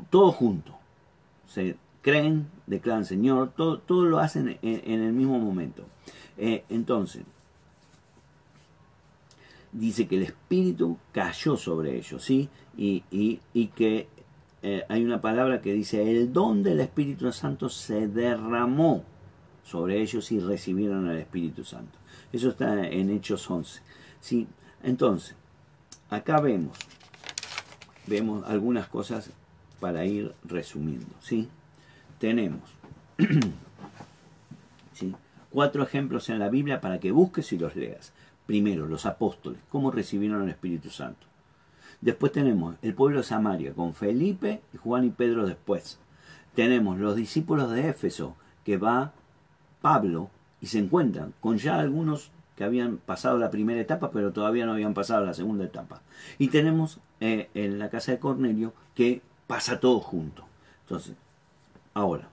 Todo 0.09 0.31
junto. 0.31 0.77
Se 1.47 1.75
creen, 2.01 2.47
declaran 2.67 3.05
Señor, 3.05 3.51
todo, 3.55 3.79
todo 3.79 4.05
lo 4.05 4.19
hacen 4.19 4.57
en, 4.61 5.01
el 5.01 5.13
mismo 5.13 5.39
momento. 5.39 5.85
Eh, 6.37 6.63
entonces, 6.69 7.23
dice 9.71 10.07
que 10.07 10.17
el 10.17 10.23
Espíritu 10.23 10.97
cayó 11.11 11.57
sobre 11.57 11.97
ellos, 11.97 12.23
¿sí? 12.23 12.49
Y, 12.77 13.03
y, 13.11 13.67
que 13.67 14.07
eh, 14.61 14.83
hay 14.89 15.03
una 15.03 15.21
palabra 15.21 15.61
que 15.61 15.73
dice, 15.73 16.09
el 16.11 16.33
don 16.33 16.63
del 16.63 16.79
Espíritu 16.79 17.31
Santo 17.31 17.69
se 17.69 18.07
derramó 18.07 19.03
sobre 19.63 20.01
ellos 20.01 20.31
y 20.31 20.39
recibieron 20.39 21.07
al 21.07 21.17
Espíritu 21.17 21.63
Santo. 21.63 21.99
Eso 22.31 22.49
está 22.49 22.87
en 22.87 23.09
Hechos 23.09 23.49
11. 23.49 23.81
¿sí? 24.19 24.47
Entonces, 24.83 25.35
acá 26.09 26.39
vemos, 26.39 26.77
vemos 28.07 28.43
algunas 28.47 28.87
cosas 28.87 29.31
para 29.81 30.05
ir 30.05 30.33
resumiendo. 30.45 31.13
¿sí? 31.19 31.49
Tenemos 32.19 32.61
cuatro 35.49 35.83
ejemplos 35.83 36.29
en 36.29 36.39
la 36.39 36.47
Biblia 36.47 36.79
para 36.79 36.99
que 36.99 37.11
busques 37.11 37.51
y 37.51 37.57
los 37.57 37.75
leas. 37.75 38.13
Primero, 38.45 38.85
los 38.85 39.05
apóstoles, 39.05 39.59
cómo 39.69 39.91
recibieron 39.91 40.43
el 40.43 40.49
Espíritu 40.49 40.89
Santo. 40.89 41.27
Después 41.99 42.31
tenemos 42.31 42.75
el 42.81 42.93
pueblo 42.93 43.17
de 43.17 43.23
Samaria 43.23 43.73
con 43.73 43.93
Felipe, 43.93 44.61
Juan 44.81 45.05
y 45.05 45.09
Pedro 45.09 45.45
después. 45.45 45.99
Tenemos 46.55 46.97
los 46.97 47.15
discípulos 47.15 47.71
de 47.71 47.89
Éfeso, 47.89 48.35
que 48.63 48.77
va 48.77 49.13
Pablo 49.81 50.29
y 50.61 50.67
se 50.67 50.79
encuentran 50.79 51.33
con 51.39 51.57
ya 51.57 51.79
algunos 51.79 52.31
que 52.55 52.63
habían 52.63 52.97
pasado 52.97 53.37
la 53.37 53.49
primera 53.49 53.81
etapa, 53.81 54.11
pero 54.11 54.33
todavía 54.33 54.65
no 54.65 54.73
habían 54.73 54.93
pasado 54.93 55.25
la 55.25 55.33
segunda 55.33 55.65
etapa. 55.65 56.01
Y 56.37 56.49
tenemos 56.49 56.99
eh, 57.19 57.49
en 57.53 57.79
la 57.79 57.89
casa 57.89 58.11
de 58.11 58.19
Cornelio 58.19 58.73
que 58.93 59.21
pasa 59.51 59.81
todo 59.81 59.99
junto. 59.99 60.45
Entonces, 60.83 61.13
ahora, 61.93 62.29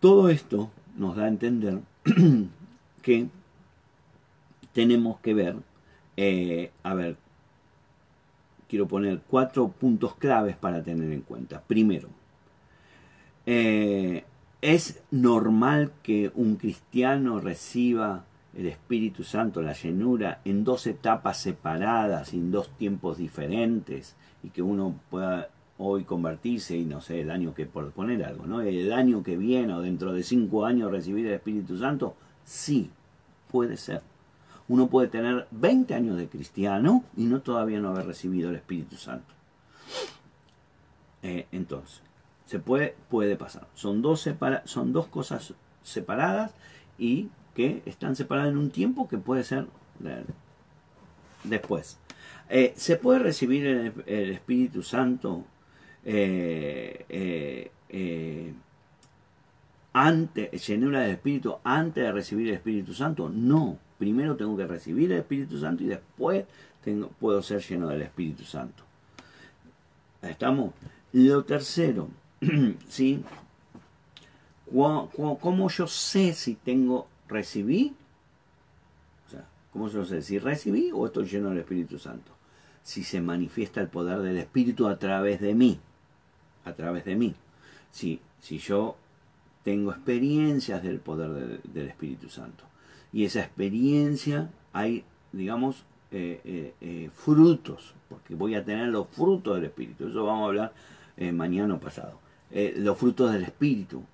todo 0.00 0.28
esto 0.28 0.70
nos 0.98 1.16
da 1.16 1.24
a 1.24 1.28
entender 1.28 1.80
que 3.02 3.28
tenemos 4.74 5.18
que 5.20 5.32
ver, 5.32 5.56
eh, 6.18 6.72
a 6.82 6.92
ver, 6.92 7.16
quiero 8.68 8.86
poner 8.86 9.22
cuatro 9.26 9.68
puntos 9.68 10.14
claves 10.16 10.58
para 10.58 10.82
tener 10.82 11.10
en 11.10 11.22
cuenta. 11.22 11.62
Primero, 11.62 12.10
eh, 13.46 14.24
¿Es 14.60 15.00
normal 15.10 15.92
que 16.02 16.32
un 16.34 16.56
cristiano 16.56 17.40
reciba 17.40 18.24
el 18.56 18.66
Espíritu 18.66 19.22
Santo, 19.22 19.60
la 19.60 19.74
llenura, 19.74 20.40
en 20.44 20.64
dos 20.64 20.86
etapas 20.86 21.38
separadas, 21.38 22.32
en 22.32 22.50
dos 22.50 22.70
tiempos 22.70 23.18
diferentes, 23.18 24.16
y 24.42 24.48
que 24.48 24.62
uno 24.62 24.98
pueda 25.10 25.50
hoy 25.78 26.04
convertirse 26.04 26.74
y 26.74 26.86
no 26.86 27.02
sé, 27.02 27.20
el 27.20 27.30
año 27.30 27.52
que, 27.52 27.66
por 27.66 27.90
poner 27.92 28.24
algo, 28.24 28.46
¿no? 28.46 28.62
El 28.62 28.92
año 28.92 29.22
que 29.22 29.36
viene 29.36 29.74
o 29.74 29.82
dentro 29.82 30.14
de 30.14 30.22
cinco 30.22 30.64
años 30.64 30.90
recibir 30.90 31.26
el 31.26 31.34
Espíritu 31.34 31.76
Santo? 31.76 32.16
Sí, 32.44 32.90
puede 33.50 33.76
ser. 33.76 34.00
Uno 34.68 34.88
puede 34.88 35.08
tener 35.08 35.46
20 35.50 35.94
años 35.94 36.16
de 36.16 36.28
cristiano 36.28 37.04
y 37.14 37.24
no 37.24 37.40
todavía 37.40 37.78
no 37.78 37.90
haber 37.90 38.06
recibido 38.06 38.48
el 38.48 38.56
Espíritu 38.56 38.96
Santo. 38.96 39.34
Eh, 41.22 41.46
entonces, 41.52 42.00
se 42.46 42.58
puede, 42.58 42.96
puede 43.10 43.36
pasar. 43.36 43.68
Son 43.74 44.00
dos, 44.00 44.22
separa, 44.22 44.62
son 44.64 44.92
dos 44.94 45.08
cosas 45.08 45.52
separadas 45.82 46.54
y 46.98 47.28
que 47.56 47.82
están 47.86 48.14
separadas 48.14 48.52
en 48.52 48.58
un 48.58 48.70
tiempo 48.70 49.08
que 49.08 49.16
puede 49.16 49.42
ser 49.42 49.66
después. 51.42 51.98
Eh, 52.50 52.74
se 52.76 52.96
puede 52.96 53.18
recibir 53.18 53.66
el, 53.66 54.30
Espíritu 54.30 54.82
Santo 54.82 55.42
eh, 56.04 57.70
eh, 57.88 58.52
antes, 59.94 60.66
llenura 60.66 61.00
del 61.00 61.12
Espíritu 61.12 61.56
antes 61.64 62.04
de 62.04 62.12
recibir 62.12 62.48
el 62.48 62.54
Espíritu 62.54 62.92
Santo. 62.92 63.30
No, 63.30 63.78
primero 63.98 64.36
tengo 64.36 64.54
que 64.54 64.66
recibir 64.66 65.10
el 65.10 65.20
Espíritu 65.20 65.58
Santo 65.58 65.82
y 65.82 65.86
después 65.86 66.44
puedo 67.18 67.42
ser 67.42 67.62
lleno 67.62 67.88
del 67.88 68.02
Espíritu 68.02 68.44
Santo. 68.44 68.84
¿Estamos? 70.20 70.72
Lo 71.12 71.42
tercero, 71.44 72.08
¿sí? 72.88 73.24
¿Cómo 74.70 75.68
yo 75.70 75.86
sé 75.86 76.32
si 76.32 76.56
tengo, 76.56 77.08
recibí? 77.28 77.94
O 79.26 79.30
sea, 79.30 79.46
¿cómo 79.72 79.88
yo 79.88 80.04
sé 80.04 80.22
si 80.22 80.38
recibí 80.38 80.90
o 80.92 81.06
estoy 81.06 81.26
lleno 81.26 81.50
del 81.50 81.58
Espíritu 81.58 81.98
Santo? 81.98 82.32
Si 82.82 83.02
se 83.02 83.20
manifiesta 83.20 83.80
el 83.80 83.88
poder 83.88 84.18
del 84.20 84.38
Espíritu 84.38 84.86
a 84.86 84.98
través 84.98 85.40
de 85.40 85.54
mí, 85.54 85.80
a 86.64 86.72
través 86.72 87.04
de 87.04 87.16
mí. 87.16 87.34
Si, 87.90 88.20
si 88.40 88.58
yo 88.58 88.96
tengo 89.66 89.90
experiencias 89.90 90.80
del 90.84 91.00
poder 91.00 91.60
del 91.62 91.88
Espíritu 91.88 92.28
Santo. 92.28 92.62
Y 93.12 93.24
esa 93.24 93.40
experiencia 93.40 94.48
hay, 94.72 95.02
digamos, 95.32 95.84
eh, 96.12 96.40
eh, 96.44 96.74
eh, 96.80 97.10
frutos, 97.12 97.92
porque 98.08 98.36
voy 98.36 98.54
a 98.54 98.64
tener 98.64 98.86
los 98.90 99.08
frutos 99.08 99.56
del 99.56 99.64
Espíritu. 99.64 100.06
Eso 100.06 100.24
vamos 100.24 100.42
a 100.42 100.46
hablar 100.46 100.72
mañana 101.32 101.74
o 101.74 101.80
pasado. 101.80 102.20
Los 102.76 102.96
frutos 102.96 103.32
del 103.32 103.42
Espíritu. 103.42 104.04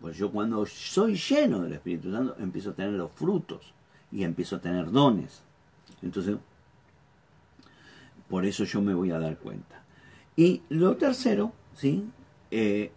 Pues 0.00 0.16
yo 0.16 0.30
cuando 0.30 0.64
soy 0.66 1.16
lleno 1.16 1.60
del 1.62 1.72
Espíritu 1.72 2.12
Santo 2.12 2.36
empiezo 2.38 2.70
a 2.70 2.74
tener 2.74 2.92
los 2.92 3.10
frutos 3.12 3.72
y 4.12 4.22
empiezo 4.22 4.56
a 4.56 4.60
tener 4.60 4.90
dones. 4.90 5.42
Entonces, 6.02 6.36
por 8.28 8.44
eso 8.44 8.64
yo 8.64 8.80
me 8.80 8.94
voy 8.94 9.10
a 9.10 9.18
dar 9.18 9.36
cuenta. 9.38 9.82
Y 10.36 10.62
lo 10.68 10.96
tercero, 10.96 11.52
¿sí? 11.74 12.08
Eh, 12.50 12.92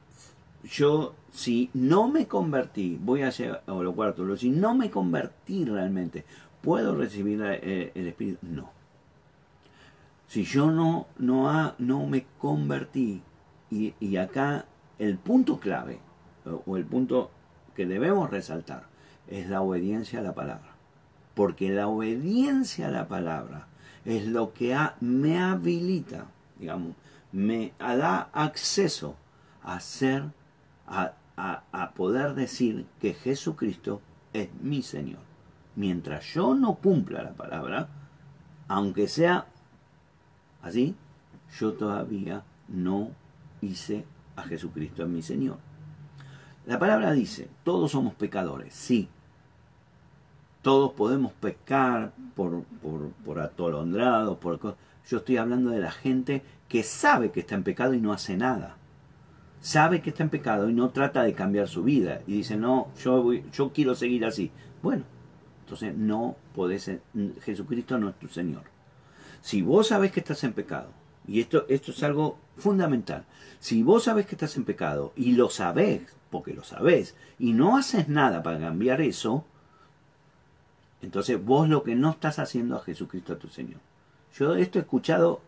yo 0.63 1.15
si 1.31 1.69
no 1.73 2.07
me 2.07 2.27
convertí, 2.27 2.99
voy 3.01 3.23
a 3.23 3.31
o 3.67 3.81
lo 3.81 3.95
cuarto, 3.95 4.35
si 4.37 4.49
no 4.49 4.75
me 4.75 4.91
convertí 4.91 5.65
realmente, 5.65 6.25
¿puedo 6.61 6.95
recibir 6.95 7.41
eh, 7.43 7.91
el 7.95 8.07
Espíritu? 8.07 8.39
No. 8.41 8.69
Si 10.27 10.43
yo 10.43 10.71
no, 10.71 11.07
no, 11.17 11.73
no 11.79 12.05
me 12.05 12.25
convertí, 12.37 13.21
y, 13.69 13.93
y 13.99 14.17
acá 14.17 14.65
el 14.99 15.17
punto 15.17 15.59
clave 15.59 15.99
o 16.45 16.77
el 16.77 16.85
punto 16.85 17.31
que 17.75 17.85
debemos 17.85 18.29
resaltar 18.29 18.83
es 19.27 19.49
la 19.49 19.61
obediencia 19.61 20.19
a 20.19 20.23
la 20.23 20.33
palabra. 20.33 20.75
Porque 21.35 21.69
la 21.69 21.87
obediencia 21.87 22.87
a 22.87 22.91
la 22.91 23.07
palabra 23.07 23.67
es 24.05 24.25
lo 24.27 24.53
que 24.53 24.77
me 24.99 25.41
habilita, 25.41 26.25
digamos, 26.59 26.95
me 27.31 27.73
da 27.79 28.29
acceso 28.33 29.15
a 29.63 29.79
ser, 29.79 30.23
a, 30.87 31.13
a 31.37 31.91
poder 31.91 32.33
decir 32.33 32.85
que 32.99 33.13
Jesucristo 33.13 34.01
es 34.33 34.49
mi 34.61 34.81
Señor. 34.81 35.21
Mientras 35.75 36.25
yo 36.33 36.53
no 36.53 36.75
cumpla 36.75 37.23
la 37.23 37.33
palabra, 37.33 37.87
aunque 38.67 39.07
sea 39.07 39.47
así, 40.61 40.95
yo 41.57 41.73
todavía 41.73 42.43
no 42.67 43.11
hice 43.61 44.05
a 44.35 44.43
Jesucristo 44.43 45.03
en 45.03 45.13
mi 45.13 45.21
Señor. 45.21 45.57
La 46.65 46.77
palabra 46.77 47.11
dice, 47.11 47.49
todos 47.63 47.91
somos 47.91 48.13
pecadores, 48.13 48.73
sí. 48.73 49.09
Todos 50.61 50.93
podemos 50.93 51.31
pecar 51.33 52.13
por, 52.35 52.63
por, 52.81 53.09
por 53.25 53.39
atolondrados, 53.39 54.37
por 54.37 54.59
Yo 55.07 55.17
estoy 55.17 55.37
hablando 55.37 55.71
de 55.71 55.79
la 55.79 55.91
gente 55.91 56.43
que 56.69 56.83
sabe 56.83 57.31
que 57.31 57.39
está 57.39 57.55
en 57.55 57.63
pecado 57.63 57.93
y 57.93 58.01
no 58.01 58.13
hace 58.13 58.37
nada. 58.37 58.77
Sabe 59.59 60.01
que 60.01 60.11
está 60.11 60.23
en 60.23 60.29
pecado 60.29 60.69
y 60.69 60.73
no 60.73 60.89
trata 60.89 61.23
de 61.23 61.33
cambiar 61.33 61.67
su 61.67 61.83
vida. 61.83 62.21
Y 62.27 62.37
dice, 62.37 62.57
no, 62.57 62.91
yo, 63.03 63.33
yo 63.33 63.71
quiero 63.73 63.95
seguir 63.95 64.25
así. 64.25 64.51
Bueno, 64.83 65.03
entonces 65.61 65.95
no 65.95 66.35
podés, 66.53 66.91
Jesucristo 67.43 67.97
no 67.97 68.09
es 68.09 68.19
tu 68.19 68.27
Señor. 68.27 68.63
Si 69.41 69.61
vos 69.61 69.87
sabés 69.87 70.11
que 70.11 70.19
estás 70.19 70.43
en 70.43 70.53
pecado, 70.53 70.89
y 71.31 71.39
esto, 71.39 71.65
esto 71.69 71.91
es 71.91 72.03
algo 72.03 72.37
fundamental. 72.57 73.23
Si 73.61 73.83
vos 73.83 74.03
sabés 74.03 74.25
que 74.25 74.35
estás 74.35 74.57
en 74.57 74.65
pecado 74.65 75.13
y 75.15 75.31
lo 75.31 75.49
sabés, 75.49 76.01
porque 76.29 76.53
lo 76.53 76.65
sabés, 76.65 77.15
y 77.39 77.53
no 77.53 77.77
haces 77.77 78.09
nada 78.09 78.43
para 78.43 78.59
cambiar 78.59 78.99
eso, 78.99 79.45
entonces 81.01 81.43
vos 81.43 81.69
lo 81.69 81.83
que 81.83 81.95
no 81.95 82.09
estás 82.09 82.37
haciendo 82.37 82.75
a 82.75 82.83
Jesucristo 82.83 83.31
a 83.31 83.39
tu 83.39 83.47
Señor. 83.47 83.79
Yo 84.37 84.55
esto 84.55 84.77
he 84.77 84.81
escuchado 84.81 85.41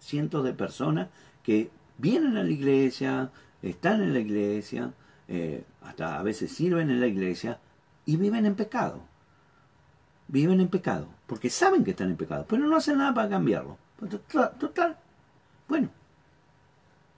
cientos 0.00 0.42
de 0.44 0.54
personas 0.54 1.06
que 1.44 1.70
vienen 1.96 2.36
a 2.36 2.42
la 2.42 2.50
iglesia, 2.50 3.30
están 3.62 4.02
en 4.02 4.12
la 4.12 4.18
iglesia, 4.18 4.92
eh, 5.28 5.62
hasta 5.82 6.18
a 6.18 6.22
veces 6.24 6.50
sirven 6.50 6.90
en 6.90 7.00
la 7.00 7.06
iglesia 7.06 7.60
y 8.06 8.16
viven 8.16 8.44
en 8.44 8.56
pecado. 8.56 9.02
Viven 10.26 10.60
en 10.60 10.68
pecado, 10.68 11.06
porque 11.28 11.48
saben 11.48 11.84
que 11.84 11.92
están 11.92 12.10
en 12.10 12.16
pecado, 12.16 12.44
pero 12.48 12.66
no 12.66 12.76
hacen 12.76 12.98
nada 12.98 13.14
para 13.14 13.28
cambiarlo. 13.28 13.78
Total, 13.98 14.96
bueno. 15.68 15.90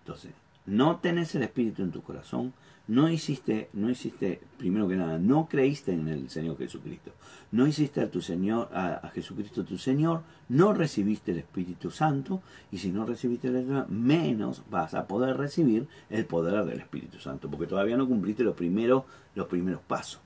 Entonces, 0.01 0.33
no 0.67 0.97
tenés 0.99 1.35
el 1.35 1.43
Espíritu 1.43 1.83
en 1.83 1.91
tu 1.91 2.03
corazón, 2.03 2.55
no 2.89 3.09
hiciste, 3.09 3.69
no 3.75 3.91
hiciste, 3.91 4.41
primero 4.59 4.89
que 4.89 4.97
nada, 4.97 5.19
no 5.19 5.47
creíste 5.49 5.93
en 5.93 6.09
el 6.09 6.29
Señor 6.31 6.59
Jesucristo, 6.59 7.13
no 7.53 7.67
hiciste 7.67 8.01
a 8.01 8.11
tu 8.11 8.21
Señor, 8.21 8.69
a, 8.73 9.11
Jesucristo 9.15 9.65
tu 9.65 9.79
Señor, 9.79 10.23
no 10.49 10.73
recibiste 10.73 11.33
el 11.33 11.39
Espíritu 11.39 11.91
Santo, 11.91 12.43
y 12.73 12.79
si 12.79 12.91
no 12.91 13.05
recibiste 13.05 13.49
el 13.49 13.57
Espíritu 13.57 13.79
Santo, 13.81 13.95
menos 13.95 14.63
vas 14.71 14.95
a 14.95 15.07
poder 15.07 15.37
recibir 15.37 15.87
el 16.09 16.25
poder 16.25 16.65
del 16.65 16.81
Espíritu 16.81 17.19
Santo, 17.19 17.49
porque 17.49 17.67
todavía 17.67 17.97
no 17.97 18.09
cumpliste 18.09 18.43
los 18.43 18.57
primeros, 18.57 19.05
los 19.35 19.47
primeros 19.47 19.83
pasos. 19.83 20.21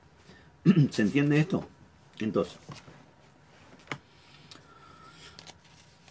¿Se 0.91 1.03
entiende 1.03 1.39
esto? 1.39 1.67
Entonces, 2.21 2.59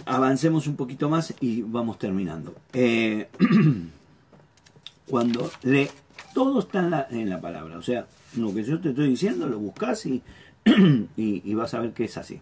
avancemos 0.05 0.67
un 0.67 0.75
poquito 0.75 1.09
más 1.09 1.33
y 1.39 1.61
vamos 1.61 1.97
terminando. 1.97 2.55
Eh, 2.73 3.29
cuando 5.07 5.51
le 5.63 5.89
todo 6.33 6.59
está 6.59 7.07
en 7.11 7.29
la, 7.29 7.41
palabra. 7.41 7.77
O 7.77 7.81
sea, 7.81 8.07
lo 8.35 8.53
que 8.53 8.63
yo 8.63 8.79
te 8.81 8.89
estoy 8.89 9.09
diciendo 9.09 9.47
lo 9.47 9.59
buscas 9.59 10.05
y, 10.05 10.21
y, 11.15 11.53
vas 11.53 11.73
a 11.73 11.79
ver 11.79 11.93
que 11.93 12.05
es 12.05 12.17
así. 12.17 12.41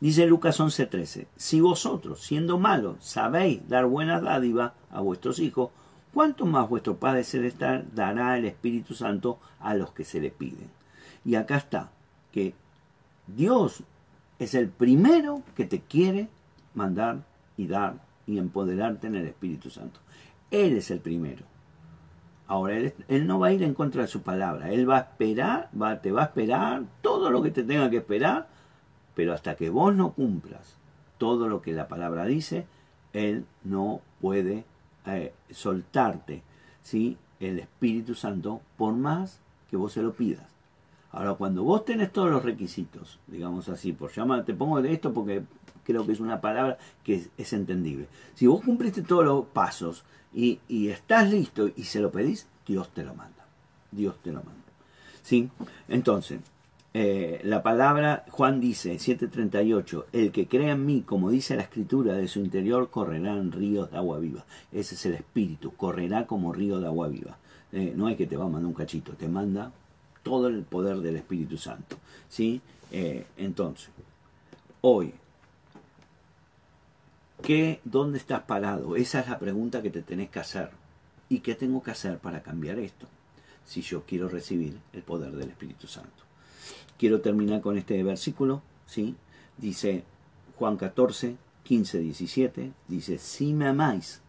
Dice 0.00 0.26
Lucas 0.26 0.60
11:13, 0.60 1.26
si 1.36 1.60
vosotros, 1.60 2.20
siendo 2.20 2.56
malos, 2.58 2.96
sabéis 3.00 3.68
dar 3.68 3.86
buena 3.86 4.20
dádiva 4.20 4.74
a 4.90 5.00
vuestros 5.00 5.40
hijos, 5.40 5.70
¿cuánto 6.14 6.46
más 6.46 6.68
vuestro 6.68 6.98
Padre 6.98 7.24
Celestial 7.24 7.88
dará 7.92 8.38
el 8.38 8.44
Espíritu 8.44 8.94
Santo 8.94 9.40
a 9.58 9.74
los 9.74 9.90
que 9.90 10.04
se 10.04 10.20
le 10.20 10.30
piden? 10.30 10.70
Y 11.24 11.34
acá 11.34 11.56
está, 11.56 11.90
que 12.30 12.54
Dios 13.26 13.82
es 14.38 14.54
el 14.54 14.68
primero 14.68 15.42
que 15.56 15.64
te 15.64 15.80
quiere 15.80 16.28
mandar 16.74 17.24
y 17.56 17.66
dar 17.66 18.02
y 18.26 18.38
empoderarte 18.38 19.06
en 19.06 19.16
el 19.16 19.26
Espíritu 19.26 19.70
Santo. 19.70 20.00
Él 20.50 20.76
es 20.76 20.90
el 20.90 21.00
primero. 21.00 21.44
Ahora, 22.46 22.76
él, 22.76 23.26
no 23.26 23.38
va 23.38 23.48
a 23.48 23.52
ir 23.52 23.62
en 23.62 23.74
contra 23.74 24.02
de 24.02 24.08
su 24.08 24.22
palabra. 24.22 24.70
Él 24.70 24.88
va 24.88 24.96
a 24.96 25.00
esperar, 25.00 25.70
te 26.02 26.12
va 26.12 26.22
a 26.22 26.24
esperar 26.24 26.82
todo 27.02 27.30
lo 27.30 27.42
que 27.42 27.50
te 27.50 27.62
tenga 27.62 27.90
que 27.90 27.98
esperar, 27.98 28.48
pero 29.14 29.34
hasta 29.34 29.54
que 29.54 29.68
vos 29.68 29.94
no 29.94 30.12
cumplas 30.12 30.76
todo 31.18 31.48
lo 31.48 31.60
que 31.60 31.72
la 31.72 31.88
palabra 31.88 32.24
dice, 32.24 32.66
Él 33.12 33.44
no 33.64 34.00
puede 34.20 34.64
eh, 35.04 35.34
soltarte 35.50 36.42
el 37.40 37.58
Espíritu 37.58 38.14
Santo 38.14 38.62
por 38.76 38.94
más 38.94 39.40
que 39.68 39.76
vos 39.76 39.92
se 39.92 40.02
lo 40.02 40.12
pidas. 40.12 40.57
Ahora, 41.12 41.34
cuando 41.34 41.64
vos 41.64 41.84
tenés 41.84 42.12
todos 42.12 42.30
los 42.30 42.44
requisitos, 42.44 43.18
digamos 43.26 43.68
así, 43.68 43.92
por 43.92 44.12
llamar, 44.12 44.44
te 44.44 44.54
pongo 44.54 44.82
de 44.82 44.92
esto 44.92 45.12
porque 45.12 45.42
creo 45.84 46.04
que 46.04 46.12
es 46.12 46.20
una 46.20 46.40
palabra 46.40 46.78
que 47.02 47.28
es 47.36 47.52
entendible. 47.52 48.08
Si 48.34 48.46
vos 48.46 48.62
cumpliste 48.62 49.02
todos 49.02 49.24
los 49.24 49.46
pasos, 49.46 50.04
y, 50.34 50.88
estás 50.88 51.30
listo 51.30 51.68
y 51.74 51.84
se 51.84 52.00
lo 52.00 52.10
pedís, 52.10 52.46
Dios 52.66 52.88
te 52.90 53.02
lo 53.02 53.14
manda. 53.14 53.46
Dios 53.90 54.16
te 54.22 54.30
lo 54.30 54.38
manda. 54.38 54.54
¿Sí? 55.22 55.50
Entonces, 55.88 56.40
eh, 56.94 57.40
la 57.44 57.62
palabra, 57.62 58.24
Juan 58.30 58.60
dice, 58.60 58.94
7.38, 58.94 60.04
el 60.12 60.32
que 60.32 60.46
crea 60.46 60.72
en 60.72 60.86
mí, 60.86 61.02
como 61.02 61.30
dice 61.30 61.56
la 61.56 61.62
escritura, 61.62 62.14
de 62.14 62.28
su 62.28 62.40
interior 62.40 62.90
correrán 62.90 63.52
ríos 63.52 63.90
de 63.90 63.96
agua 63.96 64.18
viva. 64.18 64.44
Ese 64.72 64.94
es 64.94 65.06
el 65.06 65.14
espíritu, 65.14 65.72
correrá 65.72 66.26
como 66.26 66.52
río 66.52 66.80
de 66.80 66.86
agua 66.86 67.08
viva. 67.08 67.38
Eh, 67.72 67.92
no 67.96 68.06
hay 68.06 68.16
que 68.16 68.26
te 68.26 68.36
va 68.36 68.44
a 68.44 68.48
mandar 68.48 68.66
un 68.66 68.74
cachito, 68.74 69.12
te 69.12 69.28
manda 69.28 69.72
todo 70.28 70.48
el 70.48 70.62
poder 70.62 70.98
del 70.98 71.16
Espíritu 71.16 71.56
Santo. 71.56 71.96
¿sí? 72.28 72.60
Eh, 72.90 73.24
entonces, 73.38 73.88
hoy 74.82 75.14
¿Qué, 77.42 77.80
¿Dónde 77.84 78.18
estás 78.18 78.42
parado? 78.42 78.96
Esa 78.96 79.20
es 79.20 79.28
la 79.28 79.38
pregunta 79.38 79.80
que 79.80 79.90
te 79.90 80.02
tenés 80.02 80.28
que 80.28 80.40
hacer. 80.40 80.70
¿Y 81.28 81.38
qué 81.38 81.54
tengo 81.54 81.82
que 81.82 81.92
hacer 81.92 82.18
para 82.18 82.42
cambiar 82.42 82.78
esto? 82.78 83.06
Si 83.64 83.80
yo 83.80 84.02
quiero 84.04 84.28
recibir 84.28 84.78
el 84.92 85.02
poder 85.02 85.32
del 85.32 85.50
Espíritu 85.50 85.86
Santo. 85.86 86.24
Quiero 86.98 87.20
terminar 87.20 87.60
con 87.60 87.78
este 87.78 88.02
versículo, 88.02 88.60
¿sí? 88.86 89.14
Dice 89.56 90.04
Juan 90.58 90.76
14, 90.76 91.36
15, 91.62 91.98
17, 92.00 92.72
dice, 92.88 93.18
si 93.18 93.52
me 93.52 93.68
amáis, 93.68 94.20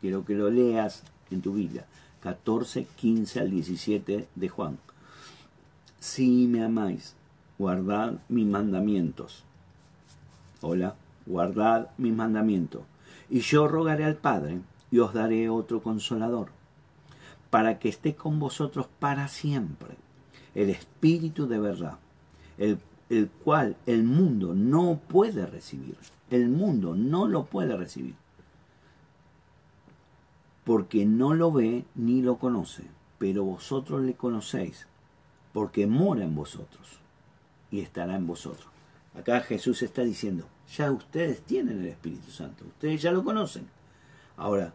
quiero 0.00 0.24
que 0.24 0.34
lo 0.34 0.50
leas 0.50 1.02
en 1.30 1.40
tu 1.40 1.54
Biblia, 1.54 1.86
14, 2.24 2.86
15 2.96 3.40
al 3.40 3.50
17 3.50 4.28
de 4.34 4.48
Juan. 4.48 4.78
Si 6.00 6.48
me 6.48 6.64
amáis, 6.64 7.14
guardad 7.58 8.14
mis 8.28 8.46
mandamientos. 8.46 9.44
Hola 10.60 10.96
guardad 11.26 11.90
mis 11.98 12.14
mandamientos. 12.14 12.82
Y 13.30 13.40
yo 13.40 13.68
rogaré 13.68 14.04
al 14.04 14.16
Padre 14.16 14.60
y 14.90 14.98
os 14.98 15.14
daré 15.14 15.48
otro 15.48 15.82
consolador, 15.82 16.48
para 17.50 17.78
que 17.78 17.88
esté 17.88 18.14
con 18.14 18.38
vosotros 18.38 18.86
para 18.98 19.28
siempre, 19.28 19.96
el 20.54 20.70
Espíritu 20.70 21.46
de 21.46 21.58
verdad, 21.58 21.98
el, 22.58 22.78
el 23.08 23.28
cual 23.28 23.76
el 23.86 24.04
mundo 24.04 24.54
no 24.54 25.00
puede 25.08 25.46
recibir. 25.46 25.96
El 26.30 26.48
mundo 26.48 26.94
no 26.94 27.26
lo 27.28 27.44
puede 27.44 27.76
recibir, 27.76 28.14
porque 30.64 31.04
no 31.04 31.34
lo 31.34 31.52
ve 31.52 31.84
ni 31.94 32.22
lo 32.22 32.36
conoce, 32.36 32.84
pero 33.18 33.44
vosotros 33.44 34.02
le 34.02 34.14
conocéis, 34.14 34.86
porque 35.52 35.86
mora 35.86 36.24
en 36.24 36.34
vosotros 36.34 37.00
y 37.70 37.80
estará 37.80 38.16
en 38.16 38.26
vosotros. 38.26 38.66
Acá 39.14 39.40
Jesús 39.40 39.82
está 39.82 40.02
diciendo, 40.02 40.46
ya 40.76 40.90
ustedes 40.90 41.42
tienen 41.42 41.80
el 41.80 41.88
Espíritu 41.88 42.30
Santo, 42.30 42.64
ustedes 42.64 43.02
ya 43.02 43.12
lo 43.12 43.22
conocen. 43.22 43.68
Ahora, 44.36 44.74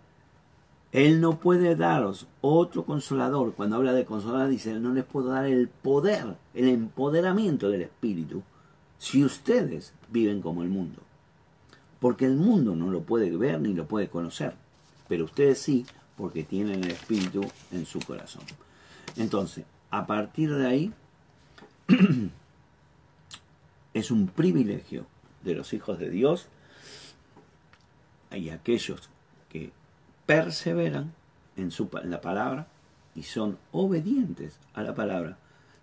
Él 0.91 1.19
no 1.19 1.39
puede 1.39 1.75
daros 1.75 2.27
otro 2.41 2.85
consolador. 2.85 3.53
Cuando 3.53 3.75
habla 3.75 3.93
de 3.93 4.05
consolador, 4.05 4.47
dice, 4.47 4.73
no 4.75 4.93
les 4.93 5.03
puedo 5.03 5.29
dar 5.29 5.45
el 5.45 5.67
poder, 5.67 6.37
el 6.53 6.69
empoderamiento 6.69 7.69
del 7.69 7.81
Espíritu, 7.81 8.43
si 8.97 9.23
ustedes 9.23 9.93
viven 10.09 10.41
como 10.41 10.63
el 10.63 10.69
mundo. 10.69 11.01
Porque 11.99 12.25
el 12.25 12.37
mundo 12.37 12.75
no 12.75 12.89
lo 12.91 13.01
puede 13.01 13.35
ver 13.35 13.59
ni 13.59 13.73
lo 13.73 13.87
puede 13.87 14.07
conocer, 14.07 14.55
pero 15.09 15.25
ustedes 15.25 15.59
sí, 15.59 15.85
porque 16.15 16.43
tienen 16.43 16.83
el 16.85 16.91
Espíritu 16.91 17.45
en 17.71 17.85
su 17.85 17.99
corazón. 17.99 18.43
Entonces, 19.17 19.65
a 19.89 20.07
partir 20.07 20.55
de 20.55 20.67
ahí, 20.67 20.93
es 23.93 24.11
un 24.11 24.27
privilegio 24.27 25.05
de 25.43 25.55
los 25.55 25.73
hijos 25.73 25.99
de 25.99 26.09
Dios 26.09 26.47
y 28.31 28.49
aquellos 28.49 29.09
que 29.49 29.71
perseveran 30.25 31.13
en, 31.57 31.71
la 32.03 32.21
palabra 32.21 32.67
y 33.15 33.23
son 33.23 33.57
obedientes 33.71 34.59
a 34.73 34.83
la 34.83 34.93
palabra 34.93 35.37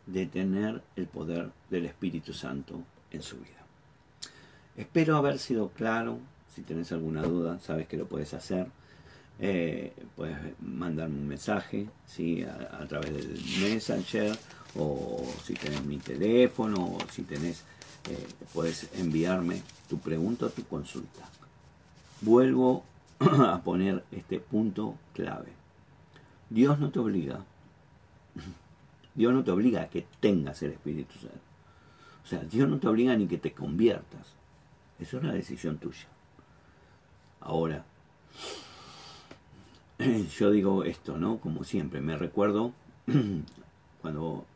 de 0.07 0.27
tener 0.27 0.83
el 0.95 1.07
poder 1.07 1.51
del 1.69 1.87
Espíritu 1.87 2.33
Santo 2.33 2.81
en 3.11 3.23
su 3.23 3.37
vida. 3.39 3.67
Espero 4.77 5.17
haber 5.17 5.39
sido 5.39 5.71
claro. 5.71 6.19
Si 6.55 6.63
tenés 6.63 6.93
alguna 6.93 7.23
duda, 7.23 7.59
sabes 7.59 7.89
que 7.89 7.97
lo 7.97 8.07
puedes 8.07 8.33
hacer. 8.35 8.69
Eh, 9.39 9.93
puedes 10.17 10.39
mandarme 10.61 11.19
un 11.19 11.29
mensaje 11.29 11.87
¿sí? 12.07 12.43
a, 12.43 12.87
través 12.87 13.13
del 13.13 13.39
Messenger 13.61 14.37
o 14.77 15.23
si 15.45 15.53
tenés 15.53 15.85
mi 15.85 15.99
teléfono 15.99 16.97
o 16.97 16.99
si 17.13 17.23
tenés 17.23 17.63
eh, 18.09 18.27
puedes 18.55 18.89
enviarme 18.95 19.63
tu 19.89 19.99
pregunta 19.99 20.47
o 20.47 20.51
tu 20.51 20.65
consulta. 20.65 21.29
Vuelvo 22.23 22.85
a 23.19 23.61
poner 23.63 24.05
este 24.11 24.41
punto 24.41 24.97
clave. 25.13 25.53
Dios 26.49 26.79
no 26.79 26.91
te 26.91 26.99
obliga. 26.99 27.45
Dios 29.15 29.35
no 29.35 29.45
te 29.45 29.51
obliga 29.51 29.83
a 29.83 29.89
que 29.89 30.07
tengas 30.21 30.63
el 30.63 30.73
Espíritu 30.73 31.19
Santo. 31.19 31.41
O 32.25 32.29
sea, 32.29 32.41
Dios 32.41 32.69
no 32.69 32.79
te 32.79 32.89
obliga 32.89 33.15
ni 33.17 33.27
que 33.27 33.39
te 33.39 33.53
conviertas. 33.53 34.35
Eso 34.99 35.19
es 35.19 35.23
una 35.23 35.33
decisión 35.33 35.79
tuya. 35.79 36.07
Ahora, 37.41 37.85
yo 40.39 40.51
digo 40.51 40.85
esto, 40.85 41.19
¿no? 41.19 41.39
Como 41.39 41.65
siempre, 41.65 42.01
me 42.01 42.17
recuerdo 42.17 42.73
cuando 44.03 44.47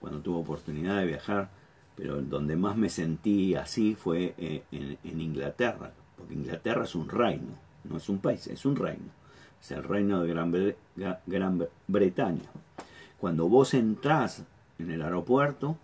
cuando 0.00 0.20
tuve 0.20 0.38
oportunidad 0.38 0.98
de 0.98 1.06
viajar, 1.06 1.48
pero 1.94 2.20
donde 2.20 2.56
más 2.56 2.76
me 2.76 2.88
sentí 2.88 3.54
así 3.54 3.94
fue 3.94 4.34
eh, 4.38 4.62
en, 4.70 5.20
Inglaterra, 5.20 5.92
porque 6.16 6.34
Inglaterra 6.34 6.84
es 6.84 6.94
un 6.94 7.08
reino, 7.08 7.54
no 7.84 7.96
es 7.96 8.08
un 8.08 8.18
país, 8.18 8.46
es 8.46 8.66
un 8.66 8.76
reino, 8.76 9.06
es 9.60 9.70
el 9.70 9.82
reino 9.82 10.22
de 10.22 10.28
Gran, 10.28 10.52
Gran 11.26 11.66
Bretaña. 11.86 12.50
Cuando 13.18 13.48
vos 13.48 13.72
entrás 13.74 14.44
en 14.78 14.90
el 14.90 15.02
aeropuerto, 15.02 15.76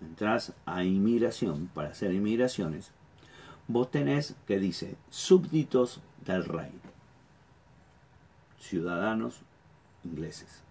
entrás 0.00 0.52
a 0.66 0.84
inmigración 0.84 1.68
para 1.74 1.90
hacer 1.90 2.12
inmigraciones, 2.12 2.92
vos 3.66 3.90
tenés 3.90 4.36
que 4.46 4.58
dice 4.60 4.96
súbditos 5.10 6.00
del 6.24 6.44
rey, 6.44 6.70
ciudadanos 8.66 9.40
ingleses. 10.04 10.62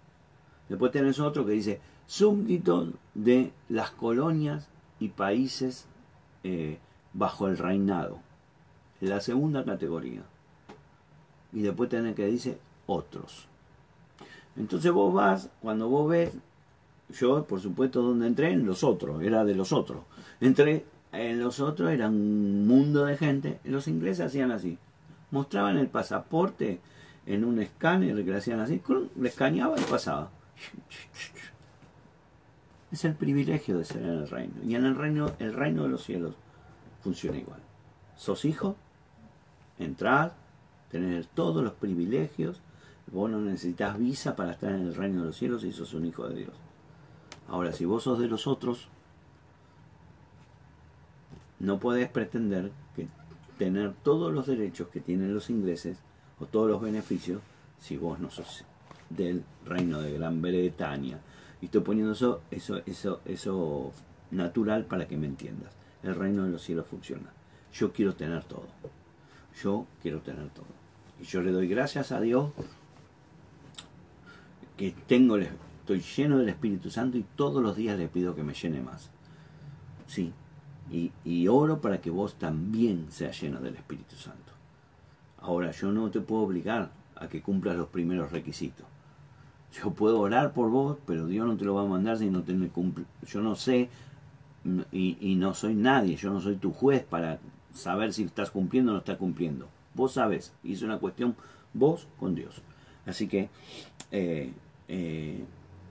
Después 0.69 0.91
tenés 0.91 1.19
otro 1.19 1.45
que 1.45 1.53
dice 1.53 1.79
súbditos 2.07 2.89
de 3.13 3.51
las 3.69 3.91
colonias 3.91 4.67
y 4.99 5.09
países 5.09 5.87
eh, 6.43 6.79
bajo 7.13 7.47
el 7.47 7.57
reinado. 7.57 8.19
La 9.01 9.19
segunda 9.19 9.63
categoría. 9.65 10.23
Y 11.51 11.61
después 11.61 11.89
tenés 11.89 12.15
que 12.15 12.25
dice 12.25 12.57
otros. 12.87 13.47
Entonces 14.55 14.91
vos 14.91 15.13
vas, 15.13 15.49
cuando 15.61 15.89
vos 15.89 16.09
ves, 16.09 16.33
yo 17.09 17.43
por 17.45 17.59
supuesto 17.59 18.01
donde 18.01 18.27
entré, 18.27 18.51
en 18.51 18.65
los 18.65 18.83
otros, 18.83 19.21
era 19.21 19.43
de 19.43 19.55
los 19.55 19.73
otros. 19.73 20.03
Entré 20.39 20.85
en 21.11 21.39
los 21.39 21.59
otros, 21.59 21.91
era 21.91 22.07
un 22.07 22.67
mundo 22.67 23.05
de 23.05 23.17
gente. 23.17 23.59
Los 23.63 23.87
ingleses 23.87 24.27
hacían 24.27 24.51
así. 24.51 24.77
Mostraban 25.31 25.77
el 25.77 25.87
pasaporte 25.87 26.79
en 27.25 27.43
un 27.43 27.59
escáner 27.59 28.15
que 28.23 28.31
le 28.31 28.37
hacían 28.37 28.59
así, 28.59 28.81
le 29.15 29.29
escaneaba 29.29 29.79
y 29.79 29.83
pasaba. 29.83 30.29
Es 32.91 33.03
el 33.03 33.15
privilegio 33.15 33.77
de 33.77 33.85
ser 33.85 34.03
en 34.03 34.09
el 34.09 34.29
reino. 34.29 34.53
Y 34.63 34.75
en 34.75 34.85
el 34.85 34.95
reino, 34.95 35.31
el 35.39 35.53
reino 35.53 35.83
de 35.83 35.89
los 35.89 36.03
cielos 36.03 36.35
funciona 37.01 37.37
igual. 37.37 37.59
Sos 38.15 38.45
hijo, 38.45 38.75
entrad, 39.79 40.31
tener 40.89 41.25
todos 41.25 41.63
los 41.63 41.73
privilegios. 41.73 42.61
Vos 43.11 43.29
no 43.29 43.41
necesitas 43.41 43.97
visa 43.97 44.35
para 44.35 44.51
estar 44.51 44.71
en 44.71 44.81
el 44.81 44.95
reino 44.95 45.21
de 45.21 45.27
los 45.27 45.37
cielos 45.37 45.63
y 45.63 45.71
sos 45.71 45.93
un 45.93 46.05
hijo 46.05 46.27
de 46.27 46.35
Dios. 46.35 46.53
Ahora, 47.47 47.71
si 47.71 47.85
vos 47.85 48.03
sos 48.03 48.19
de 48.19 48.27
los 48.27 48.47
otros, 48.47 48.87
no 51.59 51.79
podés 51.79 52.09
pretender 52.09 52.71
que 52.95 53.07
tener 53.57 53.93
todos 53.93 54.33
los 54.33 54.47
derechos 54.47 54.87
que 54.89 55.01
tienen 55.01 55.33
los 55.33 55.49
ingleses 55.49 55.99
o 56.39 56.45
todos 56.45 56.69
los 56.69 56.81
beneficios 56.81 57.41
si 57.79 57.97
vos 57.97 58.19
no 58.19 58.29
sos 58.29 58.65
del 59.09 59.43
reino 59.65 60.01
de 60.01 60.13
Gran 60.13 60.41
Bretaña. 60.41 61.19
Y 61.61 61.65
estoy 61.65 61.81
poniendo 61.81 62.13
eso, 62.13 62.41
eso, 62.51 62.81
eso, 62.85 63.21
eso 63.25 63.91
natural 64.31 64.85
para 64.85 65.07
que 65.07 65.17
me 65.17 65.27
entiendas. 65.27 65.71
El 66.03 66.15
reino 66.15 66.43
de 66.43 66.51
los 66.51 66.61
cielos 66.61 66.87
funciona. 66.87 67.31
Yo 67.73 67.91
quiero 67.91 68.15
tener 68.15 68.43
todo. 68.43 68.67
Yo 69.61 69.85
quiero 70.01 70.19
tener 70.21 70.49
todo. 70.49 70.65
Y 71.19 71.25
yo 71.25 71.41
le 71.41 71.51
doy 71.51 71.67
gracias 71.67 72.11
a 72.11 72.19
Dios 72.19 72.51
que 74.77 74.93
tengo, 75.07 75.37
estoy 75.37 76.01
lleno 76.01 76.37
del 76.37 76.49
Espíritu 76.49 76.89
Santo 76.89 77.17
y 77.17 77.25
todos 77.35 77.63
los 77.63 77.75
días 77.75 77.97
le 77.97 78.09
pido 78.09 78.35
que 78.35 78.43
me 78.43 78.53
llene 78.53 78.81
más. 78.81 79.09
Sí. 80.07 80.33
Y, 80.91 81.11
y 81.23 81.47
oro 81.47 81.81
para 81.81 82.01
que 82.01 82.09
vos 82.09 82.35
también 82.35 83.07
seas 83.09 83.41
lleno 83.41 83.59
del 83.59 83.75
Espíritu 83.75 84.15
Santo. 84.15 84.54
Ahora, 85.45 85.69
yo 85.69 85.91
no 85.91 86.09
te 86.09 86.21
puedo 86.21 86.41
obligar 86.41 86.89
a 87.15 87.27
que 87.27 87.43
cumplas 87.43 87.75
los 87.75 87.89
primeros 87.89 88.31
requisitos. 88.31 88.83
Yo 89.79 89.91
puedo 89.91 90.19
orar 90.19 90.53
por 90.53 90.71
vos, 90.71 90.97
pero 91.05 91.27
Dios 91.27 91.45
no 91.45 91.55
te 91.55 91.65
lo 91.65 91.75
va 91.75 91.83
a 91.83 91.85
mandar 91.85 92.17
si 92.17 92.31
no 92.31 92.41
te 92.41 92.55
cumple. 92.69 93.05
Yo 93.27 93.41
no 93.41 93.55
sé 93.55 93.89
y, 94.91 95.35
no 95.35 95.53
soy 95.53 95.75
nadie, 95.75 96.15
yo 96.15 96.31
no 96.31 96.41
soy 96.41 96.55
tu 96.55 96.71
juez 96.71 97.03
para 97.03 97.37
saber 97.75 98.11
si 98.11 98.23
estás 98.23 98.49
cumpliendo 98.49 98.91
o 98.91 98.93
no 98.93 98.99
estás 98.99 99.17
cumpliendo. 99.17 99.67
Vos 99.93 100.13
sabes, 100.13 100.51
y 100.63 100.73
es 100.73 100.81
una 100.81 100.97
cuestión 100.97 101.35
vos 101.75 102.07
con 102.19 102.33
Dios. 102.33 102.63
Así 103.05 103.27
que 103.27 103.49
eh, 104.09 104.51
eh, 104.87 105.45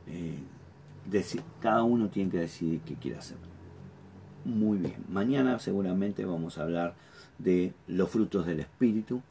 eh, 0.08 1.32
cada 1.60 1.84
uno 1.84 2.08
tiene 2.08 2.28
que 2.28 2.38
decidir 2.38 2.80
qué 2.80 2.96
quiere 2.96 3.18
hacer. 3.18 3.36
Muy 4.44 4.78
bien, 4.78 4.96
mañana 5.08 5.60
seguramente 5.60 6.24
vamos 6.24 6.58
a 6.58 6.64
hablar 6.64 6.96
de 7.38 7.72
los 7.86 8.10
frutos 8.10 8.46
del 8.46 8.58
Espíritu 8.58 9.22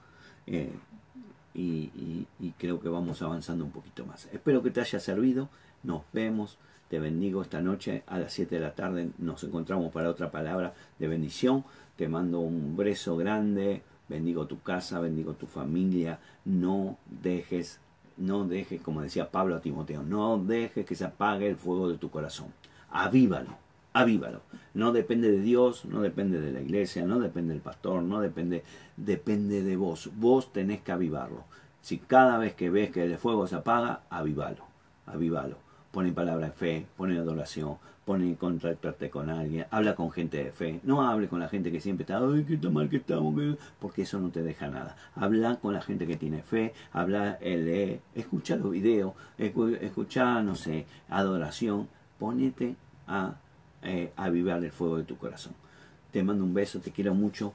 y, 0.46 2.28
creo 2.58 2.80
que 2.80 2.90
vamos 2.90 3.22
avanzando 3.22 3.64
un 3.64 3.72
poquito 3.72 4.06
más. 4.06 4.28
Espero 4.32 4.62
que 4.62 4.72
te 4.72 4.82
haya 4.82 5.00
servido. 5.00 5.50
Nos 5.84 6.04
vemos. 6.12 6.58
Te 6.90 7.00
bendigo 7.00 7.42
esta 7.42 7.62
noche 7.62 8.04
a 8.06 8.20
las 8.20 8.34
7 8.34 8.56
de 8.56 8.62
la 8.62 8.76
tarde. 8.76 9.10
Nos 9.18 9.44
encontramos 9.44 9.92
para 9.92 10.10
otra 10.10 10.32
palabra 10.32 10.74
de 11.00 11.08
bendición. 11.08 11.64
Te 11.96 12.08
mando 12.08 12.40
un 12.40 12.76
beso 12.78 13.18
grande. 13.18 13.82
Bendigo 14.10 14.46
tu 14.46 14.62
casa, 14.62 15.00
bendigo 15.00 15.34
tu 15.34 15.48
familia. 15.48 16.20
No 16.46 16.98
dejes, 17.08 17.80
no 18.18 18.46
dejes, 18.46 18.82
como 18.82 19.02
decía 19.02 19.32
Pablo 19.32 19.56
a 19.56 19.62
Timoteo, 19.62 20.04
no 20.04 20.38
dejes 20.38 20.86
que 20.86 20.96
se 20.96 21.06
apague 21.06 21.48
el 21.48 21.56
fuego 21.56 21.90
de 21.90 21.98
tu 21.98 22.12
corazón. 22.12 22.54
Avívalo 22.92 23.63
avívalo. 23.94 24.42
No 24.74 24.92
depende 24.92 25.32
de 25.32 25.40
Dios, 25.40 25.86
no 25.86 26.02
depende 26.02 26.42
de 26.42 26.52
la 26.52 26.62
iglesia, 26.62 27.06
no 27.06 27.20
depende 27.20 27.54
del 27.54 27.62
pastor, 27.62 28.02
no 28.04 28.22
depende, 28.22 28.64
depende 28.98 29.64
de 29.64 29.78
vos. 29.78 30.10
Vos 30.16 30.52
tenés 30.52 30.82
que 30.82 30.92
avivarlo. 30.92 31.44
Si 31.82 32.00
cada 32.00 32.38
vez 32.38 32.54
que 32.56 32.70
ves 32.70 32.92
que 32.92 33.04
el 33.04 33.18
fuego 33.18 33.46
se 33.48 33.56
apaga, 33.56 34.02
avívalo, 34.10 34.66
avívalo. 35.06 35.58
Pone 35.92 36.12
palabra 36.12 36.48
de 36.48 36.54
fe, 36.54 36.88
pone 36.98 37.20
adoración, 37.20 37.78
pone 38.04 38.36
contactarte 38.36 39.10
con 39.10 39.30
alguien, 39.30 39.66
habla 39.70 39.96
con 39.96 40.12
gente 40.12 40.44
de 40.44 40.52
fe. 40.52 40.80
No 40.84 41.08
hable 41.08 41.28
con 41.28 41.40
la 41.40 41.50
gente 41.50 41.72
que 41.72 41.80
siempre 41.80 42.04
está, 42.04 42.18
ay, 42.18 42.46
qué 42.46 42.70
mal 42.70 42.90
que 42.90 42.98
estamos, 42.98 43.36
porque 43.80 44.02
eso 44.02 44.20
no 44.20 44.30
te 44.30 44.42
deja 44.42 44.70
nada. 44.70 44.96
Habla 45.16 45.58
con 45.58 45.74
la 45.74 45.82
gente 45.82 46.08
que 46.08 46.18
tiene 46.18 46.42
fe, 46.42 46.74
habla, 46.92 47.38
eh, 47.42 47.58
lee, 47.58 48.20
escucha 48.20 48.56
los 48.56 48.72
videos, 48.72 49.14
escucha, 49.38 50.42
no 50.42 50.56
sé, 50.56 50.86
adoración. 51.10 51.88
Ponete 52.18 52.76
a 53.08 53.36
eh, 53.84 54.12
avivar 54.16 54.64
el 54.64 54.72
fuego 54.72 54.98
de 54.98 55.04
tu 55.04 55.18
corazón. 55.18 55.54
Te 56.12 56.24
mando 56.24 56.44
un 56.44 56.54
beso, 56.54 56.80
te 56.80 56.92
quiero 56.92 57.14
mucho. 57.14 57.54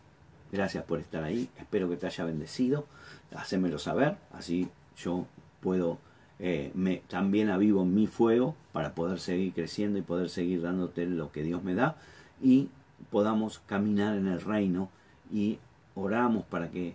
Gracias 0.50 0.84
por 0.84 0.98
estar 0.98 1.22
ahí. 1.22 1.48
Espero 1.58 1.88
que 1.88 1.96
te 1.96 2.06
haya 2.06 2.24
bendecido. 2.24 2.86
Hacémelo 3.34 3.78
saber, 3.78 4.16
así 4.32 4.68
yo 4.96 5.26
puedo 5.60 5.98
eh, 6.40 6.70
me, 6.74 6.98
también 7.08 7.50
avivo 7.50 7.84
mi 7.84 8.06
fuego 8.06 8.54
para 8.72 8.94
poder 8.94 9.18
seguir 9.18 9.52
creciendo 9.52 9.98
y 9.98 10.02
poder 10.02 10.30
seguir 10.30 10.62
dándote 10.62 11.04
lo 11.06 11.32
que 11.32 11.42
Dios 11.42 11.64
me 11.64 11.74
da 11.74 11.96
y 12.40 12.68
podamos 13.10 13.58
caminar 13.66 14.16
en 14.16 14.28
el 14.28 14.40
reino 14.40 14.88
y 15.32 15.58
oramos 15.96 16.44
para 16.44 16.70
que 16.70 16.94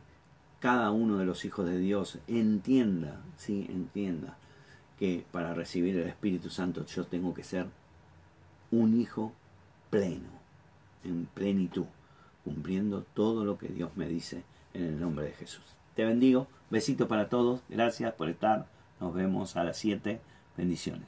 cada 0.59 0.91
uno 0.91 1.17
de 1.17 1.25
los 1.25 1.43
hijos 1.43 1.65
de 1.65 1.77
Dios 1.77 2.19
entienda, 2.27 3.21
sí, 3.35 3.67
entienda 3.69 4.37
que 4.97 5.25
para 5.31 5.53
recibir 5.53 5.97
el 5.97 6.07
Espíritu 6.07 6.49
Santo 6.49 6.85
yo 6.85 7.03
tengo 7.05 7.33
que 7.33 7.43
ser 7.43 7.67
un 8.79 8.99
hijo 8.99 9.31
pleno, 9.91 10.29
en 11.03 11.27
plenitud, 11.27 11.85
cumpliendo 12.43 13.05
todo 13.13 13.45
lo 13.45 13.59
que 13.59 13.67
Dios 13.67 13.91
me 13.95 14.07
dice 14.07 14.43
en 14.73 14.85
el 14.85 14.99
nombre 14.99 15.25
de 15.25 15.33
Jesús. 15.33 15.63
Te 15.95 16.05
bendigo, 16.05 16.47
besito 16.71 17.07
para 17.07 17.29
todos, 17.29 17.61
gracias 17.69 18.13
por 18.13 18.29
estar, 18.29 18.65
nos 18.99 19.13
vemos 19.13 19.55
a 19.57 19.63
las 19.63 19.77
7, 19.77 20.19
bendiciones. 20.57 21.07